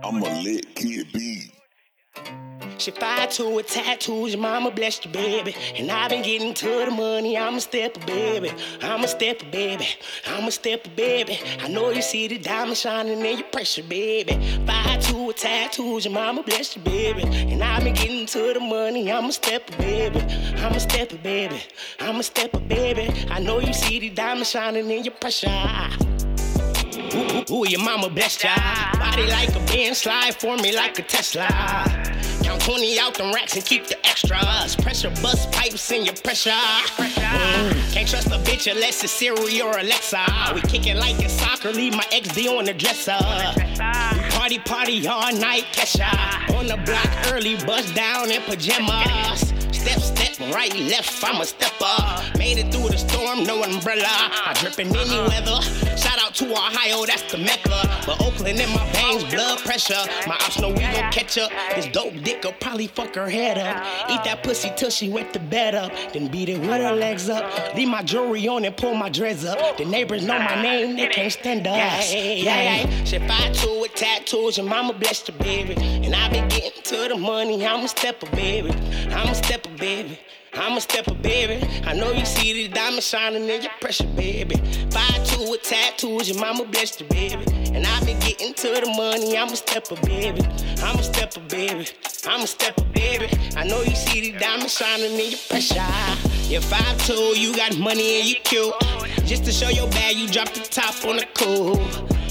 I'm 0.03 0.21
a 0.21 0.41
lit 0.41 0.75
kid 0.75 1.07
B. 1.13 1.49
She 2.77 2.91
fired 2.91 3.31
two 3.31 3.55
with 3.55 3.67
tattoos, 3.67 4.33
your 4.33 4.41
mama 4.41 4.69
blessed 4.69 5.05
you, 5.05 5.11
baby. 5.11 5.55
And 5.75 5.89
I've 5.89 6.09
been 6.09 6.23
getting 6.23 6.53
to 6.55 6.85
the 6.85 6.91
money, 6.91 7.37
I'm 7.37 7.55
a 7.55 7.61
stepper, 7.61 8.05
baby. 8.05 8.51
I'm 8.81 9.01
a 9.03 9.07
stepper, 9.07 9.45
baby. 9.45 9.87
I'm 10.27 10.45
a 10.45 10.51
stepper, 10.51 10.89
baby. 10.89 11.39
I 11.61 11.69
know 11.69 11.91
you 11.91 12.01
see 12.01 12.27
the 12.27 12.37
diamond 12.37 12.75
shining 12.75 13.25
in 13.25 13.37
your 13.37 13.47
pressure, 13.47 13.83
baby. 13.83 14.33
Fired 14.65 15.01
two 15.01 15.23
with 15.27 15.37
tattoos, 15.37 16.03
your 16.03 16.13
mama 16.13 16.43
blessed 16.43 16.75
you, 16.75 16.81
baby. 16.81 17.23
And 17.23 17.63
I've 17.63 17.85
been 17.85 17.93
getting 17.93 18.25
to 18.25 18.53
the 18.53 18.59
money, 18.59 19.09
I'm 19.09 19.25
a 19.25 19.31
stepper, 19.31 19.77
baby. 19.77 20.19
I'm 20.57 20.73
a 20.73 20.79
stepper, 20.81 21.17
baby. 21.17 21.61
I'm 22.01 22.19
a 22.19 22.23
stepper, 22.23 22.59
baby. 22.59 23.09
I 23.29 23.39
know 23.39 23.59
you 23.59 23.73
see 23.73 23.99
the 23.99 24.09
diamond 24.09 24.47
shining 24.47 24.91
in 24.91 25.05
your 25.05 25.13
pressure. 25.13 25.47
Ooh, 27.15 27.19
ooh, 27.53 27.55
ooh, 27.61 27.67
your 27.67 27.79
mama 27.83 28.09
blessed 28.09 28.43
ya. 28.43 28.55
Body 28.97 29.27
like 29.27 29.49
a 29.55 29.59
Benz, 29.67 29.99
slide 29.99 30.35
for 30.35 30.57
me 30.57 30.75
like 30.75 30.97
a 30.99 31.03
Tesla. 31.03 31.47
Count 32.43 32.61
20 32.61 32.99
out 32.99 33.13
them 33.15 33.33
racks 33.33 33.55
and 33.55 33.63
keep 33.65 33.87
the 33.87 33.97
extras. 34.05 34.75
Pressure 34.75 35.11
bust 35.21 35.51
pipes 35.51 35.91
in 35.91 36.05
your 36.05 36.15
pressure. 36.15 36.49
Mm, 36.49 37.93
Can't 37.93 38.07
trust 38.09 38.27
a 38.27 38.37
bitch 38.49 38.69
unless 38.71 39.03
it's 39.03 39.13
Siri 39.13 39.61
or 39.61 39.77
Alexa. 39.77 40.25
We 40.55 40.61
kick 40.61 40.87
it 40.87 40.97
like 40.97 41.19
it's 41.23 41.33
soccer, 41.33 41.71
leave 41.71 41.93
my 41.93 42.03
XD 42.11 42.57
on 42.57 42.65
the 42.65 42.73
dresser. 42.73 43.17
Party, 44.31 44.59
party 44.59 45.07
all 45.07 45.31
night, 45.37 45.65
Kesha. 45.71 46.09
On 46.57 46.67
the 46.67 46.77
block 46.85 47.31
early, 47.31 47.55
bust 47.65 47.93
down 47.95 48.31
in 48.31 48.41
pajamas. 48.41 49.53
Step, 49.73 49.99
step, 49.99 50.53
right, 50.53 50.73
left, 50.79 51.23
I'm 51.23 51.41
a 51.41 51.45
stepper. 51.45 52.37
Made 52.37 52.59
it 52.59 52.71
through 52.71 52.89
the 52.89 52.97
storm, 52.97 53.43
no 53.43 53.63
umbrella. 53.63 54.05
I 54.07 54.53
drip 54.59 54.79
in 54.79 54.87
any 54.95 55.17
weather. 55.27 55.61
Shout 55.97 56.19
out 56.19 56.35
to 56.35 56.51
Ohio, 56.51 57.05
that's 57.05 57.31
the 57.31 57.37
mecca. 57.37 57.69
But 58.05 58.21
Oakland 58.21 58.59
in 58.59 58.69
my 58.69 58.85
veins, 58.91 59.23
blood 59.33 59.59
pressure. 59.59 60.03
My 60.27 60.35
ops 60.35 60.59
know 60.59 60.69
we 60.69 60.79
gon' 60.79 61.11
catch 61.11 61.37
up. 61.37 61.51
This 61.75 61.87
dope 61.87 62.13
dick 62.23 62.43
will 62.43 62.53
probably 62.53 62.87
fuck 62.87 63.15
her 63.15 63.29
head 63.29 63.57
up. 63.57 63.83
Eat 64.09 64.23
that 64.25 64.43
pussy 64.43 64.71
till 64.75 64.89
she 64.89 65.09
wet 65.09 65.33
the 65.33 65.39
bed 65.39 65.75
up. 65.75 65.91
Then 66.13 66.27
beat 66.27 66.49
it 66.49 66.59
with 66.59 66.69
her 66.69 66.93
legs 66.95 67.29
up. 67.29 67.75
Leave 67.75 67.87
my 67.87 68.03
jewelry 68.03 68.47
on 68.47 68.65
and 68.65 68.75
pull 68.75 68.93
my 68.93 69.09
dreads 69.09 69.45
up. 69.45 69.77
The 69.77 69.85
neighbors 69.85 70.25
know 70.25 70.37
my 70.39 70.61
name, 70.61 70.95
they 70.95 71.07
can't 71.07 71.31
stand 71.31 71.67
us. 71.67 72.13
Yeah, 72.13 72.21
yeah. 72.21 72.85
yeah. 72.85 73.03
She 73.05 73.19
fight 73.19 73.53
two 73.53 73.79
with 73.81 73.93
tattoos, 73.95 74.57
and 74.57 74.67
mama 74.67 74.93
blessed 74.93 75.27
her, 75.27 75.43
baby. 75.43 75.73
And 75.75 76.15
I 76.15 76.29
been 76.29 76.47
getting 76.49 76.81
to 76.83 77.07
the 77.09 77.17
money, 77.17 77.65
I'm 77.65 77.85
a 77.85 77.87
stepper, 77.87 78.29
baby. 78.35 78.71
I'm 79.11 79.29
a 79.29 79.35
stepper, 79.35 79.62
baby. 79.69 80.19
I'm 80.55 80.77
a 80.77 80.81
stepper, 80.81 81.15
baby. 81.15 81.65
I 81.85 81.93
know 81.93 82.11
you 82.11 82.25
see 82.25 82.53
the 82.53 82.73
diamonds 82.73 83.07
shining 83.07 83.49
in 83.49 83.61
your 83.63 83.71
pressure, 83.81 84.07
baby. 84.07 84.55
Five 84.91 85.25
two 85.25 85.49
with 85.49 85.63
tattoos, 85.63 86.29
your 86.29 86.39
mama 86.39 86.65
blessed 86.65 87.01
you, 87.01 87.07
baby. 87.07 87.43
And 87.73 87.85
I've 87.85 88.05
been 88.05 88.19
getting 88.19 88.53
to 88.53 88.67
the 88.67 88.93
money, 88.95 89.37
I'm 89.37 89.49
a 89.49 89.55
stepper, 89.55 89.95
baby. 90.05 90.41
I'm 90.83 90.99
a 90.99 91.03
stepper, 91.03 91.39
baby. 91.41 91.87
I'm 92.27 92.41
a 92.41 92.47
stepper, 92.47 92.83
baby. 92.93 93.29
I 93.55 93.65
know 93.65 93.81
you 93.81 93.95
see 93.95 94.31
the 94.31 94.37
diamonds 94.37 94.77
shining 94.77 95.13
in 95.13 95.31
your 95.31 95.39
pressure. 95.49 95.81
You're 96.47 96.61
five 96.61 96.97
two, 97.05 97.33
you 97.35 97.55
got 97.55 97.77
money 97.77 98.19
and 98.19 98.29
you 98.29 98.35
cute. 98.43 98.73
Just 99.25 99.45
to 99.45 99.51
show 99.51 99.69
your 99.69 99.89
bag, 99.89 100.15
you 100.15 100.27
drop 100.27 100.53
the 100.53 100.59
top 100.59 101.03
on 101.05 101.17
the 101.17 101.27
cool. 101.33 101.75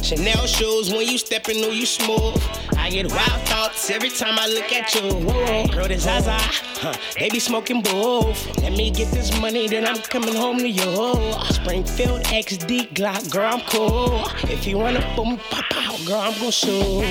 Chanel 0.03 0.47
shoes 0.47 0.93
when 0.93 1.07
you 1.09 1.19
stepping, 1.19 1.61
know 1.61 1.71
you 1.71 1.87
smooth. 1.87 2.41
I 2.83 2.91
get 2.91 3.09
wild 3.13 3.41
thoughts 3.43 3.91
every 3.91 4.09
time 4.09 4.37
I 4.41 4.49
look 4.49 4.73
at 4.73 4.93
you. 4.97 5.03
Whoa, 5.03 5.69
girl, 5.69 5.87
this 5.87 6.03
Zaza, 6.03 6.37
huh, 6.37 6.93
they 7.17 7.31
be 7.31 7.39
smoking 7.39 7.81
both. 7.81 8.59
Let 8.61 8.73
me 8.73 8.91
get 8.91 9.09
this 9.13 9.41
money, 9.41 9.69
then 9.69 9.87
I'm 9.87 9.99
coming 9.99 10.35
home 10.35 10.59
to 10.59 10.69
you. 10.69 10.83
Springfield 11.53 12.25
XD 12.25 12.93
Glock, 12.93 13.31
girl, 13.31 13.55
I'm 13.55 13.61
cool. 13.71 14.25
If 14.51 14.67
you 14.67 14.79
wanna 14.79 15.01
boom, 15.15 15.39
pop 15.49 15.65
out, 15.77 16.05
girl, 16.05 16.23
I'm 16.23 16.41
gon' 16.41 16.51
shoot. 16.51 17.05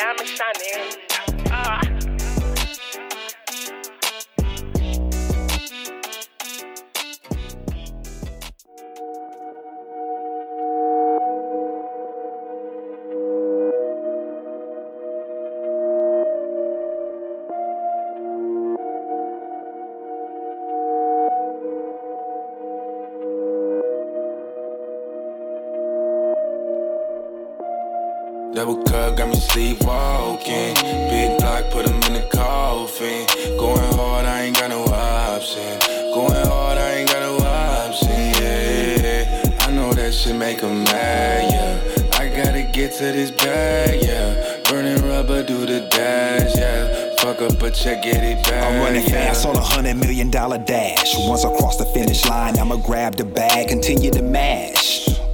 I'm 0.00 0.97
Double 28.58 28.82
cup 28.82 29.16
got 29.16 29.28
me 29.28 29.36
sleepwalking. 29.36 30.74
Big 30.74 31.38
block, 31.38 31.70
put 31.70 31.86
him 31.86 31.94
in 32.08 32.14
the 32.14 32.28
coffin. 32.32 33.24
Going 33.56 33.78
hard, 33.94 34.26
I 34.26 34.46
ain't 34.46 34.56
got 34.56 34.70
no 34.70 34.82
option. 34.82 35.78
Going 36.12 36.44
hard, 36.44 36.76
I 36.76 36.90
ain't 36.94 37.08
got 37.08 37.20
no 37.20 37.36
option. 37.36 38.10
Yeah, 38.10 39.54
I 39.60 39.70
know 39.70 39.92
that 39.92 40.12
shit 40.12 40.34
make 40.34 40.58
him 40.58 40.82
mad. 40.82 41.52
Yeah, 41.52 42.18
I 42.18 42.26
gotta 42.30 42.68
get 42.72 42.94
to 42.94 43.12
this 43.12 43.30
bag. 43.30 44.02
Yeah, 44.02 44.60
burning 44.68 45.08
rubber, 45.08 45.44
do 45.44 45.64
the 45.64 45.86
dash. 45.88 46.56
Yeah. 46.56 47.14
Fuck 47.18 47.40
up 47.42 47.62
a 47.62 47.70
check, 47.70 48.02
get 48.02 48.24
it 48.24 48.42
back. 48.42 48.72
I'm 48.72 48.80
running 48.80 49.04
yeah. 49.04 49.28
fast 49.28 49.46
on 49.46 49.54
a 49.54 49.60
hundred 49.60 49.98
million 49.98 50.32
dollar 50.32 50.58
dash. 50.58 51.14
Once 51.28 51.44
I 51.44 51.56
cross 51.58 51.76
the 51.76 51.86
finish 51.86 52.26
line, 52.26 52.58
I'ma 52.58 52.74
grab 52.74 53.14
the 53.14 53.24
bag, 53.24 53.68
continue 53.68 54.10
to 54.10 54.22
mash. 54.22 54.77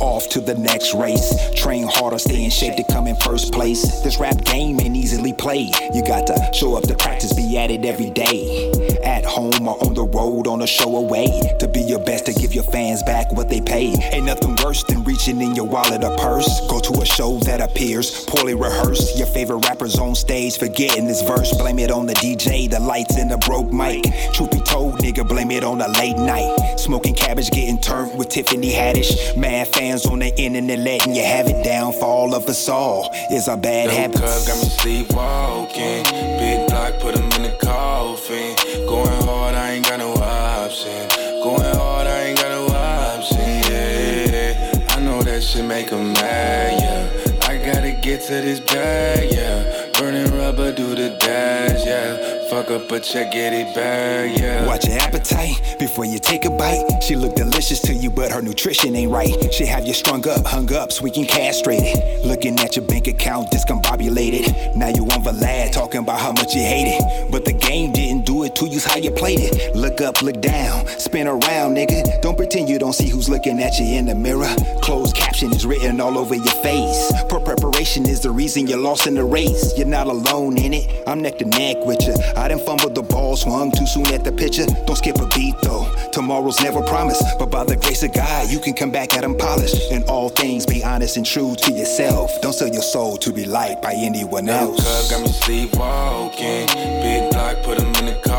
Off 0.05 0.29
to 0.29 0.41
the 0.41 0.55
next 0.55 0.93
race. 0.93 1.33
Train 1.55 1.89
harder, 1.89 2.19
stay 2.19 2.45
in 2.45 2.51
shape 2.51 2.77
to 2.77 2.85
come 2.93 3.07
in 3.07 3.17
first 3.17 3.55
place. 3.55 4.03
This 4.03 4.19
rap 4.19 4.45
game 4.45 4.79
ain't 4.79 4.95
easily 4.95 5.33
played. 5.33 5.75
You 5.95 6.05
got 6.05 6.27
to 6.27 6.51
show 6.53 6.77
up 6.77 6.85
to 6.85 6.95
practice, 6.95 7.33
be 7.33 7.57
at 7.57 7.71
it 7.71 7.87
every 7.87 8.11
day. 8.11 8.71
At 9.03 9.25
home 9.25 9.67
or 9.67 9.83
on 9.83 9.95
the 9.95 10.05
road, 10.05 10.47
on 10.47 10.61
a 10.61 10.67
show 10.67 10.95
away. 10.99 11.41
To 11.59 11.67
be 11.67 11.81
your 11.81 12.01
best, 12.01 12.27
to 12.27 12.35
give 12.35 12.53
your 12.53 12.65
fans 12.65 13.03
back 13.05 13.33
what 13.33 13.49
they 13.49 13.63
pay. 13.63 13.95
Ain't 14.13 14.27
nothing 14.27 14.57
worse 14.63 14.85
than 14.85 15.05
reaching 15.05 15.41
in 15.41 15.55
your 15.55 15.67
wallet 15.67 16.05
or 16.05 16.15
purse. 16.19 16.51
Go 16.69 16.81
to 16.81 17.01
a 17.01 17.07
show 17.07 17.39
that 17.41 17.63
appears 17.63 18.27
poorly 18.27 18.55
rehearsed. 18.55 19.17
Your 19.17 19.27
favorite 19.29 19.67
rappers 19.67 19.99
on 19.99 20.15
stage 20.15 20.59
forgetting 20.59 21.07
this 21.07 21.23
verse. 21.23 21.57
Blame 21.57 21.79
it 21.79 21.91
on 21.91 22.05
the 22.05 22.15
DJ, 22.15 22.69
the 22.71 22.79
lights, 22.79 23.17
and 23.17 23.31
the 23.31 23.39
broke 23.39 23.73
mic. 23.73 24.05
Truth 24.35 24.51
be 24.51 24.61
told, 24.61 24.99
nigga, 24.99 25.27
blame 25.27 25.51
it 25.51 25.65
on 25.65 25.79
the 25.79 25.89
late 25.89 26.19
night. 26.19 26.77
Smoking 26.77 27.15
cabbage, 27.15 27.51
getting 27.51 27.81
turned 27.81 28.19
with 28.19 28.29
Tiffany 28.29 28.71
Haddish. 28.71 29.35
Mad 29.39 29.69
fans 29.69 29.94
on 30.03 30.19
the 30.19 30.35
internet 30.37 30.79
letting 30.81 31.15
you 31.15 31.23
have 31.25 31.47
it. 31.47 31.65
Downfall 31.65 32.35
of 32.35 32.49
us 32.49 32.69
all 32.69 33.11
is 33.31 33.47
our 33.49 33.57
bad 33.57 33.87
Double 33.87 33.97
habits. 33.97 34.21
cup 34.21 34.47
got 34.47 34.63
me 34.63 34.69
sleepwalking. 34.69 36.03
Big 36.39 36.69
block, 36.69 36.99
put 37.01 37.17
him 37.17 37.25
in 37.33 37.43
the 37.51 37.57
coffin. 37.63 38.55
Going 38.87 39.23
hard, 39.23 39.55
I 39.55 39.73
ain't 39.73 39.85
got 39.87 39.99
no 40.01 40.13
option. 40.15 41.09
Going 41.43 41.75
hard, 41.77 42.07
I 42.07 42.21
ain't 42.25 42.39
got 42.39 42.51
no 42.51 42.67
option. 42.75 43.39
Yeah, 43.71 44.85
I 44.91 45.01
know 45.01 45.23
that 45.23 45.43
shit 45.43 45.65
make 45.65 45.91
him 45.91 46.13
mad. 46.15 46.81
Yeah, 46.83 47.49
I 47.49 47.57
gotta 47.59 47.93
get 47.93 48.21
to 48.23 48.33
this 48.41 48.61
bag. 48.61 49.33
Yeah, 49.33 49.84
burning 49.99 50.31
rubber, 50.37 50.73
do 50.73 50.95
the 50.95 51.17
dash. 51.21 51.85
Yeah, 51.87 52.49
fuck 52.49 52.71
up 52.71 52.91
a 52.91 53.01
check, 53.01 53.33
get 53.33 53.53
it 53.53 53.75
back. 53.75 54.39
Yeah. 54.39 54.67
Watch 54.67 54.87
your 54.87 54.99
appetite 54.99 55.77
before 55.79 56.05
you 56.05 56.19
take 56.19 56.45
a 56.45 56.51
bite. 56.51 57.03
She 57.03 57.17
look 57.17 57.35
delicious 57.35 57.81
to 57.83 57.95
you, 57.95 58.11
but 58.11 58.31
her 58.33 58.43
nutrition 58.43 58.95
ain't 58.97 59.11
right. 59.11 59.33
She 59.53 59.67
have 59.67 59.87
you 59.87 59.95
strung 59.95 60.27
up, 60.29 60.45
hung 60.47 60.73
up, 60.73 60.93
squeaking 60.93 61.27
castrated. 61.27 62.25
Looking 62.25 62.59
at 62.61 62.77
your 62.77 62.85
bank 62.87 63.07
account 63.07 63.51
discombobulated. 63.51 64.77
Now 64.77 64.89
you 64.89 65.05
on 65.05 65.23
Vlad 65.23 65.73
talking 65.73 66.01
about 66.01 66.21
how 66.21 66.33
much 66.33 66.55
you 66.55 66.63
hate 66.63 66.89
it. 66.89 67.31
But 67.31 67.45
the 67.45 67.53
game 67.53 67.93
didn't 67.93 68.27
do 68.27 68.45
it 68.45 68.55
to 68.57 68.67
you's 68.67 68.85
how 68.85 68.97
you 68.97 69.11
played 69.11 69.41
it. 69.41 69.77
Look 69.77 70.01
up, 70.01 70.23
look 70.23 70.41
down, 70.41 70.87
spin 70.99 71.27
around, 71.27 71.77
nigga. 71.77 72.21
Don't 72.21 72.37
pretend 72.37 72.69
you 72.69 72.79
don't 72.79 72.93
see 72.93 73.09
who's 73.09 73.29
looking 73.29 73.61
at 73.61 73.79
you 73.79 73.87
in 73.99 74.07
the 74.07 74.15
mirror. 74.15 74.55
Closed 74.83 75.14
caption 75.35 75.53
is 75.53 75.67
written 75.67 76.01
all 76.01 76.17
over 76.17 76.37
your 76.37 76.55
face. 76.63 77.13
Poor 77.29 77.41
preparation 77.41 78.09
is 78.09 78.21
the 78.21 78.31
reason 78.31 78.69
you're 78.69 78.79
lost 78.79 79.09
in 79.09 79.17
the 79.17 79.25
race. 79.25 79.77
You're 79.77 79.89
not 79.89 80.07
alone 80.07 80.57
in 80.57 80.73
it. 80.73 81.03
I'm 81.09 81.23
neck 81.23 81.39
to 81.39 81.45
neck 81.45 81.79
with 81.85 82.01
you. 82.03 82.15
I 82.37 82.47
didn't 82.47 82.65
fumble 82.65 82.91
the 82.91 83.03
ball, 83.03 83.35
swung 83.37 83.73
too 83.73 83.85
soon 83.85 84.07
at 84.15 84.23
the 84.23 84.31
pitcher. 84.31 84.65
Don't 84.87 84.95
skip 84.95 85.17
a 85.19 85.27
beat 85.35 85.57
though. 85.63 85.93
Tomorrow's 86.13 86.61
never 86.61 86.83
promised, 86.83 87.25
but 87.41 87.51
by 87.51 87.65
the 87.65 87.75
grace 87.75 88.05
of 88.05 88.13
God, 88.13 88.49
you 88.49 88.61
can 88.61 88.75
come 88.75 88.93
back 88.93 89.15
at 89.15 89.25
'em 89.25 89.37
polished. 89.37 89.91
In 89.91 90.05
all 90.05 90.29
things, 90.29 90.67
be 90.67 90.85
honest 90.85 91.17
and 91.17 91.27
true 91.27 91.57
to 91.57 91.73
yourself. 91.73 92.31
Don't 92.41 92.55
sell 92.55 92.69
your 92.69 92.83
soul 92.95 93.17
to 93.17 93.33
be 93.33 93.45
liked 93.45 93.83
by 93.83 93.95
anyone 93.95 94.49
else. 94.49 94.85
Cub 94.85 95.11
got 95.11 95.21
me 95.23 95.33
sleepwalking. 95.33 96.69
Big 97.03 97.31
block, 97.33 97.57
put 97.65 97.81
him 97.81 97.93
in 97.97 98.07
the 98.07 98.19
coffin. 98.23 98.34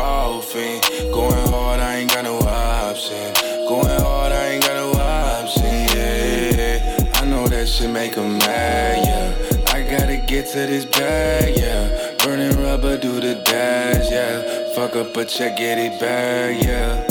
Make 7.96 8.14
him 8.14 8.36
mad. 8.36 9.06
Yeah, 9.06 9.72
I 9.72 9.82
gotta 9.82 10.22
get 10.26 10.46
to 10.48 10.66
this 10.66 10.84
bag. 10.84 11.56
Yeah, 11.56 12.14
burning 12.22 12.54
rubber, 12.62 12.98
do 12.98 13.20
the 13.20 13.42
dash. 13.42 14.10
Yeah, 14.10 14.74
fuck 14.74 14.94
up 14.96 15.16
a 15.16 15.24
check, 15.24 15.56
get 15.56 15.78
it 15.78 15.98
back. 15.98 16.62
Yeah. 16.62 17.06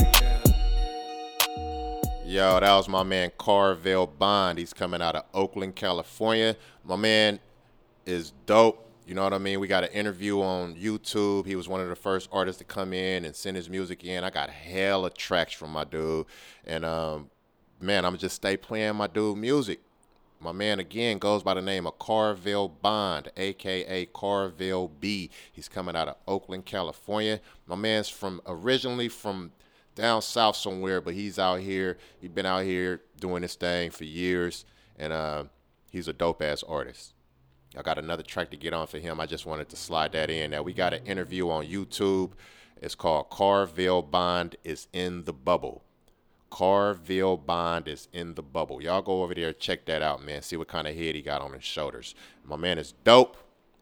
Yo, 2.23 2.59
that 2.59 2.75
was 2.75 2.87
my 2.87 3.01
man 3.01 3.31
Carvel 3.35 4.05
Bond. 4.05 4.59
He's 4.59 4.73
coming 4.73 5.01
out 5.01 5.15
of 5.15 5.23
Oakland, 5.33 5.75
California. 5.75 6.55
My 6.83 6.97
man 6.97 7.39
is 8.05 8.33
dope. 8.45 8.83
You 9.07 9.15
know 9.15 9.23
what 9.23 9.33
I 9.33 9.39
mean? 9.39 9.59
We 9.59 9.67
got 9.67 9.83
an 9.83 9.91
interview 9.91 10.39
on 10.41 10.75
YouTube. 10.75 11.47
He 11.47 11.55
was 11.55 11.67
one 11.67 11.81
of 11.81 11.89
the 11.89 11.95
first 11.95 12.29
artists 12.31 12.59
to 12.59 12.63
come 12.63 12.93
in 12.93 13.25
and 13.25 13.35
send 13.35 13.57
his 13.57 13.69
music 13.69 14.03
in. 14.03 14.23
I 14.23 14.29
got 14.29 14.51
hella 14.51 15.09
tracks 15.09 15.53
from 15.53 15.71
my 15.71 15.83
dude. 15.83 16.27
And 16.63 16.85
um, 16.85 17.31
man, 17.79 18.05
I'm 18.05 18.17
just 18.17 18.35
stay 18.35 18.55
playing 18.55 18.95
my 18.95 19.07
dude 19.07 19.37
music. 19.37 19.79
My 20.39 20.51
man 20.51 20.79
again 20.79 21.17
goes 21.17 21.43
by 21.43 21.53
the 21.53 21.61
name 21.61 21.87
of 21.87 21.97
Carville 21.97 22.67
Bond, 22.67 23.31
aka 23.37 24.05
Carville 24.07 24.89
B. 24.99 25.29
He's 25.51 25.67
coming 25.67 25.95
out 25.95 26.07
of 26.07 26.17
Oakland, 26.27 26.65
California. 26.65 27.39
My 27.65 27.75
man's 27.75 28.09
from 28.09 28.41
originally 28.45 29.09
from 29.09 29.51
down 29.95 30.21
south 30.21 30.57
somewhere, 30.57 31.01
but 31.01 31.13
he's 31.13 31.39
out 31.39 31.61
here. 31.61 31.97
He's 32.19 32.29
been 32.29 32.45
out 32.45 32.63
here 32.63 33.01
doing 33.19 33.41
this 33.41 33.55
thing 33.55 33.91
for 33.91 34.03
years, 34.03 34.65
and 34.97 35.13
uh, 35.13 35.45
he's 35.89 36.07
a 36.07 36.13
dope 36.13 36.41
ass 36.41 36.63
artist. 36.63 37.13
I 37.77 37.81
got 37.81 37.97
another 37.97 38.23
track 38.23 38.51
to 38.51 38.57
get 38.57 38.73
on 38.73 38.87
for 38.87 38.99
him. 38.99 39.19
I 39.19 39.25
just 39.25 39.45
wanted 39.45 39.69
to 39.69 39.75
slide 39.75 40.11
that 40.11 40.29
in. 40.29 40.51
Now 40.51 40.61
we 40.61 40.73
got 40.73 40.93
an 40.93 41.05
interview 41.05 41.49
on 41.49 41.65
YouTube. 41.65 42.31
It's 42.81 42.95
called 42.95 43.29
Carville 43.29 44.01
Bond 44.01 44.57
is 44.63 44.87
in 44.93 45.23
the 45.23 45.33
bubble. 45.33 45.84
Carvel 46.49 47.37
Bond 47.37 47.87
is 47.87 48.07
in 48.13 48.35
the 48.35 48.43
bubble. 48.43 48.81
Y'all 48.81 49.01
go 49.01 49.23
over 49.23 49.33
there, 49.33 49.53
check 49.53 49.85
that 49.85 50.01
out, 50.01 50.23
man. 50.23 50.41
See 50.41 50.55
what 50.55 50.67
kind 50.67 50.87
of 50.87 50.95
head 50.95 51.15
he 51.15 51.21
got 51.21 51.41
on 51.41 51.53
his 51.53 51.63
shoulders. 51.63 52.15
My 52.43 52.55
man 52.55 52.77
is 52.77 52.93
dope, 53.03 53.37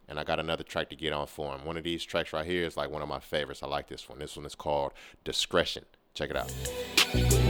and 0.07 0.19
I 0.19 0.23
got 0.23 0.39
another 0.39 0.63
track 0.63 0.89
to 0.89 0.95
get 0.95 1.13
on 1.13 1.27
for 1.27 1.53
him. 1.53 1.65
One 1.65 1.77
of 1.77 1.83
these 1.83 2.03
tracks 2.03 2.33
right 2.33 2.45
here 2.45 2.65
is 2.65 2.77
like 2.77 2.89
one 2.89 3.01
of 3.01 3.09
my 3.09 3.19
favorites. 3.19 3.63
I 3.63 3.67
like 3.67 3.87
this 3.87 4.09
one. 4.09 4.19
This 4.19 4.35
one 4.35 4.45
is 4.45 4.55
called 4.55 4.93
Discretion. 5.23 5.85
Check 6.13 6.29
it 6.29 6.37
out. 6.37 7.42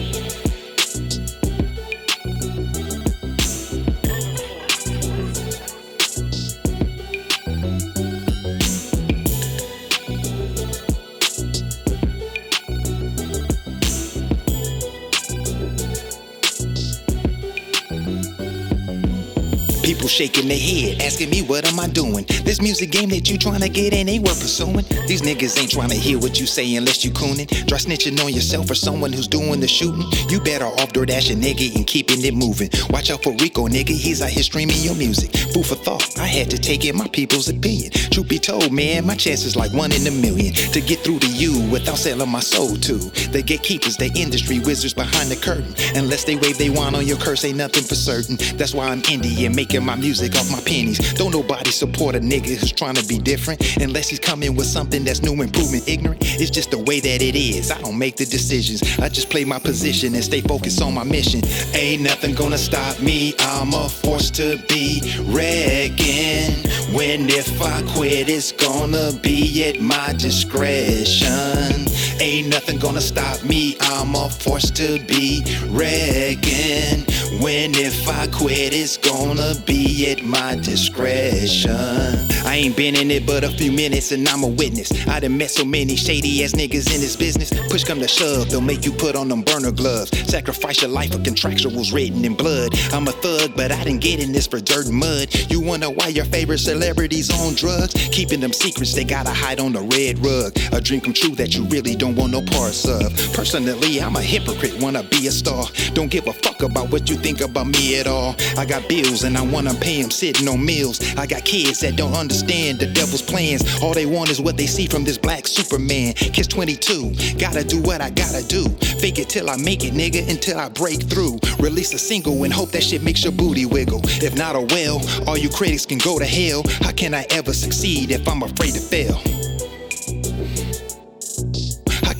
People 20.03 20.09
shaking 20.09 20.49
their 20.49 20.59
head, 20.59 21.01
asking 21.01 21.29
me 21.29 21.43
what 21.43 21.65
am 21.65 21.79
I 21.79 21.87
doing? 21.87 22.25
This 22.43 22.61
music 22.61 22.91
game 22.91 23.07
that 23.07 23.29
you 23.29 23.37
trying 23.37 23.61
to 23.61 23.69
get 23.69 23.93
in 23.93 24.09
ain't 24.09 24.27
worth 24.27 24.41
pursuing. 24.41 24.83
These 25.07 25.21
niggas 25.21 25.57
ain't 25.57 25.71
trying 25.71 25.91
to 25.91 25.95
hear 25.95 26.19
what 26.19 26.41
you 26.41 26.45
say 26.45 26.75
unless 26.75 27.05
you 27.05 27.11
coonin'. 27.11 27.47
Try 27.47 27.77
snitching 27.77 28.21
on 28.21 28.33
yourself 28.33 28.69
or 28.69 28.75
someone 28.75 29.13
who's 29.13 29.29
doing 29.29 29.61
the 29.61 29.67
shooting. 29.69 30.03
You 30.27 30.41
better 30.41 30.65
off 30.65 30.91
door 30.91 31.05
dashing 31.05 31.39
nigga 31.39 31.73
and 31.77 31.87
keeping 31.87 32.21
it 32.25 32.33
moving. 32.33 32.69
Watch 32.89 33.11
out 33.11 33.23
for 33.23 33.31
Rico, 33.37 33.69
nigga, 33.69 33.95
he's 33.95 34.21
out 34.21 34.29
here 34.29 34.43
streaming 34.43 34.75
your 34.81 34.95
music. 34.95 35.31
Food 35.53 35.67
for 35.67 35.75
thought, 35.75 36.19
I 36.19 36.27
had 36.27 36.49
to 36.49 36.57
take 36.57 36.83
in 36.83 36.97
my 36.97 37.07
people's 37.07 37.47
opinion. 37.47 37.91
Truth 38.11 38.27
be 38.27 38.39
told, 38.39 38.73
man, 38.73 39.07
my 39.07 39.15
chances 39.15 39.55
like 39.55 39.71
one 39.71 39.93
in 39.93 40.05
a 40.05 40.11
million 40.11 40.53
to 40.53 40.81
get 40.81 40.99
through 40.99 41.19
to 41.19 41.31
you 41.31 41.71
without 41.71 41.97
selling 41.97 42.27
my 42.27 42.41
soul 42.41 42.75
to. 42.75 42.95
The 43.31 43.41
gatekeepers, 43.41 43.95
the 43.95 44.11
industry 44.17 44.59
wizards 44.59 44.93
behind 44.93 45.31
the 45.31 45.37
curtain. 45.37 45.73
Unless 45.95 46.25
they 46.25 46.35
wave 46.35 46.57
they 46.57 46.69
wand 46.69 46.97
on 46.97 47.07
your 47.07 47.17
curse, 47.19 47.45
ain't 47.45 47.55
nothing 47.55 47.83
for 47.83 47.95
certain. 47.95 48.35
That's 48.57 48.73
why 48.73 48.89
I'm 48.89 49.01
indie 49.03 49.45
and 49.45 49.55
making 49.55 49.85
my 49.85 49.92
music 49.95 50.35
off 50.35 50.49
my 50.51 50.59
pennies. 50.61 51.13
Don't 51.13 51.31
nobody 51.31 51.71
support 51.71 52.15
a 52.15 52.19
nigga 52.19 52.55
who's 52.55 52.71
trying 52.71 52.95
to 52.95 53.05
be 53.05 53.17
different 53.19 53.77
unless 53.77 54.09
he's 54.09 54.19
coming 54.19 54.55
with 54.55 54.67
something 54.67 55.03
that's 55.03 55.21
new 55.21 55.41
and 55.41 55.53
proven 55.53 55.81
ignorant. 55.87 56.19
It's 56.21 56.49
just 56.49 56.71
the 56.71 56.79
way 56.79 56.99
that 56.99 57.21
it 57.21 57.35
is. 57.35 57.71
I 57.71 57.79
don't 57.81 57.97
make 57.97 58.15
the 58.15 58.25
decisions. 58.25 58.81
I 58.99 59.09
just 59.09 59.29
play 59.29 59.45
my 59.45 59.59
position 59.59 60.13
and 60.15 60.23
stay 60.23 60.41
focused 60.41 60.81
on 60.81 60.93
my 60.93 61.03
mission. 61.03 61.41
Ain't 61.73 62.01
nothing 62.01 62.33
gonna 62.35 62.57
stop 62.57 62.99
me. 62.99 63.33
I'm 63.39 63.73
a 63.73 63.89
force 63.89 64.29
to 64.31 64.57
be 64.67 65.01
reckoned. 65.25 66.67
When 66.93 67.29
if 67.29 67.61
I 67.61 67.81
quit, 67.95 68.29
it's 68.29 68.51
gonna 68.51 69.11
be 69.21 69.63
at 69.65 69.81
my 69.81 70.13
discretion. 70.13 71.87
Ain't 72.19 72.47
nothing 72.49 72.79
gonna 72.79 73.01
stop 73.01 73.43
me. 73.43 73.75
I'm 73.81 74.15
a 74.15 74.29
force 74.29 74.69
to 74.71 74.99
be 75.05 75.43
reckoned. 75.69 77.09
When 77.41 77.73
if 77.75 78.07
I 78.07 78.27
quit, 78.27 78.73
it's 78.73 78.97
gonna 78.97 79.55
be 79.65 80.11
at 80.11 80.23
my 80.23 80.55
discretion. 80.55 82.32
I 82.53 82.57
ain't 82.57 82.77
been 82.77 82.95
in 82.95 83.09
it 83.09 83.25
but 83.25 83.43
a 83.43 83.49
few 83.49 83.71
minutes 83.71 84.11
and 84.11 84.29
I'm 84.29 84.43
a 84.43 84.47
witness. 84.47 84.91
I 85.07 85.19
done 85.19 85.39
met 85.39 85.49
so 85.49 85.65
many 85.65 85.95
shady 85.95 86.43
ass 86.43 86.51
niggas 86.51 86.93
in 86.93 87.01
this 87.01 87.15
business. 87.15 87.49
Push 87.71 87.83
come 87.83 87.99
to 87.99 88.07
shove, 88.07 88.51
they'll 88.51 88.61
make 88.61 88.85
you 88.85 88.91
put 88.91 89.15
on 89.15 89.27
them 89.27 89.41
burner 89.41 89.71
gloves. 89.71 90.15
Sacrifice 90.29 90.83
your 90.83 90.91
life 90.91 91.13
for 91.13 91.17
contractuals 91.17 91.91
written 91.91 92.23
in 92.23 92.35
blood. 92.35 92.77
I'm 92.93 93.07
a 93.07 93.11
thug, 93.11 93.55
but 93.55 93.71
I 93.71 93.83
didn't 93.83 94.01
get 94.01 94.21
in 94.23 94.31
this 94.31 94.45
for 94.45 94.59
dirt 94.59 94.85
and 94.85 94.93
mud. 94.93 95.33
You 95.49 95.61
wonder 95.61 95.89
why 95.89 96.09
your 96.09 96.25
favorite 96.25 96.59
celebrities 96.59 97.33
on 97.41 97.55
drugs? 97.55 97.95
Keeping 98.11 98.39
them 98.39 98.53
secrets 98.53 98.93
they 98.93 99.03
gotta 99.03 99.31
hide 99.31 99.59
on 99.59 99.73
the 99.73 99.81
red 99.81 100.23
rug. 100.23 100.55
A 100.73 100.79
dream 100.79 101.01
come 101.01 101.13
true 101.13 101.33
that 101.33 101.55
you 101.55 101.63
really 101.69 101.95
don't 101.95 102.15
want 102.15 102.33
no 102.33 102.43
parts 102.43 102.87
of. 102.87 103.01
Personally, 103.33 103.99
I'm 103.99 104.15
a 104.15 104.21
hypocrite, 104.21 104.79
wanna 104.79 105.01
be 105.01 105.25
a 105.25 105.31
star. 105.31 105.65
Don't 105.95 106.11
give 106.11 106.27
a 106.27 106.33
fuck 106.33 106.61
about 106.61 106.91
what 106.91 107.09
you 107.09 107.15
think 107.15 107.41
about 107.41 107.65
me 107.65 107.99
at 107.99 108.05
all. 108.05 108.35
I 108.59 108.65
got 108.65 108.87
bills 108.87 109.23
and 109.23 109.39
I 109.39 109.41
wanna 109.41 109.73
pay 109.73 109.99
them 109.99 110.11
sitting 110.11 110.47
on 110.47 110.63
meals. 110.63 111.01
I 111.17 111.25
got 111.25 111.45
kids 111.45 111.79
that 111.79 111.95
don't 111.95 112.13
understand 112.13 112.42
the 112.47 112.91
devil's 112.93 113.21
plans. 113.21 113.63
All 113.81 113.93
they 113.93 114.05
want 114.05 114.29
is 114.29 114.41
what 114.41 114.57
they 114.57 114.67
see 114.67 114.87
from 114.87 115.03
this 115.03 115.17
black 115.17 115.47
Superman. 115.47 116.13
Kiss 116.13 116.47
22, 116.47 117.37
gotta 117.37 117.63
do 117.63 117.81
what 117.81 118.01
I 118.01 118.09
gotta 118.09 118.45
do. 118.47 118.69
Fake 118.99 119.19
it 119.19 119.29
till 119.29 119.49
I 119.49 119.57
make 119.57 119.83
it, 119.83 119.93
nigga, 119.93 120.29
until 120.29 120.59
I 120.59 120.69
break 120.69 121.01
through. 121.03 121.39
Release 121.59 121.93
a 121.93 121.99
single 121.99 122.43
and 122.43 122.53
hope 122.53 122.71
that 122.71 122.83
shit 122.83 123.03
makes 123.03 123.23
your 123.23 123.33
booty 123.33 123.65
wiggle. 123.65 124.01
If 124.21 124.35
not, 124.35 124.55
oh 124.55 124.67
well, 124.69 125.01
all 125.27 125.37
you 125.37 125.49
critics 125.49 125.85
can 125.85 125.97
go 125.97 126.19
to 126.19 126.25
hell. 126.25 126.63
How 126.81 126.91
can 126.91 127.13
I 127.13 127.25
ever 127.29 127.53
succeed 127.53 128.11
if 128.11 128.27
I'm 128.27 128.43
afraid 128.43 128.73
to 128.73 128.81
fail? 128.81 129.19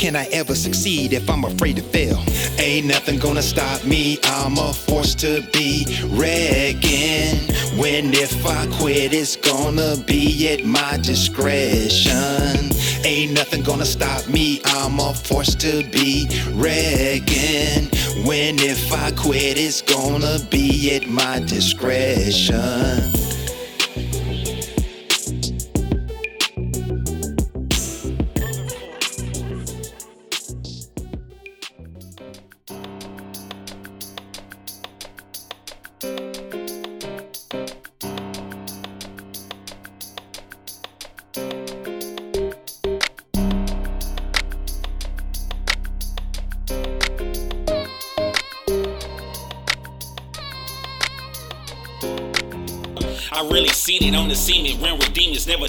Can 0.04 0.18
I 0.18 0.26
ever 0.34 0.54
succeed 0.54 1.14
if 1.14 1.30
I'm 1.30 1.46
afraid 1.46 1.78
to 1.78 1.82
fail? 1.82 2.22
Ain't 2.60 2.88
nothing 2.88 3.20
gonna 3.20 3.42
stop 3.42 3.86
me. 3.86 4.20
I'm 4.26 4.58
a 4.58 4.74
force 4.74 5.16
to 5.16 5.42
be 5.54 5.86
reckoned. 6.10 7.56
When 7.80 8.14
if 8.14 8.46
I 8.46 8.68
quit, 8.80 9.14
it's 9.14 9.38
gonna 9.38 9.96
be 10.06 10.50
at 10.50 10.66
my 10.66 10.98
discretion. 10.98 12.72
Ain't 13.06 13.32
nothing 13.32 13.64
gonna 13.64 13.86
stop 13.86 14.28
me. 14.28 14.60
I'm 14.66 15.00
a 15.00 15.14
force 15.14 15.56
to 15.56 15.90
be 15.90 16.28
reckoned. 16.52 17.96
When 18.28 18.60
if 18.60 18.92
I 18.92 19.12
quit, 19.12 19.58
it's 19.58 19.82
gonna 19.82 20.38
be 20.52 20.98
at 20.98 21.08
my 21.08 21.40
discretion. 21.40 23.14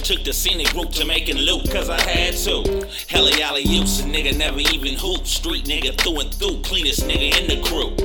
Took 0.05 0.23
the 0.23 0.35
scenic 0.35 0.71
route 0.75 0.93
to 0.93 1.07
making 1.07 1.39
loot, 1.39 1.71
cause 1.71 1.89
I 1.89 1.99
had 2.03 2.35
to. 2.35 2.87
Hella 3.09 3.31
y'all 3.39 3.59
use 3.59 4.01
a 4.01 4.03
nigga 4.05 4.37
never 4.37 4.61
even 4.61 4.99
hoop. 4.99 5.27
Street 5.27 5.65
nigga 5.65 5.97
through 5.99 6.21
and 6.21 6.35
through. 6.35 6.61
Cleanest 6.61 7.09
nigga 7.09 7.41
in 7.41 7.49
the 7.49 7.67
crew. 7.67 7.97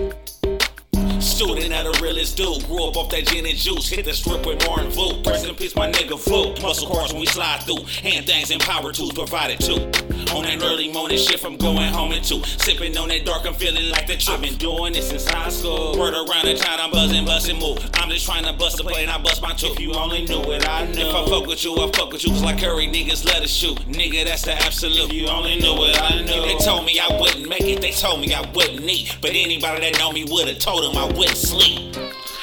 Student 1.20 1.74
of 1.74 1.94
the 1.94 2.00
realest 2.02 2.38
dude. 2.38 2.66
Grew 2.68 2.86
up 2.86 2.96
off 2.96 3.10
that 3.10 3.28
gin 3.28 3.46
and 3.46 3.58
juice. 3.58 3.90
Hit 3.90 4.06
the 4.06 4.14
strip 4.14 4.46
with 4.46 4.66
Martin 4.66 4.90
Vu. 4.92 5.22
Rest 5.30 5.46
in 5.46 5.56
peace, 5.56 5.76
my 5.76 5.92
nigga 5.92 6.18
Vu. 6.18 6.62
Muscle 6.62 6.88
cars 6.88 7.12
when 7.12 7.20
we 7.20 7.28
slide 7.28 7.64
through. 7.64 7.84
Hand 8.02 8.26
things 8.26 8.50
and 8.52 8.62
power 8.62 8.94
tools 8.94 9.12
provided 9.12 9.60
too. 9.60 10.09
On 10.36 10.44
that 10.44 10.62
early 10.64 10.92
morning 10.92 11.18
shit 11.18 11.40
from 11.40 11.58
going 11.58 11.92
home 11.92 12.12
and 12.12 12.24
two. 12.24 12.44
Sipping 12.44 12.96
on 12.98 13.08
that 13.10 13.26
dark, 13.26 13.48
I'm 13.48 13.54
feeling 13.56 13.90
like 13.90 14.06
the 14.06 14.16
trip. 14.16 14.42
Been 14.42 14.56
doing 14.56 14.94
this 14.94 15.10
since 15.10 15.28
high 15.28 15.50
school. 15.50 15.98
Word 15.98 16.14
around 16.14 16.46
the 16.46 16.56
town, 16.56 16.80
I'm 16.80 16.92
buzzing, 16.92 17.26
busting, 17.26 17.60
move. 17.60 17.78
I'm 17.96 18.10
just 18.10 18.26
trying 18.26 18.46
to 18.46 18.54
bust 18.54 18.80
a 18.80 18.84
play 18.84 19.02
and 19.02 19.12
I 19.12 19.18
bust 19.18 19.42
my 19.42 19.54
tooth. 19.54 19.74
If 19.74 19.80
you 19.80 19.94
only 19.94 20.26
knew 20.26 20.40
what 20.40 20.68
I 20.70 20.86
knew. 20.86 21.08
If 21.08 21.16
I 21.16 21.26
fuck 21.26 21.48
with 21.48 21.64
you, 21.64 21.76
I 21.78 21.92
fuck 21.92 22.12
with 22.12 22.26
you. 22.26 22.34
Like 22.34 22.60
Curry, 22.60 22.88
niggas 22.88 23.26
let 23.26 23.42
us 23.42 23.50
shoot. 23.50 23.78
Nigga, 23.88 24.26
that's 24.26 24.44
the 24.44 24.54
absolute. 24.54 25.10
If 25.10 25.14
you 25.14 25.28
only 25.28 25.60
knew 25.60 25.74
what 25.74 26.00
I 26.00 26.22
knew. 26.22 26.42
They 26.42 26.58
told 26.64 26.86
me 26.86 27.00
I 27.00 27.20
wouldn't 27.20 27.50
make 27.50 27.64
it, 27.64 27.82
they 27.82 27.92
told 27.92 28.22
me 28.22 28.34
I 28.34 28.42
wouldn't 28.52 28.82
eat. 28.82 29.18
But 29.22 29.32
anybody 29.32 29.82
that 29.82 30.00
know 30.00 30.12
me 30.12 30.26
would've 30.30 30.60
told 30.60 30.84
them 30.84 30.96
I 30.96 31.06
wouldn't 31.06 31.38
sleep. 31.38 31.96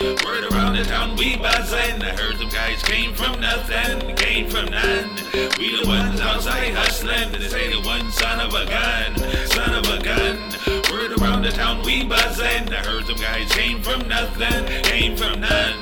Word 0.06 0.44
around 0.52 0.76
the 0.76 0.84
town, 0.84 1.16
we 1.16 1.36
buzzing. 1.36 2.00
I 2.00 2.10
heard 2.10 2.38
them 2.38 2.48
guys 2.48 2.80
came 2.84 3.12
from 3.12 3.40
nothing, 3.40 4.14
came 4.14 4.48
from 4.48 4.66
none. 4.66 5.10
We 5.58 5.76
the 5.76 5.84
ones 5.84 6.20
outside 6.20 6.74
hustling. 6.74 7.32
They 7.32 7.48
say 7.48 7.72
the 7.72 7.80
one 7.80 8.12
son 8.12 8.38
of 8.38 8.54
a 8.54 8.66
gun, 8.66 9.16
son 9.48 9.74
of 9.74 9.84
a 9.88 10.00
gun. 10.00 10.65
The 11.46 11.52
town, 11.52 11.82
we 11.84 12.02
buzzin'. 12.02 12.72
I 12.72 12.84
heard 12.84 13.06
them 13.06 13.18
guys 13.18 13.48
came 13.52 13.80
from 13.80 14.08
nothing, 14.08 14.66
came 14.82 15.16
from 15.16 15.40
none. 15.40 15.76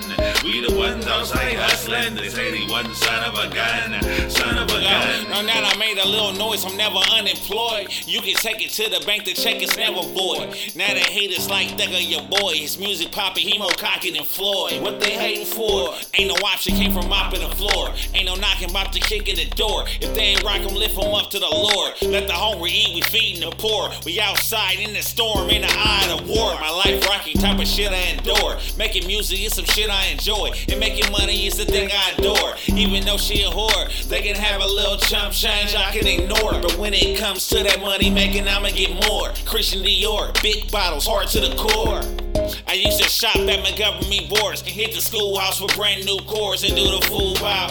We 0.44 0.60
the 0.60 0.76
ones 0.76 1.06
outside 1.06 1.56
hustlin'. 1.56 2.16
They 2.16 2.28
say 2.28 2.50
the 2.50 2.70
one 2.70 2.94
son 2.94 3.24
of 3.24 3.32
a 3.32 3.48
gun, 3.48 4.28
son 4.28 4.58
of 4.58 4.68
a 4.68 4.80
gun. 4.82 5.30
Now 5.30 5.42
that 5.42 5.72
I 5.74 5.78
made 5.78 5.96
a 5.96 6.06
little 6.06 6.32
noise, 6.32 6.66
I'm 6.66 6.76
never 6.76 6.98
unemployed. 6.98 7.88
You 8.06 8.20
can 8.20 8.34
take 8.34 8.60
it 8.60 8.72
to 8.72 8.90
the 8.90 9.02
bank, 9.06 9.24
the 9.24 9.32
check 9.32 9.62
is 9.62 9.74
never 9.78 10.02
void. 10.02 10.54
Now 10.76 10.92
they 10.92 11.00
haters 11.00 11.48
like 11.48 11.68
Thugger, 11.68 11.98
your 11.98 12.28
boy. 12.28 12.56
His 12.56 12.78
music 12.78 13.10
poppin', 13.10 13.44
he 13.44 13.56
more 13.58 13.70
cocky 13.78 14.10
than 14.10 14.24
Floyd. 14.24 14.82
What 14.82 15.00
they 15.00 15.12
hating 15.12 15.46
for? 15.46 15.94
Ain't 16.12 16.28
no 16.28 16.34
option, 16.46 16.76
came 16.76 16.92
from 16.92 17.08
mopping 17.08 17.40
the 17.40 17.56
floor. 17.56 17.94
Ain't 18.12 18.26
no 18.26 18.34
knocking, 18.34 18.68
about 18.68 18.92
to 18.92 19.00
kick 19.00 19.30
in 19.30 19.36
the 19.36 19.46
door. 19.56 19.86
If 20.02 20.12
they 20.12 20.36
ain't 20.36 20.42
rock 20.42 20.60
'em, 20.60 20.74
lift 20.74 20.98
'em 20.98 21.14
up 21.14 21.30
to 21.30 21.38
the 21.38 21.48
Lord. 21.48 21.94
Let 22.02 22.26
the 22.26 22.34
hungry 22.34 22.70
eat, 22.70 22.94
we 22.94 23.00
feedin' 23.00 23.48
the 23.48 23.56
poor. 23.56 23.90
We 24.04 24.20
outside 24.20 24.78
in 24.78 24.92
the 24.92 25.02
storm, 25.02 25.48
in 25.54 25.62
the 25.62 25.68
eye 25.70 26.08
of 26.10 26.26
the 26.26 26.32
war. 26.32 26.54
My 26.60 26.70
life 26.70 27.06
rocky, 27.06 27.34
type 27.34 27.60
of 27.60 27.66
shit 27.66 27.90
I 27.92 28.16
endure. 28.16 28.58
Making 28.76 29.06
music 29.06 29.40
is 29.40 29.54
some 29.54 29.64
shit 29.64 29.88
I 29.88 30.06
enjoy. 30.06 30.52
And 30.68 30.80
making 30.80 31.10
money 31.12 31.46
is 31.46 31.56
the 31.56 31.64
thing 31.64 31.90
I 31.92 32.14
adore. 32.18 32.54
Even 32.66 33.04
though 33.04 33.16
she 33.16 33.42
a 33.42 33.46
whore, 33.46 34.08
they 34.08 34.22
can 34.22 34.34
have 34.34 34.60
a 34.60 34.66
little 34.66 34.96
chump 34.96 35.32
change 35.32 35.74
I 35.74 35.92
can 35.92 36.06
ignore. 36.06 36.60
But 36.60 36.76
when 36.76 36.92
it 36.92 37.18
comes 37.18 37.48
to 37.48 37.62
that 37.62 37.80
money 37.80 38.10
making, 38.10 38.48
I'ma 38.48 38.70
get 38.70 38.90
more. 39.08 39.32
Christian 39.46 39.82
Dior, 39.82 40.40
big 40.42 40.70
bottles, 40.70 41.06
hard 41.06 41.28
to 41.28 41.40
the 41.40 41.54
core. 41.56 42.02
I 42.66 42.74
used 42.74 43.00
to 43.02 43.08
shop 43.08 43.36
at 43.36 43.62
Montgomery 43.62 44.28
Wards 44.30 44.60
and 44.62 44.70
hit 44.70 44.92
the 44.94 45.00
schoolhouse 45.00 45.60
with 45.60 45.74
brand 45.76 46.04
new 46.04 46.18
cores 46.26 46.64
and 46.64 46.74
do 46.74 46.84
the 46.84 47.06
full 47.06 47.34
pop. 47.36 47.70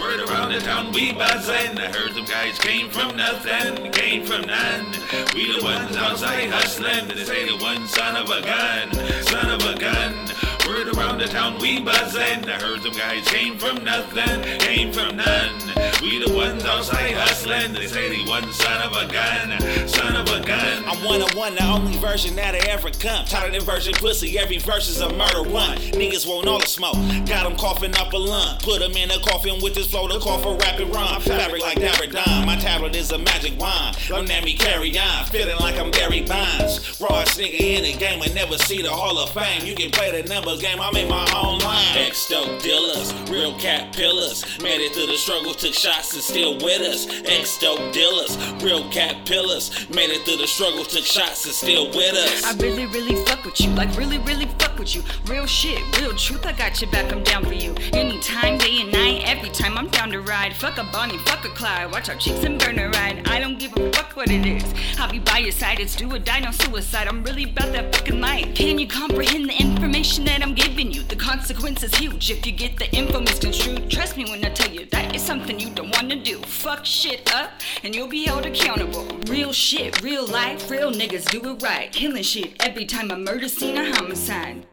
Word 0.00 0.20
around 0.28 0.52
the 0.52 0.60
town, 0.60 0.92
we 0.92 1.12
buzzing. 1.12 1.76
I 1.76 1.90
heard 1.90 2.14
them 2.14 2.24
guys 2.24 2.56
came 2.58 2.88
from 2.88 3.16
nothing, 3.16 3.90
came 3.90 4.24
from 4.24 4.42
none. 4.42 4.86
We 5.34 5.52
the 5.52 5.60
ones 5.62 5.96
outside 5.96 6.50
hustling. 6.50 7.08
They 7.08 7.24
say 7.24 7.48
the 7.48 7.56
one 7.56 7.88
son 7.88 8.14
of 8.14 8.30
a 8.30 8.42
gun, 8.42 8.92
son 9.24 9.50
of 9.50 9.60
a 9.64 9.78
gun. 9.78 10.41
Word 10.66 10.96
around 10.96 11.18
the 11.18 11.26
town, 11.26 11.58
we 11.60 11.80
buzzing. 11.80 12.48
I 12.48 12.60
heard 12.60 12.82
them 12.82 12.92
guys 12.92 13.26
came 13.26 13.58
from 13.58 13.84
nothing, 13.84 14.42
came 14.58 14.92
from 14.92 15.16
none. 15.16 15.72
We 16.00 16.18
the 16.18 16.34
ones 16.34 16.64
outside 16.64 17.14
hustlin'. 17.14 17.72
They 17.72 17.86
say 17.86 18.08
the 18.08 18.28
one 18.28 18.52
son 18.52 18.82
of 18.82 18.92
a 18.92 19.12
gun, 19.12 19.88
son 19.88 20.16
of 20.16 20.28
a 20.28 20.44
gun. 20.44 20.84
I'm 20.86 21.04
one 21.04 21.22
of 21.22 21.34
one, 21.34 21.54
the 21.54 21.64
only 21.64 21.96
version 21.98 22.36
that 22.36 22.54
I 22.54 22.58
ever 22.70 22.90
come. 22.90 23.24
Tired 23.24 23.54
of 23.54 23.62
version 23.64 23.94
pussy, 23.94 24.38
every 24.38 24.58
verse 24.58 24.88
is 24.88 25.00
a 25.00 25.12
murder 25.14 25.42
one. 25.42 25.78
Niggas 25.78 26.26
want 26.26 26.48
all 26.48 26.58
the 26.58 26.66
smoke, 26.66 26.96
got 27.26 27.44
them 27.44 27.56
coughing 27.56 27.94
up 27.96 28.12
a 28.12 28.16
lung. 28.16 28.58
Put 28.58 28.82
in 28.82 29.10
a 29.10 29.18
coffin 29.20 29.60
with 29.62 29.74
this 29.74 29.88
flow 29.88 30.08
to 30.08 30.18
cough 30.18 30.44
a 30.44 30.54
rapid 30.54 30.94
rhyme. 30.94 31.20
Fabric 31.20 31.62
like 31.62 31.78
Daradon, 31.78 32.46
my 32.46 32.56
tablet 32.56 32.94
is 32.96 33.10
a 33.12 33.18
magic 33.18 33.58
wand. 33.58 33.96
Don't 34.08 34.28
let 34.28 34.44
me 34.44 34.54
carry 34.54 34.96
on, 34.98 35.24
feeling 35.26 35.56
like 35.58 35.78
I'm 35.78 35.90
Barry 35.90 36.22
Bonds. 36.22 37.00
Rawest 37.00 37.38
nigga 37.38 37.60
in 37.60 37.82
the 37.84 37.94
game, 37.94 38.22
I 38.22 38.26
never 38.28 38.58
see 38.58 38.82
the 38.82 38.90
Hall 38.90 39.18
of 39.18 39.30
Fame. 39.30 39.64
You 39.64 39.74
can 39.74 39.90
play 39.90 40.10
the 40.10 40.28
numbers 40.52 40.62
game, 40.62 40.80
I'm 40.80 40.96
in 40.96 41.08
my 41.08 41.26
own 41.34 41.58
line. 41.60 41.96
Ex 41.96 42.28
dope 42.28 42.60
dealers, 42.60 43.12
real 43.30 43.56
cat 43.58 43.94
pillars. 43.94 44.44
Made 44.62 44.80
it 44.80 44.94
through 44.94 45.06
the 45.06 45.16
struggle, 45.16 45.54
took 45.54 45.74
shots 45.74 46.12
and 46.14 46.22
still 46.22 46.54
with 46.54 46.82
us. 46.82 47.06
Ex 47.26 47.58
dope 47.58 47.92
dealers, 47.92 48.36
real 48.62 48.88
cat 48.90 49.24
pillars. 49.26 49.88
Made 49.90 50.10
it 50.10 50.24
through 50.24 50.36
the 50.36 50.46
struggle, 50.46 50.84
took 50.84 51.04
shots 51.04 51.44
and 51.44 51.54
still 51.54 51.88
with 51.88 52.14
us. 52.14 52.44
I 52.44 52.52
really, 52.58 52.86
really 52.86 53.16
fuck 53.24 53.44
with 53.44 53.60
you. 53.60 53.70
Like, 53.70 53.96
really, 53.96 54.18
really 54.18 54.46
fuck 54.58 54.78
with 54.78 54.94
you. 54.94 55.02
Real 55.26 55.46
shit, 55.46 55.80
real 56.00 56.14
truth. 56.16 56.44
I 56.46 56.52
got 56.52 56.80
your 56.80 56.90
back, 56.90 57.12
I'm 57.12 57.22
down 57.22 57.44
for 57.44 57.54
you. 57.54 57.74
Anytime, 57.92 58.58
day 58.58 58.80
and 58.80 58.92
night, 58.92 59.22
every 59.26 59.50
time 59.50 59.78
I'm 59.78 59.88
down 59.88 60.10
to 60.10 60.20
ride. 60.20 60.54
Fuck 60.54 60.78
a 60.78 60.84
Bonnie, 60.84 61.18
fuck 61.18 61.44
a 61.44 61.48
Clyde. 61.50 61.90
Watch 61.92 62.08
our 62.08 62.16
cheeks 62.16 62.44
and 62.44 62.58
burn 62.58 62.78
a 62.78 62.88
ride. 62.90 63.26
I 63.28 63.38
don't 63.38 63.58
give 63.58 63.76
a 63.76 63.92
fuck 63.92 64.16
what 64.16 64.30
it 64.30 64.46
is. 64.46 64.64
I'll 64.98 65.10
be 65.10 65.18
by 65.18 65.38
your 65.38 65.52
side, 65.52 65.80
it's 65.80 65.96
do 65.96 66.12
or 66.12 66.18
die, 66.18 66.40
no 66.40 66.50
suicide. 66.50 67.08
I'm 67.08 67.22
really 67.22 67.44
about 67.44 67.72
that 67.72 67.94
fucking 67.94 68.20
life. 68.20 68.54
Can 68.54 68.78
you 68.78 68.86
comprehend 68.86 69.48
the 69.48 69.54
information 69.54 70.24
that 70.24 70.41
I'm 70.42 70.54
giving 70.54 70.90
you? 70.90 71.04
The 71.04 71.14
consequence 71.14 71.84
is 71.84 71.94
huge 71.94 72.28
if 72.32 72.44
you 72.44 72.50
get 72.50 72.76
the 72.76 72.92
info 72.92 73.20
misconstrued. 73.20 73.88
Trust 73.88 74.16
me 74.16 74.24
when 74.24 74.44
I 74.44 74.50
tell 74.50 74.72
you 74.72 74.86
that 74.86 75.14
is 75.14 75.22
something 75.22 75.60
you 75.60 75.70
don't 75.70 75.94
wanna 75.94 76.16
do. 76.16 76.38
Fuck 76.38 76.84
shit 76.84 77.32
up, 77.32 77.52
and 77.84 77.94
you'll 77.94 78.08
be 78.08 78.24
held 78.24 78.44
accountable. 78.44 79.06
Real 79.28 79.52
shit, 79.52 80.02
real 80.02 80.26
life, 80.26 80.68
real 80.68 80.90
niggas 80.90 81.30
do 81.30 81.48
it 81.48 81.62
right. 81.62 81.92
Killing 81.92 82.24
shit 82.24 82.56
every 82.58 82.86
time 82.86 83.12
a 83.12 83.16
murder 83.16 83.46
scene 83.46 83.78
or 83.78 83.84
homicide. 83.84 84.66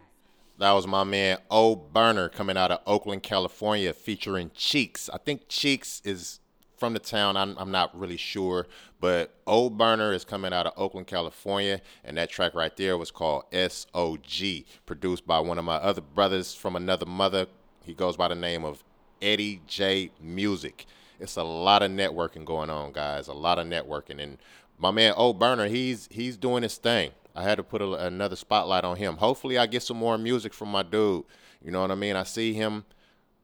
That 0.58 0.72
was 0.72 0.88
my 0.88 1.04
man 1.04 1.38
O 1.52 1.76
Burner 1.76 2.30
coming 2.30 2.58
out 2.58 2.72
of 2.72 2.80
Oakland, 2.88 3.22
California, 3.22 3.94
featuring 3.94 4.50
Cheeks. 4.56 5.08
I 5.14 5.20
think 5.20 5.50
Cheeks 5.50 6.02
is 6.04 6.39
from 6.80 6.94
the 6.94 7.00
town. 7.00 7.38
I'm, 7.38 7.56
I'm 7.58 7.72
not 7.72 7.98
really 7.98 8.18
sure, 8.18 8.68
but 9.00 9.36
Old 9.46 9.78
Burner 9.78 10.14
is 10.14 10.24
coming 10.24 10.54
out 10.54 10.66
of 10.66 10.74
Oakland, 10.78 11.08
California, 11.08 11.82
and 12.04 12.18
that 12.18 12.30
track 12.30 12.56
right 12.56 12.76
there 12.76 12.98
was 12.98 13.12
called 13.12 13.44
SOG, 13.52 14.66
produced 14.86 15.28
by 15.28 15.40
one 15.40 15.60
of 15.60 15.66
my 15.66 15.76
other 15.76 16.02
brothers 16.02 16.54
from 16.54 16.76
another 16.76 17.06
mother. 17.06 17.48
He 17.84 17.94
goes 17.94 18.18
by 18.18 18.30
the 18.30 18.36
name 18.36 18.64
of 18.64 18.84
Eddie 19.22 19.62
J 19.68 20.12
Music. 20.22 20.86
It's 21.20 21.36
a 21.36 21.44
lot 21.44 21.84
of 21.84 21.92
networking 21.92 22.46
going 22.46 22.70
on, 22.70 22.94
guys. 22.94 23.28
A 23.28 23.34
lot 23.34 23.60
of 23.60 23.68
networking, 23.68 24.22
and 24.22 24.38
my 24.78 24.92
man 24.92 25.14
Old 25.18 25.38
Burner, 25.38 25.68
he's 25.68 26.08
he's 26.12 26.38
doing 26.38 26.64
his 26.64 26.78
thing. 26.78 27.12
I 27.36 27.44
had 27.44 27.56
to 27.56 27.64
put 27.64 27.82
a, 27.82 27.94
another 28.06 28.36
spotlight 28.36 28.84
on 28.84 28.98
him. 28.98 29.18
Hopefully, 29.18 29.58
I 29.58 29.66
get 29.66 29.84
some 29.84 29.98
more 29.98 30.18
music 30.18 30.54
from 30.54 30.70
my 30.70 30.84
dude. 30.84 31.26
You 31.64 31.72
know 31.72 31.82
what 31.82 31.92
I 31.92 31.96
mean? 31.96 32.16
I 32.16 32.24
see 32.24 32.54
him 32.54 32.86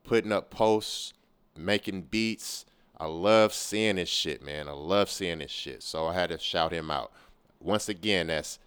putting 0.04 0.32
up 0.32 0.50
posts, 0.50 1.14
making 1.58 2.04
beats. 2.04 2.66
I 2.98 3.08
love 3.08 3.54
seeing 3.54 3.98
this 3.98 4.10
shit, 4.10 4.42
man. 4.42 4.68
I 4.68 4.72
love 4.72 5.10
seeing 5.10 5.40
this 5.40 5.52
shit. 5.52 5.84
So 5.84 6.08
I 6.08 6.14
had 6.14 6.30
to 6.30 6.38
shout 6.38 6.72
him 6.72 6.90
out. 6.90 7.12
Once 7.60 7.90
again, 7.90 8.28
that's 8.28 8.60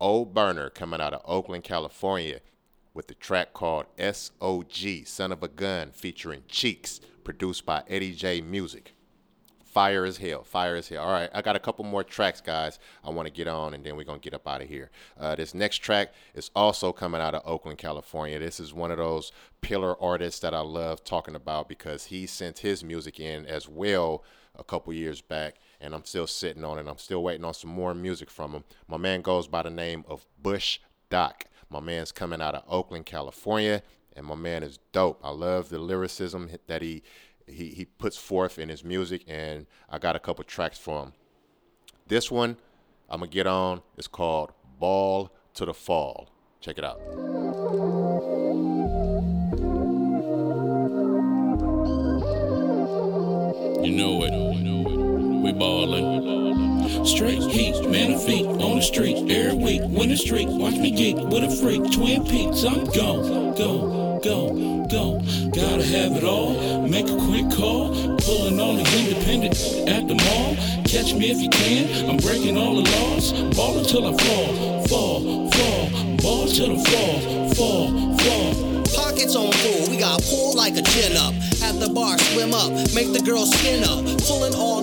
O 0.00 0.24
Burner 0.24 0.70
coming 0.70 1.00
out 1.00 1.14
of 1.14 1.22
Oakland, 1.24 1.64
California 1.64 2.40
with 2.94 3.08
the 3.08 3.14
track 3.14 3.52
called 3.52 3.84
SOG, 3.98 5.06
Son 5.06 5.30
of 5.30 5.42
a 5.42 5.48
Gun, 5.48 5.90
featuring 5.92 6.42
Cheeks, 6.48 7.00
produced 7.24 7.66
by 7.66 7.82
Eddie 7.88 8.14
J 8.14 8.40
Music. 8.40 8.95
Fire 9.76 10.06
as 10.06 10.16
hell, 10.16 10.42
fire 10.42 10.76
as 10.76 10.88
hell. 10.88 11.04
All 11.04 11.12
right, 11.12 11.28
I 11.34 11.42
got 11.42 11.54
a 11.54 11.58
couple 11.58 11.84
more 11.84 12.02
tracks, 12.02 12.40
guys. 12.40 12.78
I 13.04 13.10
want 13.10 13.26
to 13.26 13.30
get 13.30 13.46
on, 13.46 13.74
and 13.74 13.84
then 13.84 13.94
we're 13.94 14.04
gonna 14.04 14.18
get 14.18 14.32
up 14.32 14.48
out 14.48 14.62
of 14.62 14.70
here. 14.70 14.90
Uh, 15.20 15.36
this 15.36 15.52
next 15.52 15.80
track 15.80 16.14
is 16.34 16.50
also 16.56 16.92
coming 16.92 17.20
out 17.20 17.34
of 17.34 17.42
Oakland, 17.44 17.76
California. 17.76 18.38
This 18.38 18.58
is 18.58 18.72
one 18.72 18.90
of 18.90 18.96
those 18.96 19.32
pillar 19.60 20.02
artists 20.02 20.40
that 20.40 20.54
I 20.54 20.60
love 20.60 21.04
talking 21.04 21.34
about 21.34 21.68
because 21.68 22.06
he 22.06 22.26
sent 22.26 22.60
his 22.60 22.82
music 22.82 23.20
in 23.20 23.44
as 23.44 23.68
well 23.68 24.24
a 24.54 24.64
couple 24.64 24.94
years 24.94 25.20
back, 25.20 25.56
and 25.78 25.94
I'm 25.94 26.06
still 26.06 26.26
sitting 26.26 26.64
on 26.64 26.78
it. 26.78 26.88
I'm 26.88 26.96
still 26.96 27.22
waiting 27.22 27.44
on 27.44 27.52
some 27.52 27.68
more 27.68 27.92
music 27.92 28.30
from 28.30 28.52
him. 28.52 28.64
My 28.88 28.96
man 28.96 29.20
goes 29.20 29.46
by 29.46 29.60
the 29.60 29.68
name 29.68 30.06
of 30.08 30.24
Bush 30.40 30.78
Doc. 31.10 31.44
My 31.68 31.80
man's 31.80 32.12
coming 32.12 32.40
out 32.40 32.54
of 32.54 32.62
Oakland, 32.66 33.04
California, 33.04 33.82
and 34.14 34.24
my 34.24 34.36
man 34.36 34.62
is 34.62 34.78
dope. 34.92 35.20
I 35.22 35.28
love 35.32 35.68
the 35.68 35.78
lyricism 35.78 36.48
that 36.66 36.80
he 36.80 37.02
he, 37.46 37.68
he 37.68 37.84
puts 37.84 38.16
forth 38.16 38.58
in 38.58 38.68
his 38.68 38.84
music, 38.84 39.24
and 39.26 39.66
I 39.88 39.98
got 39.98 40.16
a 40.16 40.18
couple 40.18 40.44
tracks 40.44 40.78
for 40.78 41.04
him. 41.04 41.12
This 42.06 42.30
one 42.30 42.56
I'm 43.08 43.20
gonna 43.20 43.30
get 43.30 43.46
on. 43.46 43.82
It's 43.96 44.08
called 44.08 44.52
Ball 44.78 45.30
to 45.54 45.64
the 45.64 45.74
Fall. 45.74 46.28
Check 46.60 46.78
it 46.78 46.84
out. 46.84 47.00
You 53.84 53.92
know 53.92 54.22
it. 54.24 54.46
We 55.46 55.52
ballin'. 55.52 57.06
Straight 57.06 57.42
heat, 57.42 57.88
man 57.88 58.14
of 58.14 58.24
feet 58.24 58.46
on 58.46 58.76
the 58.76 58.82
street 58.82 59.30
every 59.30 59.56
week. 59.56 59.82
Win 59.84 60.08
the 60.08 60.16
street, 60.16 60.48
watch 60.48 60.74
me 60.74 60.90
geek 60.90 61.16
with 61.16 61.44
a 61.44 61.50
freak. 61.62 61.92
Twin 61.92 62.24
Peaks, 62.24 62.64
I'm 62.64 62.84
gone, 62.86 63.54
go, 64.26 64.86
go, 64.88 65.20
go. 65.54 65.66
have 65.82 66.16
it 66.16 66.24
all. 66.24 66.52
Make 66.88 67.08
a 67.08 67.16
quick 67.16 67.48
call. 67.50 67.94
Pulling 68.18 68.58
all 68.58 68.74
the 68.74 68.86
independent 68.98 69.54
at 69.88 70.08
the 70.08 70.14
mall. 70.14 70.56
Catch 70.84 71.14
me 71.14 71.30
if 71.30 71.38
you 71.40 71.50
can. 71.50 72.10
I'm 72.10 72.16
breaking 72.16 72.56
all 72.56 72.74
the 72.74 72.90
laws. 72.90 73.32
Ball 73.54 73.78
until 73.78 74.06
I 74.06 74.12
fall. 74.24 74.86
Fall, 74.86 75.50
fall. 75.50 76.16
Ball 76.22 76.46
till 76.48 76.72
I 76.72 76.82
fall. 76.90 77.54
Fall, 77.54 78.16
fall. 78.18 78.76
Pockets 78.94 79.36
on 79.36 79.52
full, 79.52 79.90
we 79.90 79.96
got 79.98 80.22
pull 80.22 80.56
like 80.56 80.76
a 80.76 80.82
chin 80.82 81.16
up. 81.16 81.34
At 81.62 81.78
the 81.80 81.90
bar, 81.92 82.18
swim 82.18 82.54
up, 82.54 82.70
make 82.94 83.12
the 83.12 83.22
girl 83.24 83.46
skin 83.46 83.84
up. 83.84 84.04
Pulling 84.26 84.54
all 84.54 84.75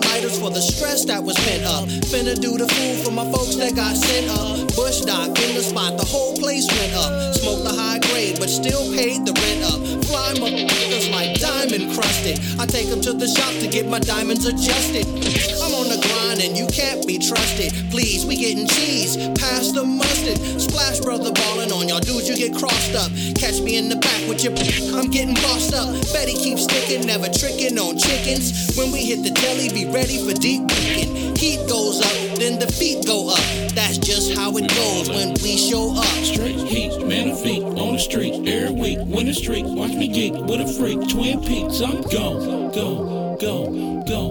for 0.44 0.50
the 0.50 0.62
stress 0.62 1.06
that 1.06 1.24
was 1.24 1.40
pent 1.48 1.64
up. 1.64 1.88
Finna 2.12 2.36
do 2.36 2.58
the 2.58 2.68
fool 2.68 2.96
for 3.06 3.12
my 3.12 3.24
folks 3.32 3.56
that 3.56 3.74
got 3.76 3.96
sent 3.96 4.28
up. 4.28 4.60
Bush 4.76 5.00
Doc 5.00 5.32
in 5.40 5.56
the 5.56 5.64
spot, 5.64 5.98
the 5.98 6.04
whole 6.04 6.36
place 6.36 6.68
went 6.68 6.94
up. 7.00 7.34
Smoked 7.34 7.64
the 7.64 7.72
high 7.72 8.00
grade, 8.12 8.36
but 8.40 8.50
still 8.50 8.84
paid 8.92 9.24
the 9.24 9.32
rent 9.40 9.64
up. 9.72 9.80
Fly 10.04 10.36
motherfuckers 10.44 11.08
like 11.16 11.40
diamond 11.40 11.96
crusted. 11.96 12.44
I 12.60 12.66
take 12.68 12.90
them 12.92 13.00
to 13.08 13.14
the 13.14 13.28
shop 13.28 13.56
to 13.64 13.68
get 13.72 13.88
my 13.88 14.00
diamonds 14.00 14.46
adjusted. 14.46 15.08
I'm 15.64 15.73
trusted. 17.24 17.72
Please, 17.90 18.26
we 18.26 18.36
getting 18.36 18.68
cheese, 18.68 19.16
pass 19.40 19.72
the 19.72 19.84
mustard. 19.84 20.38
Splash 20.60 21.00
brother 21.00 21.32
ballin' 21.32 21.72
on 21.72 21.88
y'all 21.88 22.00
dudes, 22.00 22.28
you 22.28 22.36
get 22.36 22.54
crossed 22.54 22.96
up. 22.96 23.12
Catch 23.36 23.62
me 23.62 23.78
in 23.78 23.88
the 23.88 23.96
back 23.96 24.28
with 24.28 24.44
your 24.44 24.54
I'm 24.94 25.10
getting 25.10 25.36
bossed 25.36 25.74
up. 25.74 25.90
Betty 26.12 26.34
keeps 26.34 26.64
sticking, 26.64 27.08
never 27.08 27.28
tricking 27.28 27.80
on 27.80 27.98
chickens. 27.98 28.76
When 28.76 28.92
we 28.92 29.06
hit 29.06 29.24
the 29.24 29.32
deli, 29.32 29.70
be 29.70 29.86
ready 29.86 30.20
for 30.20 30.34
deep 30.34 30.68
cooking. 30.68 31.36
Heat 31.36 31.68
goes 31.68 32.02
up, 32.04 32.38
then 32.38 32.60
the 32.60 32.68
feet 32.68 33.06
go 33.06 33.30
up. 33.30 33.44
That's 33.74 33.98
just 33.98 34.36
how 34.36 34.52
it 34.58 34.68
goes 34.76 35.10
when 35.10 35.34
we 35.42 35.58
show 35.58 35.96
up. 35.96 36.06
Straight 36.24 36.60
heat, 36.60 37.06
man 37.06 37.30
of 37.30 37.42
feet 37.42 37.64
on 37.64 37.94
the 37.94 38.00
street 38.00 38.48
every 38.48 38.76
week. 38.76 39.00
Win 39.08 39.28
the 39.28 39.64
watch 39.76 39.94
me 39.94 40.08
geek 40.08 40.34
with 40.34 40.62
a 40.62 40.68
freak. 40.68 41.00
Twin 41.10 41.42
Peaks, 41.42 41.82
I'm 41.82 42.02
gone, 42.04 42.72
go, 42.72 43.38
go, 43.40 44.04
go. 44.08 44.23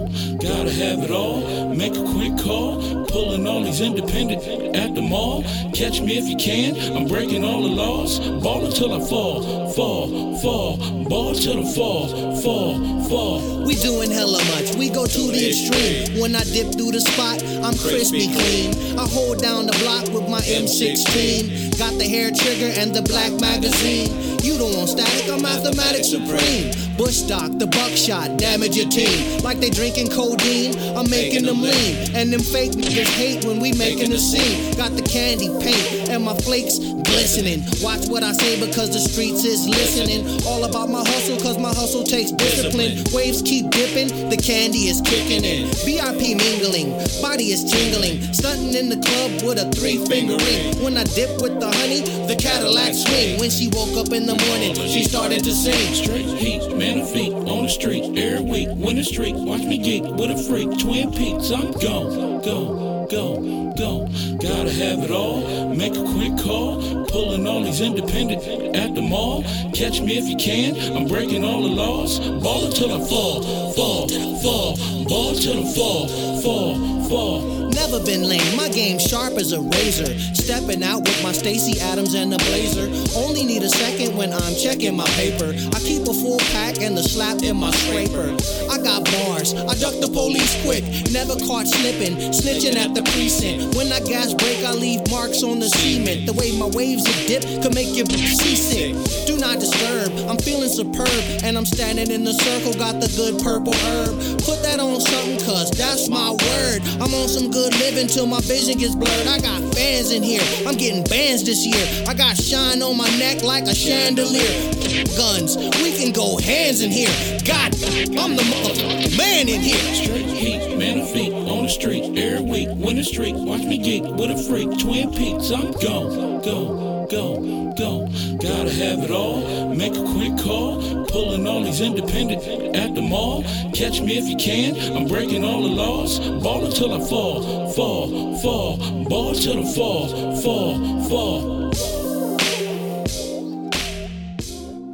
Gotta 0.63 0.75
have 0.75 1.03
it 1.03 1.11
all. 1.11 1.73
Make 1.75 1.93
a 1.97 2.03
quick 2.13 2.37
call. 2.37 3.05
Pulling 3.07 3.45
all 3.45 3.63
these 3.63 3.81
independent 3.81 4.73
at 4.73 4.95
the 4.95 5.01
mall. 5.01 5.43
Catch 5.73 5.99
me 5.99 6.17
if 6.17 6.23
you 6.23 6.37
can. 6.37 6.95
I'm 6.95 7.05
breaking 7.05 7.43
all 7.43 7.63
the 7.63 7.67
laws. 7.67 8.19
Ball 8.41 8.67
until 8.67 8.93
I 8.93 9.05
fall, 9.05 9.69
fall, 9.71 10.37
fall. 10.37 10.77
Ball 11.03 11.35
till 11.35 11.59
I 11.59 11.73
fall, 11.73 12.07
fall, 12.37 13.03
fall. 13.09 13.65
We 13.65 13.75
doing 13.75 14.09
hella 14.09 14.39
much, 14.55 14.73
we 14.77 14.89
go 14.89 15.05
to 15.05 15.19
the 15.35 15.49
extreme. 15.49 16.21
When 16.21 16.33
I 16.33 16.45
dip 16.45 16.71
through 16.71 16.93
the 16.93 17.01
spot, 17.01 17.43
I'm 17.61 17.77
crispy 17.77 18.31
clean. 18.31 18.97
I 18.97 19.05
hold 19.05 19.41
down 19.41 19.65
the 19.65 19.77
block 19.83 20.07
with 20.13 20.29
my 20.29 20.39
M16. 20.39 21.77
Got 21.77 21.97
the 21.99 22.05
hair 22.05 22.31
trigger 22.31 22.71
and 22.79 22.95
the 22.95 23.01
black 23.01 23.33
magazine. 23.33 24.32
You 24.43 24.57
don't 24.57 24.75
want 24.75 24.89
static, 24.89 25.31
I'm 25.31 25.41
mathematics 25.41 26.09
supreme. 26.09 26.75
Bush 26.97 27.15
stock, 27.15 27.49
the 27.57 27.65
buckshot, 27.65 28.37
damage 28.37 28.75
your 28.75 28.89
team. 28.89 29.39
Like 29.39 29.59
they 29.59 29.69
drinking 29.69 30.09
codeine, 30.11 30.77
I'm 30.97 31.09
making 31.09 31.45
them 31.45 31.61
lean. 31.61 32.13
And 32.13 32.31
them 32.31 32.41
fake 32.41 32.73
niggas 32.73 33.07
hate 33.15 33.45
when 33.45 33.61
we 33.61 33.71
making 33.71 34.11
a 34.11 34.19
scene. 34.19 34.75
Got 34.75 34.97
the 34.97 35.01
candy 35.01 35.47
paint 35.63 36.09
and 36.09 36.25
my 36.25 36.35
flakes 36.35 36.77
glistening. 37.13 37.61
Watch 37.81 38.09
what 38.09 38.23
I 38.23 38.33
say 38.33 38.57
because 38.57 38.89
the 38.89 38.99
streets 38.99 39.45
is 39.45 39.69
listening. 39.69 40.25
All 40.49 40.65
about 40.65 40.89
my 40.89 41.05
hustle 41.05 41.37
cause 41.37 41.57
my 41.59 41.69
hustle 41.69 42.03
takes 42.03 42.31
discipline. 42.31 43.05
Waves 43.13 43.41
keep 43.41 43.69
dipping, 43.69 44.09
the 44.29 44.37
candy 44.37 44.89
is 44.89 44.99
kicking 45.01 45.45
in. 45.45 45.69
VIP 45.85 46.33
mingling, 46.33 46.89
body 47.21 47.53
is 47.53 47.63
tingling. 47.63 48.21
Stunting 48.33 48.73
in 48.73 48.89
the 48.89 48.97
club 48.97 49.31
with 49.45 49.61
a 49.61 49.69
three 49.77 50.01
finger 50.09 50.37
ring. 50.41 50.73
When 50.83 50.97
I 50.97 51.03
dip 51.13 51.41
with 51.41 51.59
the 51.61 51.69
honey, 51.69 52.01
the 52.25 52.35
Cadillac 52.35 52.93
swing. 52.93 53.39
When 53.39 53.49
she 53.49 53.69
woke 53.69 53.95
up 53.95 54.11
in 54.11 54.25
the 54.25 54.37
morning, 54.49 54.73
she 54.73 55.03
started 55.03 55.43
to 55.43 55.53
sing. 55.53 55.93
Straight 55.93 56.25
heat, 56.25 56.75
man 56.75 56.99
of 56.99 57.11
feet 57.11 57.33
on 57.33 57.63
the 57.63 57.69
street 57.69 58.17
every 58.17 58.43
week. 58.43 58.69
Win 58.73 58.95
the 58.97 59.03
streak, 59.03 59.35
watch 59.37 59.61
me 59.61 59.77
geek 59.77 60.03
with 60.03 60.31
a 60.31 60.37
freak. 60.49 60.69
Twin 60.79 61.11
Peaks, 61.13 61.51
I'm 61.51 61.71
gone, 61.73 62.41
go, 62.41 62.92
go, 63.13 63.73
go. 63.77 64.07
Gotta 64.37 64.71
have 64.71 64.99
it 65.03 65.11
all. 65.11 65.69
Make 65.69 65.95
a 65.95 66.03
quick 66.03 66.35
call. 66.37 67.05
Pulling 67.05 67.45
all 67.47 67.61
these 67.63 67.81
independent 67.81 68.41
at 68.75 68.95
the 68.95 69.01
mall. 69.01 69.43
Catch 69.73 70.01
me 70.01 70.17
if 70.17 70.25
you 70.27 70.35
can. 70.35 70.75
I'm 70.95 71.07
breaking 71.07 71.43
all 71.43 71.61
the 71.61 71.69
laws. 71.69 72.19
Ball 72.19 72.65
until 72.65 72.91
I 72.91 72.99
fall, 73.07 73.43
fall, 73.73 74.07
fall. 74.43 74.75
Ball 75.05 75.35
till 75.35 75.59
I 75.63 75.73
fall, 75.73 76.07
fall, 76.43 76.75
fall. 77.07 77.41
Never 77.71 77.99
been 78.03 78.27
lame, 78.27 78.55
my 78.55 78.69
game 78.69 78.99
sharp 78.99 79.33
as 79.33 79.53
a 79.53 79.61
razor. 79.61 80.19
Stepping 80.35 80.83
out 80.83 81.07
with 81.07 81.23
my 81.23 81.31
Stacy 81.31 81.79
Adams 81.79 82.13
and 82.13 82.31
the 82.31 82.37
blazer. 82.49 82.91
Only 83.17 83.45
need 83.45 83.63
a 83.63 83.69
second 83.69 84.15
when 84.15 84.33
I'm 84.33 84.55
checking 84.55 84.95
my 84.95 85.07
paper. 85.15 85.55
I 85.73 85.79
keep 85.79 86.03
a 86.03 86.13
full 86.13 86.39
pack 86.51 86.81
and 86.81 86.97
the 86.97 87.03
slap 87.03 87.41
in 87.41 87.57
my 87.57 87.71
scraper. 87.71 88.35
I 88.69 88.77
got 88.77 89.05
bars, 89.05 89.53
I 89.53 89.73
duck 89.75 89.95
the 90.01 90.09
police 90.11 90.53
quick. 90.63 90.83
Never 91.11 91.35
caught 91.47 91.67
slipping, 91.67 92.15
snitching 92.35 92.75
at 92.75 92.93
the 92.93 93.03
precinct. 93.15 93.75
When 93.75 93.91
I 93.91 93.99
gas 94.01 94.33
break, 94.33 94.63
I 94.65 94.73
leave 94.73 95.01
marks 95.09 95.43
on 95.43 95.59
the 95.59 95.69
cement. 95.69 96.27
The 96.27 96.33
way 96.33 96.51
my 96.57 96.67
waves 96.75 97.07
are 97.07 97.27
dip 97.27 97.43
could 97.63 97.73
make 97.73 97.95
you 97.95 98.05
seasick. 98.05 98.93
Do 99.25 99.37
not 99.37 99.59
disturb, 99.59 100.11
I'm 100.29 100.37
feeling 100.37 100.69
superb. 100.69 101.23
And 101.43 101.57
I'm 101.57 101.65
standing 101.65 102.11
in 102.11 102.23
the 102.23 102.33
circle, 102.33 102.73
got 102.73 102.99
the 102.99 103.07
good 103.15 103.41
purple 103.41 103.73
herb. 103.73 104.19
Put 104.43 104.61
that 104.63 104.79
on 104.79 104.99
something, 104.99 105.39
cause 105.45 105.71
that's 105.71 106.09
my 106.09 106.32
word. 106.33 106.81
I'm 107.01 107.13
on 107.13 107.27
some 107.27 107.51
good 107.51 107.73
living 107.79 108.07
till 108.07 108.25
my 108.25 108.41
vision 108.41 108.77
gets 108.77 108.95
blurred. 108.95 109.27
I 109.27 109.39
got 109.39 109.61
fans 109.73 110.11
in 110.11 110.23
here, 110.23 110.41
I'm 110.67 110.75
getting 110.75 111.03
bands 111.05 111.43
this 111.43 111.65
year. 111.65 112.05
I 112.07 112.13
got 112.13 112.37
shine 112.37 112.81
on 112.81 112.97
my 112.97 113.09
neck 113.17 113.43
like 113.43 113.65
a 113.65 113.75
chandelier. 113.75 114.73
Guns, 115.17 115.57
we 115.57 115.93
can 115.93 116.11
go 116.11 116.37
hands 116.37 116.81
in 116.81 116.91
here. 116.91 117.13
God, 117.45 117.73
I'm 118.17 118.35
the 118.35 118.43
motherfucking 118.43 119.17
man 119.17 119.49
in 119.49 119.61
here. 119.61 119.95
Straight 119.95 120.25
heat, 120.25 120.77
man 120.77 120.99
of 120.99 121.09
feet 121.11 121.33
on 121.33 121.63
the 121.63 121.69
street 121.69 122.17
every 122.17 122.43
week. 122.43 122.69
Win 122.71 122.95
the 122.95 123.03
streak, 123.03 123.35
watch 123.35 123.63
me 123.63 123.77
geek 123.77 124.03
with 124.03 124.31
a 124.31 124.37
freak. 124.37 124.69
Twin 124.79 125.11
Peaks, 125.11 125.51
I'm 125.51 125.71
gone, 125.73 126.41
go, 126.41 127.07
go, 127.09 127.73
go. 127.77 128.02
Gotta 128.43 128.73
have 128.73 128.99
it 128.99 129.09
all. 129.09 129.73
Make 129.73 129.95
a 129.95 130.03
quick 130.03 130.37
call. 130.37 131.05
Pulling 131.05 131.47
all 131.47 131.63
these 131.63 131.79
independent 131.79 132.43
at 132.75 132.93
the 132.93 133.01
mall. 133.01 133.43
Catch 133.73 134.01
me 134.01 134.17
if 134.17 134.27
you 134.27 134.35
can. 134.35 134.75
I'm 134.97 135.07
breaking 135.07 135.45
all 135.45 135.61
the 135.63 135.69
laws. 135.69 136.19
Ball 136.19 136.65
until 136.65 136.93
I 136.93 136.99
fall, 137.07 137.69
fall, 137.71 138.37
fall. 138.39 139.05
Ball 139.05 139.33
till 139.33 139.65
I 139.65 139.73
fall, 139.73 140.35
fall, 140.41 141.03
fall. 141.07 141.69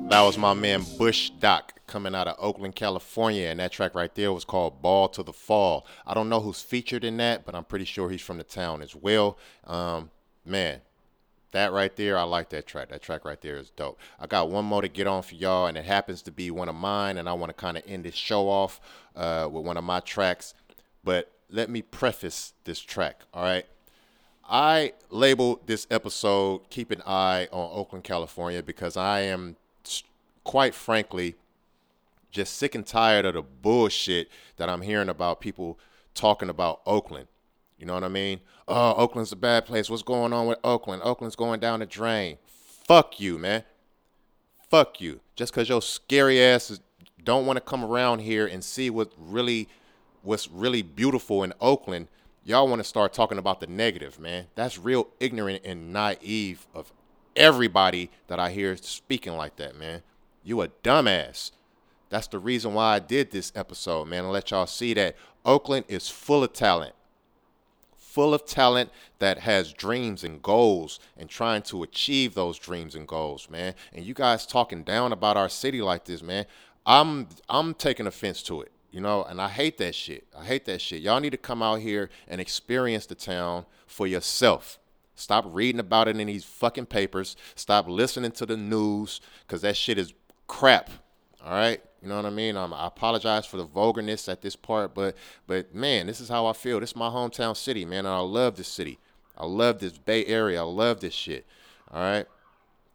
That 0.09 0.21
was 0.21 0.37
my 0.37 0.53
man 0.53 0.85
Bush 0.99 1.31
Doc 1.31 1.73
coming 1.87 2.13
out 2.13 2.27
of 2.27 2.35
Oakland, 2.37 2.75
California, 2.75 3.47
and 3.47 3.59
that 3.59 3.71
track 3.71 3.95
right 3.95 4.13
there 4.13 4.31
was 4.31 4.45
called 4.45 4.83
Ball 4.83 5.09
to 5.09 5.23
the 5.23 5.33
Fall. 5.33 5.87
I 6.05 6.13
don't 6.13 6.29
know 6.29 6.39
who's 6.39 6.61
featured 6.61 7.03
in 7.03 7.17
that, 7.17 7.47
but 7.47 7.55
I'm 7.55 7.63
pretty 7.63 7.85
sure 7.85 8.11
he's 8.11 8.21
from 8.21 8.37
the 8.37 8.43
town 8.43 8.83
as 8.83 8.95
well. 8.95 9.39
Um, 9.65 10.11
man, 10.45 10.81
that 11.51 11.71
right 11.71 11.95
there, 11.95 12.17
I 12.17 12.23
like 12.23 12.49
that 12.49 12.67
track. 12.67 12.89
That 12.89 13.01
track 13.01 13.25
right 13.25 13.39
there 13.41 13.57
is 13.57 13.69
dope. 13.71 13.99
I 14.19 14.27
got 14.27 14.49
one 14.49 14.65
more 14.65 14.81
to 14.81 14.87
get 14.87 15.07
on 15.07 15.23
for 15.23 15.35
y'all, 15.35 15.67
and 15.67 15.77
it 15.77 15.85
happens 15.85 16.21
to 16.23 16.31
be 16.31 16.51
one 16.51 16.69
of 16.69 16.75
mine, 16.75 17.17
and 17.17 17.27
I 17.27 17.33
want 17.33 17.49
to 17.49 17.53
kind 17.53 17.77
of 17.77 17.83
end 17.87 18.05
this 18.05 18.15
show 18.15 18.47
off 18.49 18.79
uh, 19.15 19.47
with 19.51 19.65
one 19.65 19.77
of 19.77 19.83
my 19.83 19.99
tracks. 19.99 20.53
But 21.03 21.31
let 21.49 21.69
me 21.69 21.81
preface 21.81 22.53
this 22.65 22.79
track, 22.79 23.21
all 23.33 23.43
right? 23.43 23.65
I 24.47 24.93
labeled 25.09 25.67
this 25.67 25.85
episode 25.91 26.69
Keep 26.69 26.91
an 26.91 27.03
Eye 27.05 27.47
on 27.51 27.69
Oakland, 27.71 28.03
California 28.03 28.63
because 28.63 28.97
I 28.97 29.21
am, 29.21 29.55
quite 30.43 30.73
frankly, 30.73 31.35
just 32.31 32.55
sick 32.55 32.75
and 32.75 32.85
tired 32.85 33.25
of 33.25 33.35
the 33.35 33.43
bullshit 33.43 34.27
that 34.57 34.69
I'm 34.69 34.81
hearing 34.81 35.09
about 35.09 35.39
people 35.39 35.79
talking 36.13 36.49
about 36.49 36.81
Oakland. 36.85 37.27
You 37.79 37.85
know 37.85 37.93
what 37.93 38.03
I 38.03 38.09
mean? 38.09 38.41
Oh, 38.67 38.93
Oakland's 38.95 39.31
a 39.31 39.37
bad 39.37 39.65
place. 39.65 39.89
What's 39.89 40.03
going 40.03 40.33
on 40.33 40.47
with 40.47 40.59
Oakland? 40.63 41.01
Oakland's 41.03 41.37
going 41.37 41.59
down 41.59 41.79
the 41.79 41.85
drain. 41.85 42.37
Fuck 42.45 43.19
you, 43.19 43.37
man. 43.37 43.63
Fuck 44.69 44.99
you. 44.99 45.21
Just 45.35 45.53
because 45.53 45.69
your 45.69 45.81
scary 45.81 46.41
asses 46.41 46.81
don't 47.23 47.45
want 47.45 47.57
to 47.57 47.61
come 47.61 47.83
around 47.83 48.19
here 48.19 48.45
and 48.45 48.63
see 48.63 48.89
what 48.89 49.11
really 49.17 49.69
what's 50.21 50.49
really 50.49 50.81
beautiful 50.81 51.43
in 51.43 51.53
Oakland, 51.61 52.09
y'all 52.43 52.67
want 52.67 52.79
to 52.79 52.83
start 52.83 53.13
talking 53.13 53.37
about 53.37 53.61
the 53.61 53.67
negative, 53.67 54.19
man. 54.19 54.47
That's 54.55 54.77
real 54.77 55.07
ignorant 55.19 55.61
and 55.63 55.93
naive 55.93 56.67
of 56.73 56.91
everybody 57.35 58.09
that 58.27 58.39
I 58.39 58.51
hear 58.51 58.75
speaking 58.75 59.37
like 59.37 59.55
that, 59.55 59.77
man. 59.77 60.01
You 60.43 60.61
a 60.61 60.67
dumbass. 60.67 61.51
That's 62.09 62.27
the 62.27 62.39
reason 62.39 62.73
why 62.73 62.95
I 62.95 62.99
did 62.99 63.31
this 63.31 63.51
episode, 63.55 64.07
man, 64.07 64.23
to 64.23 64.29
let 64.29 64.51
y'all 64.51 64.67
see 64.67 64.93
that 64.95 65.15
Oakland 65.45 65.85
is 65.87 66.09
full 66.09 66.43
of 66.43 66.53
talent. 66.53 66.93
Full 68.09 68.33
of 68.33 68.43
talent 68.43 68.89
that 69.19 69.37
has 69.37 69.71
dreams 69.71 70.23
and 70.23 70.41
goals 70.41 70.99
and 71.15 71.29
trying 71.29 71.61
to 71.61 71.83
achieve 71.83 72.33
those 72.33 72.57
dreams 72.57 72.95
and 72.95 73.07
goals, 73.07 73.47
man. 73.51 73.75
And 73.93 74.03
you 74.03 74.15
guys 74.15 74.47
talking 74.47 74.81
down 74.81 75.13
about 75.13 75.37
our 75.37 75.47
city 75.47 75.79
like 75.79 76.05
this, 76.05 76.23
man. 76.23 76.47
I'm 76.87 77.27
I'm 77.47 77.75
taking 77.75 78.07
offense 78.07 78.41
to 78.43 78.61
it, 78.61 78.71
you 78.89 78.99
know, 78.99 79.23
and 79.23 79.39
I 79.39 79.49
hate 79.49 79.77
that 79.77 79.93
shit. 79.93 80.25
I 80.35 80.43
hate 80.43 80.65
that 80.65 80.81
shit. 80.81 81.03
Y'all 81.03 81.19
need 81.19 81.29
to 81.33 81.37
come 81.37 81.61
out 81.61 81.81
here 81.81 82.09
and 82.27 82.41
experience 82.41 83.05
the 83.05 83.13
town 83.13 83.67
for 83.85 84.07
yourself. 84.07 84.79
Stop 85.13 85.45
reading 85.47 85.79
about 85.79 86.07
it 86.07 86.19
in 86.19 86.25
these 86.25 86.45
fucking 86.45 86.87
papers. 86.87 87.35
Stop 87.53 87.87
listening 87.87 88.31
to 88.31 88.45
the 88.47 88.57
news 88.57 89.21
because 89.45 89.61
that 89.61 89.77
shit 89.77 89.99
is 89.99 90.15
crap. 90.47 90.89
All 91.45 91.51
right, 91.51 91.79
you 92.01 92.09
know 92.09 92.15
what 92.15 92.25
I 92.25 92.29
mean. 92.29 92.55
Um, 92.55 92.73
I 92.73 92.87
apologize 92.87 93.45
for 93.45 93.57
the 93.57 93.65
vulgarness 93.65 94.29
at 94.29 94.41
this 94.41 94.55
part, 94.55 94.93
but 94.93 95.15
but 95.47 95.73
man, 95.73 96.07
this 96.07 96.21
is 96.21 96.29
how 96.29 96.45
I 96.45 96.53
feel. 96.53 96.79
This 96.79 96.91
is 96.91 96.95
my 96.95 97.09
hometown 97.09 97.55
city, 97.55 97.85
man, 97.85 98.05
and 98.05 98.15
I 98.15 98.19
love 98.19 98.55
this 98.55 98.67
city. 98.67 98.99
I 99.37 99.45
love 99.45 99.79
this 99.79 99.97
Bay 99.97 100.25
Area. 100.25 100.59
I 100.59 100.63
love 100.63 100.99
this 100.99 101.13
shit. 101.13 101.45
All 101.91 102.01
right. 102.01 102.25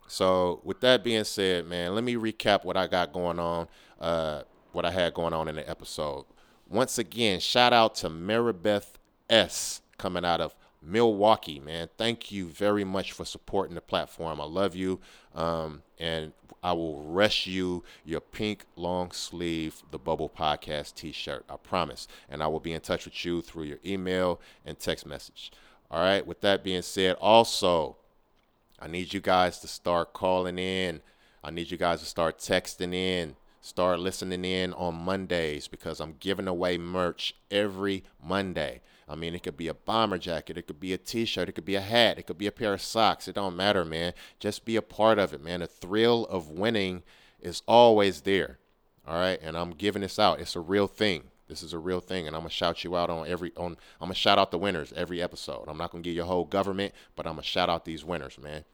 So 0.06 0.60
with 0.64 0.80
that 0.80 1.02
being 1.02 1.24
said, 1.24 1.66
man, 1.66 1.94
let 1.94 2.04
me 2.04 2.14
recap 2.14 2.64
what 2.64 2.76
I 2.76 2.86
got 2.86 3.12
going 3.12 3.38
on. 3.38 3.68
Uh, 3.98 4.42
what 4.72 4.84
I 4.84 4.90
had 4.90 5.14
going 5.14 5.32
on 5.32 5.48
in 5.48 5.54
the 5.54 5.68
episode. 5.68 6.24
Once 6.68 6.98
again, 6.98 7.40
shout 7.40 7.72
out 7.72 7.94
to 7.96 8.10
Maribeth 8.10 8.94
S 9.30 9.80
coming 9.98 10.24
out 10.24 10.40
of 10.40 10.54
Milwaukee, 10.82 11.60
man. 11.60 11.88
Thank 11.96 12.30
you 12.30 12.46
very 12.46 12.84
much 12.84 13.12
for 13.12 13.24
supporting 13.24 13.74
the 13.74 13.80
platform. 13.80 14.40
I 14.40 14.44
love 14.44 14.74
you. 14.74 15.00
Um, 15.34 15.82
and 15.98 16.32
I 16.64 16.72
will 16.72 17.02
rush 17.02 17.46
you 17.46 17.84
your 18.06 18.22
pink 18.22 18.64
long 18.74 19.12
sleeve 19.12 19.82
The 19.90 19.98
Bubble 19.98 20.30
Podcast 20.30 20.94
t 20.94 21.12
shirt. 21.12 21.44
I 21.50 21.56
promise. 21.56 22.08
And 22.26 22.42
I 22.42 22.46
will 22.46 22.58
be 22.58 22.72
in 22.72 22.80
touch 22.80 23.04
with 23.04 23.22
you 23.22 23.42
through 23.42 23.64
your 23.64 23.80
email 23.84 24.40
and 24.64 24.78
text 24.78 25.04
message. 25.04 25.52
All 25.90 26.00
right. 26.02 26.26
With 26.26 26.40
that 26.40 26.64
being 26.64 26.80
said, 26.80 27.16
also, 27.20 27.98
I 28.80 28.88
need 28.88 29.12
you 29.12 29.20
guys 29.20 29.58
to 29.58 29.68
start 29.68 30.14
calling 30.14 30.58
in. 30.58 31.02
I 31.44 31.50
need 31.50 31.70
you 31.70 31.76
guys 31.76 32.00
to 32.00 32.06
start 32.06 32.38
texting 32.38 32.94
in. 32.94 33.36
Start 33.60 34.00
listening 34.00 34.46
in 34.46 34.72
on 34.72 34.94
Mondays 34.94 35.68
because 35.68 36.00
I'm 36.00 36.16
giving 36.18 36.48
away 36.48 36.78
merch 36.78 37.34
every 37.50 38.04
Monday. 38.22 38.80
I 39.08 39.14
mean, 39.14 39.34
it 39.34 39.42
could 39.42 39.56
be 39.56 39.68
a 39.68 39.74
bomber 39.74 40.18
jacket, 40.18 40.56
it 40.56 40.66
could 40.66 40.80
be 40.80 40.92
a 40.92 40.98
t-shirt, 40.98 41.48
it 41.48 41.52
could 41.52 41.64
be 41.64 41.74
a 41.74 41.80
hat, 41.80 42.18
it 42.18 42.26
could 42.26 42.38
be 42.38 42.46
a 42.46 42.52
pair 42.52 42.72
of 42.72 42.80
socks. 42.80 43.28
It 43.28 43.34
don't 43.34 43.56
matter, 43.56 43.84
man. 43.84 44.14
Just 44.38 44.64
be 44.64 44.76
a 44.76 44.82
part 44.82 45.18
of 45.18 45.32
it, 45.32 45.42
man. 45.42 45.60
The 45.60 45.66
thrill 45.66 46.24
of 46.26 46.48
winning 46.48 47.02
is 47.40 47.62
always 47.66 48.22
there. 48.22 48.58
All 49.06 49.18
right, 49.18 49.38
and 49.42 49.56
I'm 49.56 49.72
giving 49.72 50.00
this 50.02 50.18
out. 50.18 50.40
It's 50.40 50.56
a 50.56 50.60
real 50.60 50.86
thing. 50.86 51.24
This 51.46 51.62
is 51.62 51.74
a 51.74 51.78
real 51.78 52.00
thing, 52.00 52.26
and 52.26 52.34
I'm 52.34 52.40
gonna 52.40 52.50
shout 52.50 52.84
you 52.84 52.96
out 52.96 53.10
on 53.10 53.28
every 53.28 53.52
on. 53.56 53.76
I'm 54.00 54.06
gonna 54.06 54.14
shout 54.14 54.38
out 54.38 54.50
the 54.50 54.58
winners 54.58 54.94
every 54.96 55.20
episode. 55.20 55.64
I'm 55.68 55.76
not 55.76 55.90
gonna 55.90 56.02
give 56.02 56.14
you 56.14 56.22
a 56.22 56.26
whole 56.26 56.46
government, 56.46 56.94
but 57.16 57.26
I'm 57.26 57.34
gonna 57.34 57.42
shout 57.42 57.68
out 57.68 57.84
these 57.84 58.02
winners, 58.02 58.38
man. 58.38 58.64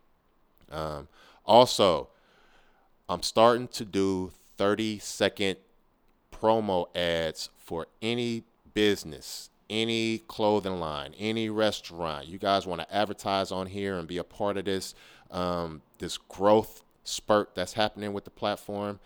Um, 0.70 1.08
also, 1.44 2.08
I'm 3.08 3.22
starting 3.22 3.66
to 3.68 3.84
do 3.84 4.30
30 4.56 5.00
second 5.00 5.56
promo 6.32 6.86
ads 6.96 7.50
for 7.58 7.88
any 8.00 8.44
business, 8.72 9.49
any 9.70 10.18
clothing 10.18 10.78
line, 10.78 11.14
any 11.18 11.48
restaurant. 11.48 12.26
You 12.26 12.38
guys 12.38 12.66
want 12.66 12.82
to 12.82 12.94
advertise 12.94 13.50
on 13.50 13.68
here 13.68 13.96
and 13.96 14.06
be 14.06 14.18
a 14.18 14.24
part 14.24 14.58
of 14.58 14.66
this 14.66 14.94
um, 15.30 15.80
this 15.98 16.18
growth 16.18 16.82
spurt 17.04 17.54
that's 17.54 17.74
happening 17.74 18.12
with 18.12 18.24
the 18.24 18.30
platform. 18.30 18.98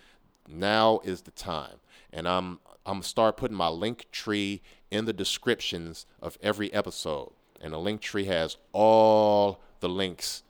Now 0.48 1.00
is 1.04 1.22
the 1.22 1.30
time, 1.30 1.76
and 2.12 2.26
I'm 2.26 2.58
I'm 2.84 3.02
start 3.02 3.36
putting 3.36 3.56
my 3.56 3.68
link 3.68 4.06
tree 4.10 4.62
in 4.90 5.04
the 5.04 5.12
descriptions 5.12 6.06
of 6.20 6.36
every 6.42 6.72
episode, 6.72 7.32
and 7.60 7.72
the 7.72 7.78
link 7.78 8.00
tree 8.00 8.24
has 8.24 8.56
all 8.72 9.60
the 9.80 9.88
links 9.88 10.42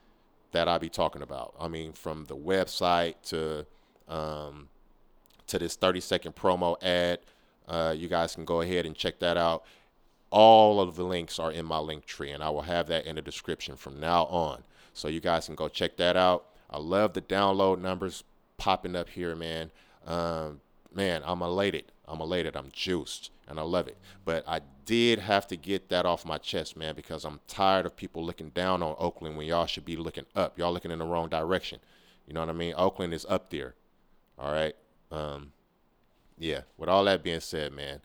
that 0.52 0.68
I 0.68 0.78
be 0.78 0.88
talking 0.88 1.22
about. 1.22 1.54
I 1.58 1.68
mean, 1.68 1.92
from 1.92 2.26
the 2.26 2.36
website 2.36 3.14
to 3.24 3.66
um, 4.08 4.68
to 5.48 5.58
this 5.58 5.76
30 5.76 6.00
second 6.00 6.34
promo 6.34 6.82
ad. 6.82 7.20
Uh, 7.66 7.94
you 7.96 8.08
guys 8.08 8.34
can 8.34 8.44
go 8.44 8.60
ahead 8.60 8.84
and 8.84 8.94
check 8.94 9.18
that 9.20 9.36
out. 9.36 9.64
All 10.30 10.80
of 10.80 10.96
the 10.96 11.04
links 11.04 11.38
are 11.38 11.52
in 11.52 11.64
my 11.64 11.78
link 11.78 12.06
tree, 12.06 12.30
and 12.30 12.42
I 12.42 12.50
will 12.50 12.62
have 12.62 12.88
that 12.88 13.06
in 13.06 13.16
the 13.16 13.22
description 13.22 13.76
from 13.76 14.00
now 14.00 14.24
on. 14.24 14.64
So 14.92 15.08
you 15.08 15.20
guys 15.20 15.46
can 15.46 15.54
go 15.54 15.68
check 15.68 15.96
that 15.96 16.16
out. 16.16 16.46
I 16.70 16.78
love 16.78 17.12
the 17.12 17.20
download 17.20 17.80
numbers 17.80 18.24
popping 18.56 18.96
up 18.96 19.08
here, 19.08 19.34
man. 19.34 19.70
Um, 20.06 20.60
man, 20.92 21.22
I'm 21.24 21.42
elated. 21.42 21.92
I'm 22.06 22.20
elated. 22.20 22.56
I'm 22.56 22.70
juiced, 22.72 23.30
and 23.48 23.58
I 23.58 23.62
love 23.62 23.88
it. 23.88 23.96
But 24.24 24.44
I 24.46 24.60
did 24.84 25.18
have 25.18 25.46
to 25.48 25.56
get 25.56 25.88
that 25.88 26.06
off 26.06 26.24
my 26.24 26.38
chest, 26.38 26.76
man, 26.76 26.94
because 26.94 27.24
I'm 27.24 27.40
tired 27.48 27.86
of 27.86 27.96
people 27.96 28.24
looking 28.24 28.50
down 28.50 28.82
on 28.82 28.94
Oakland 28.98 29.36
when 29.36 29.46
y'all 29.46 29.66
should 29.66 29.84
be 29.84 29.96
looking 29.96 30.26
up. 30.34 30.58
Y'all 30.58 30.72
looking 30.72 30.90
in 30.90 30.98
the 30.98 31.06
wrong 31.06 31.28
direction. 31.28 31.80
You 32.26 32.34
know 32.34 32.40
what 32.40 32.48
I 32.48 32.52
mean? 32.54 32.74
Oakland 32.76 33.14
is 33.14 33.26
up 33.28 33.50
there. 33.50 33.74
All 34.38 34.52
right. 34.52 34.74
Um, 35.10 35.52
yeah. 36.38 36.62
With 36.76 36.88
all 36.88 37.04
that 37.04 37.22
being 37.22 37.40
said, 37.40 37.72
man, 37.72 38.00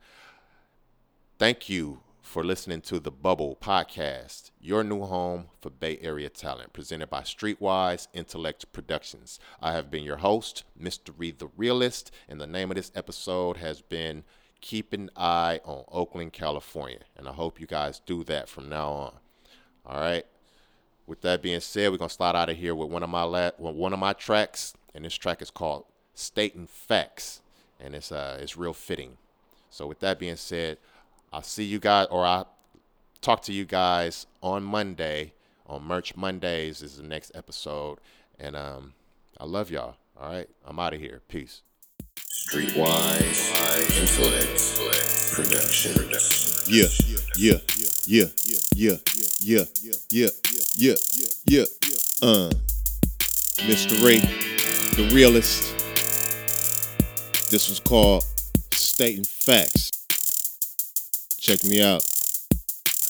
thank 1.37 1.69
you 1.69 1.99
for 2.29 2.43
listening 2.43 2.79
to 2.79 2.99
the 2.99 3.09
Bubble 3.09 3.57
Podcast, 3.59 4.51
your 4.61 4.83
new 4.83 5.01
home 5.01 5.47
for 5.59 5.71
Bay 5.71 5.97
Area 5.99 6.29
talent, 6.29 6.73
presented 6.73 7.09
by 7.09 7.21
Streetwise 7.21 8.07
Intellect 8.13 8.71
Productions. 8.71 9.39
I 9.59 9.71
have 9.71 9.89
been 9.89 10.03
your 10.03 10.17
host, 10.17 10.63
Mr. 10.79 11.11
Reed 11.17 11.39
the 11.39 11.49
Realist, 11.57 12.11
and 12.27 12.39
the 12.39 12.45
name 12.45 12.69
of 12.69 12.75
this 12.75 12.91
episode 12.93 13.57
has 13.57 13.81
been 13.81 14.25
Keep 14.61 14.93
an 14.93 15.09
Eye 15.17 15.59
on 15.65 15.85
Oakland, 15.91 16.31
California. 16.33 16.99
And 17.17 17.27
I 17.27 17.31
hope 17.31 17.59
you 17.59 17.65
guys 17.65 17.99
do 18.05 18.23
that 18.25 18.47
from 18.47 18.69
now 18.69 18.91
on. 18.91 19.13
All 19.87 19.99
right. 19.99 20.27
With 21.07 21.21
that 21.21 21.41
being 21.41 21.61
said, 21.61 21.89
we're 21.89 21.97
gonna 21.97 22.09
slide 22.09 22.35
out 22.35 22.51
of 22.51 22.57
here 22.57 22.75
with 22.75 22.89
one 22.91 23.01
of 23.01 23.09
my 23.09 23.23
la- 23.23 23.49
one 23.57 23.91
of 23.91 23.97
my 23.97 24.13
tracks, 24.13 24.75
and 24.93 25.03
this 25.03 25.15
track 25.15 25.41
is 25.41 25.49
called 25.49 25.85
"Stating 26.13 26.67
Facts," 26.67 27.41
and 27.79 27.95
it's 27.95 28.11
uh 28.11 28.37
it's 28.39 28.55
real 28.55 28.73
fitting. 28.73 29.17
So 29.71 29.87
with 29.87 29.99
that 30.01 30.19
being 30.19 30.35
said, 30.35 30.77
I'll 31.31 31.41
see 31.41 31.63
you 31.63 31.79
guys, 31.79 32.07
or 32.09 32.25
I'll 32.25 32.47
talk 33.21 33.41
to 33.43 33.53
you 33.53 33.65
guys 33.65 34.25
on 34.41 34.63
Monday 34.63 35.33
on 35.67 35.83
Merch 35.83 36.15
Mondays. 36.15 36.81
Is 36.81 36.97
the 36.97 37.03
next 37.03 37.31
episode, 37.35 37.99
and 38.39 38.55
um 38.55 38.93
I 39.39 39.45
love 39.45 39.71
y'all. 39.71 39.95
All 40.19 40.31
right, 40.31 40.49
I'm 40.65 40.79
out 40.79 40.93
of 40.93 40.99
here. 40.99 41.21
Peace. 41.27 41.61
Streetwise 42.17 43.53
Intellect 44.01 44.79
Production. 45.33 46.09
Yeah, 46.67 46.85
yeah, 47.37 47.57
yeah, 48.05 48.25
yeah, 48.25 48.25
yeah, 48.75 48.95
yeah, 49.39 49.63
yeah, 50.09 50.27
yeah, 50.75 50.95
yeah. 51.47 51.65
uh, 52.21 52.49
Mr. 53.67 54.03
Ray, 54.03 54.19
the 54.95 55.09
realist. 55.13 55.75
This 57.49 57.69
was 57.69 57.79
called 57.79 58.23
Stating 58.71 59.23
Facts. 59.23 59.98
Check 61.49 61.63
me 61.65 61.81
out. 61.81 62.03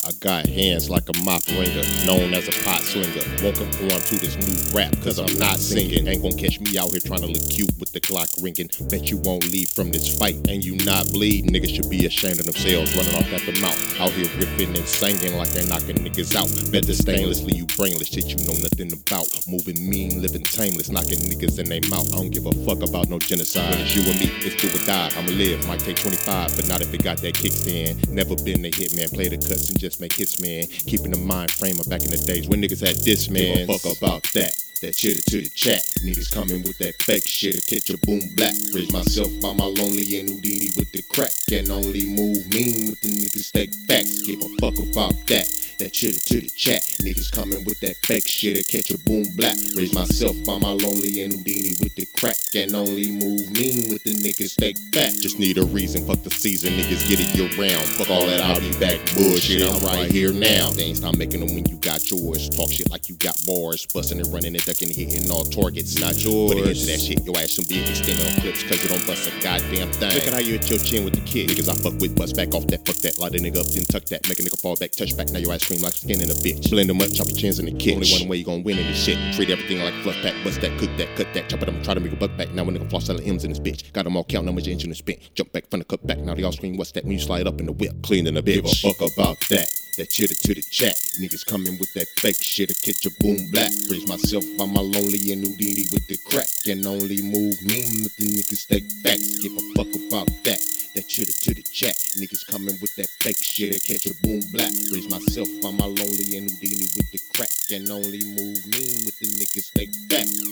I 0.08 0.14
got 0.22 0.48
hands 0.48 0.90
like 0.90 1.10
a 1.10 1.18
mop 1.28 1.46
ringer, 1.48 1.84
known 2.08 2.34
as 2.34 2.48
a 2.48 2.56
pot 2.64 2.80
slinger. 2.80 3.20
Won't 3.44 3.58
conform 3.60 4.00
to 4.00 4.16
this 4.16 4.40
new 4.40 4.56
rap, 4.72 4.96
cause 5.04 5.20
I'm 5.20 5.38
not 5.38 5.60
singing. 5.60 6.08
Ain't 6.08 6.24
gonna 6.24 6.40
catch 6.40 6.58
me 6.62 6.80
out 6.80 6.96
here 6.96 7.04
trying 7.04 7.20
to 7.20 7.28
look 7.28 7.44
cute 7.52 7.70
with 7.78 7.92
the 7.92 8.00
Glock 8.00 8.32
ringing. 8.42 8.72
Bet 8.88 9.12
you 9.12 9.18
won't 9.18 9.44
leave 9.52 9.70
from 9.72 9.92
this 9.92 10.18
fight, 10.18 10.40
and 10.48 10.64
you 10.64 10.78
not 10.88 11.12
bleed. 11.12 11.52
Niggas 11.52 11.76
should 11.76 11.90
be 11.90 12.06
ashamed 12.06 12.40
of 12.40 12.46
themselves, 12.46 12.96
running 12.96 13.14
off 13.14 13.28
at 13.28 13.44
the 13.44 13.60
mouth. 13.60 13.76
Out 14.00 14.16
here 14.16 14.32
ripping 14.40 14.72
and 14.72 14.88
singing 14.88 15.36
like 15.36 15.50
they 15.50 15.68
knocking 15.68 16.00
niggas 16.00 16.32
out. 16.32 16.48
Bet 16.72 16.88
the 16.88 16.96
stainlessly, 16.96 17.60
you 17.60 17.68
brainless 17.76 18.08
shit 18.08 18.32
you 18.32 18.40
know 18.48 18.56
nothing 18.64 18.96
about. 18.96 19.28
Moving 19.52 19.84
mean, 19.84 20.22
living 20.22 20.48
tameless, 20.48 20.88
knocking 20.88 21.20
niggas 21.28 21.60
in 21.60 21.68
their 21.68 21.84
mouth. 21.92 22.08
I 22.16 22.24
don't 22.24 22.32
give 22.32 22.48
a 22.48 22.56
fuck 22.64 22.88
about 22.88 23.10
no 23.10 23.20
genocide. 23.20 23.76
When 23.76 23.84
it's 23.84 23.94
you 24.00 24.08
and 24.08 24.16
me, 24.16 24.32
it's 24.48 24.56
do 24.64 24.72
or 24.72 24.80
die. 24.88 25.12
I'ma 25.20 25.36
live, 25.36 25.68
might 25.68 25.84
take 25.84 26.00
25, 26.00 26.56
but 26.56 26.70
not 26.72 26.80
if 26.80 26.88
it 26.94 27.04
got 27.04 27.20
that 27.20 27.36
kickstand. 27.36 28.08
Never 28.08 28.40
been 28.40 28.64
a 28.64 28.72
hitman, 28.72 29.12
play 29.12 29.28
the 29.28 29.36
cuts 29.36 29.70
and 29.70 29.78
just 29.78 29.89
make 29.98 30.14
hits, 30.14 30.42
man. 30.42 30.68
Keeping 30.68 31.12
the 31.12 31.18
mind 31.18 31.52
frame 31.52 31.80
of 31.80 31.90
back 31.90 32.04
in 32.04 32.12
the 32.12 32.18
days 32.18 32.48
when 32.48 32.62
niggas 32.62 32.86
had 32.86 32.98
this, 32.98 33.30
man. 33.30 33.66
Fuck 33.66 33.98
about 33.98 34.24
that. 34.34 34.54
That 34.82 34.96
shit 34.96 35.26
to 35.26 35.42
the 35.42 35.50
chat. 35.50 35.84
Niggas 36.08 36.32
coming 36.32 36.64
with 36.64 36.78
that 36.78 36.96
fake 37.04 37.28
shit. 37.28 37.68
Catch 37.68 37.90
a 37.90 37.98
boom 37.98 38.22
black. 38.36 38.56
Raise 38.74 38.94
myself 38.94 39.28
by 39.42 39.52
my 39.52 39.68
lonely 39.68 40.08
and 40.20 40.30
Houdini 40.30 40.72
with 40.78 40.90
the 40.94 41.04
crack. 41.12 41.36
Can 41.50 41.70
only 41.70 42.08
move 42.08 42.48
mean 42.48 42.88
with 42.88 43.02
the 43.02 43.12
niggas 43.12 43.52
take 43.52 43.76
facts. 43.92 44.24
Give 44.24 44.40
a 44.40 44.48
fuck 44.64 44.80
about 44.80 45.20
that. 45.28 45.52
That 45.80 45.96
shit 45.96 46.16
to 46.28 46.40
the 46.40 46.48
chat. 46.48 46.84
Niggas 47.04 47.32
coming 47.32 47.64
with 47.64 47.80
that 47.82 47.96
fake 48.08 48.28
shit. 48.28 48.68
Catch 48.68 48.92
a 48.92 48.98
boom 49.04 49.28
black. 49.36 49.56
Raise 49.76 49.94
myself 49.94 50.36
by 50.48 50.60
my 50.60 50.72
lonely 50.72 51.24
and 51.24 51.36
Houdini 51.36 51.76
with 51.84 51.96
the 51.96 52.08
crack. 52.16 52.36
Can 52.52 52.76
only 52.76 53.12
move 53.12 53.52
mean 53.52 53.92
with 53.92 54.04
the 54.04 54.16
niggas 54.16 54.56
take 54.56 54.80
back. 54.92 55.12
Just 55.20 55.40
need 55.40 55.58
a 55.58 55.66
reason. 55.68 56.08
Fuck 56.08 56.24
the 56.24 56.32
season. 56.32 56.80
Niggas 56.80 57.04
get 57.08 57.20
it 57.20 57.36
year 57.36 57.52
round. 57.60 57.84
Fuck 58.00 58.10
all 58.10 58.26
that 58.28 58.40
I'll 58.40 58.60
be 58.60 58.72
back 58.80 59.00
bullshit. 59.12 59.60
I'm 59.60 59.84
right 59.84 60.12
here 60.12 60.32
now. 60.32 60.72
They 60.72 60.84
ain't 60.92 61.04
stop 61.04 61.16
making 61.16 61.44
them 61.44 61.56
when 61.56 61.68
you 61.68 61.76
got 61.80 62.12
yours. 62.12 62.48
Talk 62.50 62.72
shit 62.72 62.92
like 62.92 63.08
you 63.08 63.16
got 63.16 63.36
bars. 63.48 63.88
Busting 63.88 64.20
and 64.20 64.28
running 64.34 64.56
and 64.56 64.66
ducking 64.70 64.94
hitting 64.94 65.26
all 65.32 65.44
targets. 65.46 65.98
Not 65.98 66.14
yours. 66.22 66.54
Put 66.54 66.62
it 66.62 66.70
into 66.70 66.86
that 66.94 67.02
shit. 67.02 67.26
Your 67.26 67.34
ass 67.42 67.58
should 67.58 67.68
be 67.68 67.82
extended 67.82 68.22
on 68.22 68.38
clips 68.42 68.62
cause 68.62 68.78
you 68.84 68.90
don't 68.90 69.02
bust 69.08 69.26
a 69.26 69.34
goddamn 69.42 69.90
thing. 69.98 70.14
Look 70.14 70.28
at 70.30 70.34
how 70.34 70.40
you 70.46 70.62
hit 70.62 70.70
your 70.70 70.78
chin 70.78 71.04
with 71.04 71.18
the 71.18 71.26
kid. 71.26 71.50
Niggas 71.50 71.70
I 71.70 71.74
fuck 71.74 71.98
with 71.98 72.14
bust 72.16 72.36
back 72.38 72.54
off 72.54 72.68
that. 72.68 72.86
Fuck 72.86 73.02
that. 73.02 73.18
Light 73.18 73.34
a 73.34 73.40
nigga 73.42 73.58
up 73.58 73.66
then 73.74 73.84
tuck 73.90 74.06
that. 74.14 74.30
Make 74.30 74.38
a 74.38 74.44
nigga 74.46 74.62
fall 74.62 74.76
back. 74.76 74.92
Touch 74.92 75.18
back. 75.18 75.30
Now 75.34 75.40
your 75.40 75.54
ass 75.54 75.66
scream 75.66 75.82
like 75.82 75.94
skin 75.94 76.22
in 76.22 76.30
a 76.30 76.38
bitch. 76.46 76.70
Blend 76.70 76.90
them 76.90 77.02
up. 77.02 77.10
Chop 77.10 77.26
your 77.28 77.38
chins 77.38 77.58
in 77.58 77.66
the 77.66 77.74
kitchen. 77.74 77.98
Only 77.98 78.14
one 78.14 78.30
way 78.30 78.38
you 78.38 78.46
gon' 78.46 78.62
win 78.62 78.78
in 78.78 78.86
this 78.86 79.02
shit. 79.02 79.18
Treat 79.34 79.50
everything 79.50 79.82
like 79.82 79.94
fluff 80.06 80.22
pack. 80.22 80.38
Bust 80.46 80.62
that. 80.62 80.78
Cook 80.78 80.94
that. 81.02 81.10
Cut 81.18 81.34
that. 81.34 81.50
Chop 81.50 81.64
it 81.64 81.70
up. 81.70 81.84
Try 81.84 81.96
to 81.96 82.00
make 82.00 82.14
a 82.14 82.16
buck 82.16 82.38
back. 82.38 82.54
Now 82.54 82.62
a 82.64 82.66
nigga 82.70 82.90
floss 82.90 83.06
selling 83.10 83.26
M's 83.26 83.44
in 83.44 83.50
this 83.50 83.60
bitch. 83.60 83.92
Got 83.94 84.06
them 84.06 84.16
all 84.16 84.24
counting 84.24 84.50
how 84.50 84.54
much 84.54 84.68
engine 84.68 84.92
is 84.92 85.00
spent. 85.00 85.18
Jump 85.34 85.52
back 85.52 85.66
from 85.70 85.80
the 85.80 85.86
cut 85.86 86.06
back. 86.06 86.20
Now 86.20 86.36
they 86.36 86.44
all 86.44 86.52
scream 86.52 86.78
what's 86.78 86.92
that 86.92 87.04
when 87.06 87.14
you 87.14 87.20
slide 87.20 87.48
up 87.48 87.60
in 87.60 87.66
the 87.66 87.74
whip. 87.74 88.04
Clean 88.04 88.28
in 88.28 88.36
the 88.36 88.44
bitch. 88.44 88.62
Give 88.62 88.66
a 88.66 88.94
fuck 88.94 89.02
about 89.02 89.38
that. 89.50 89.68
That 89.98 90.10
chitter 90.10 90.36
to 90.36 90.54
the 90.54 90.62
chat. 90.62 90.96
Niggas 91.20 91.46
coming 91.46 91.78
with 91.78 91.92
that 91.94 92.08
fake 92.20 92.42
shit. 92.42 92.70
to 92.70 92.76
catch 92.76 93.06
a 93.06 93.12
boom 93.20 93.52
black. 93.52 93.72
Raise 93.90 94.08
myself 94.08 94.46
by 94.60 94.66
my 94.66 94.82
lonely 94.82 95.32
and 95.32 95.48
Houdini 95.48 95.86
with 95.94 96.06
the 96.08 96.18
crack. 96.18 96.50
And 96.68 96.86
only 96.86 97.22
move 97.22 97.64
mean 97.64 98.04
with 98.04 98.16
the 98.18 98.28
niggas 98.28 98.68
take 98.68 98.92
facts. 99.00 99.40
Give 99.40 99.56
a 99.56 99.62
fuck 99.74 99.88
about 99.96 100.28
that. 100.44 100.60
That 100.96 101.08
chitter 101.08 101.32
to 101.32 101.54
the 101.54 101.64
chat. 101.64 101.96
Niggas 102.20 102.46
coming 102.46 102.78
with 102.82 102.94
that 102.98 103.08
fake 103.08 103.40
shit. 103.40 103.74
I 103.74 103.80
catch 103.80 104.06
a 104.06 104.14
boom 104.22 104.42
black. 104.52 104.74
Raise 104.92 105.10
myself 105.10 105.48
by 105.64 105.72
my 105.72 105.86
lonely 105.86 106.36
and 106.36 106.52
Houdini 106.52 106.92
with 107.00 107.10
the 107.12 107.22
crack. 107.34 107.50
And 107.72 107.90
only 107.90 108.20
move 108.36 108.60
mean 108.68 109.08
with 109.08 109.18
the 109.20 109.32
niggas 109.40 109.72
take 109.72 109.96
facts. 110.12 110.44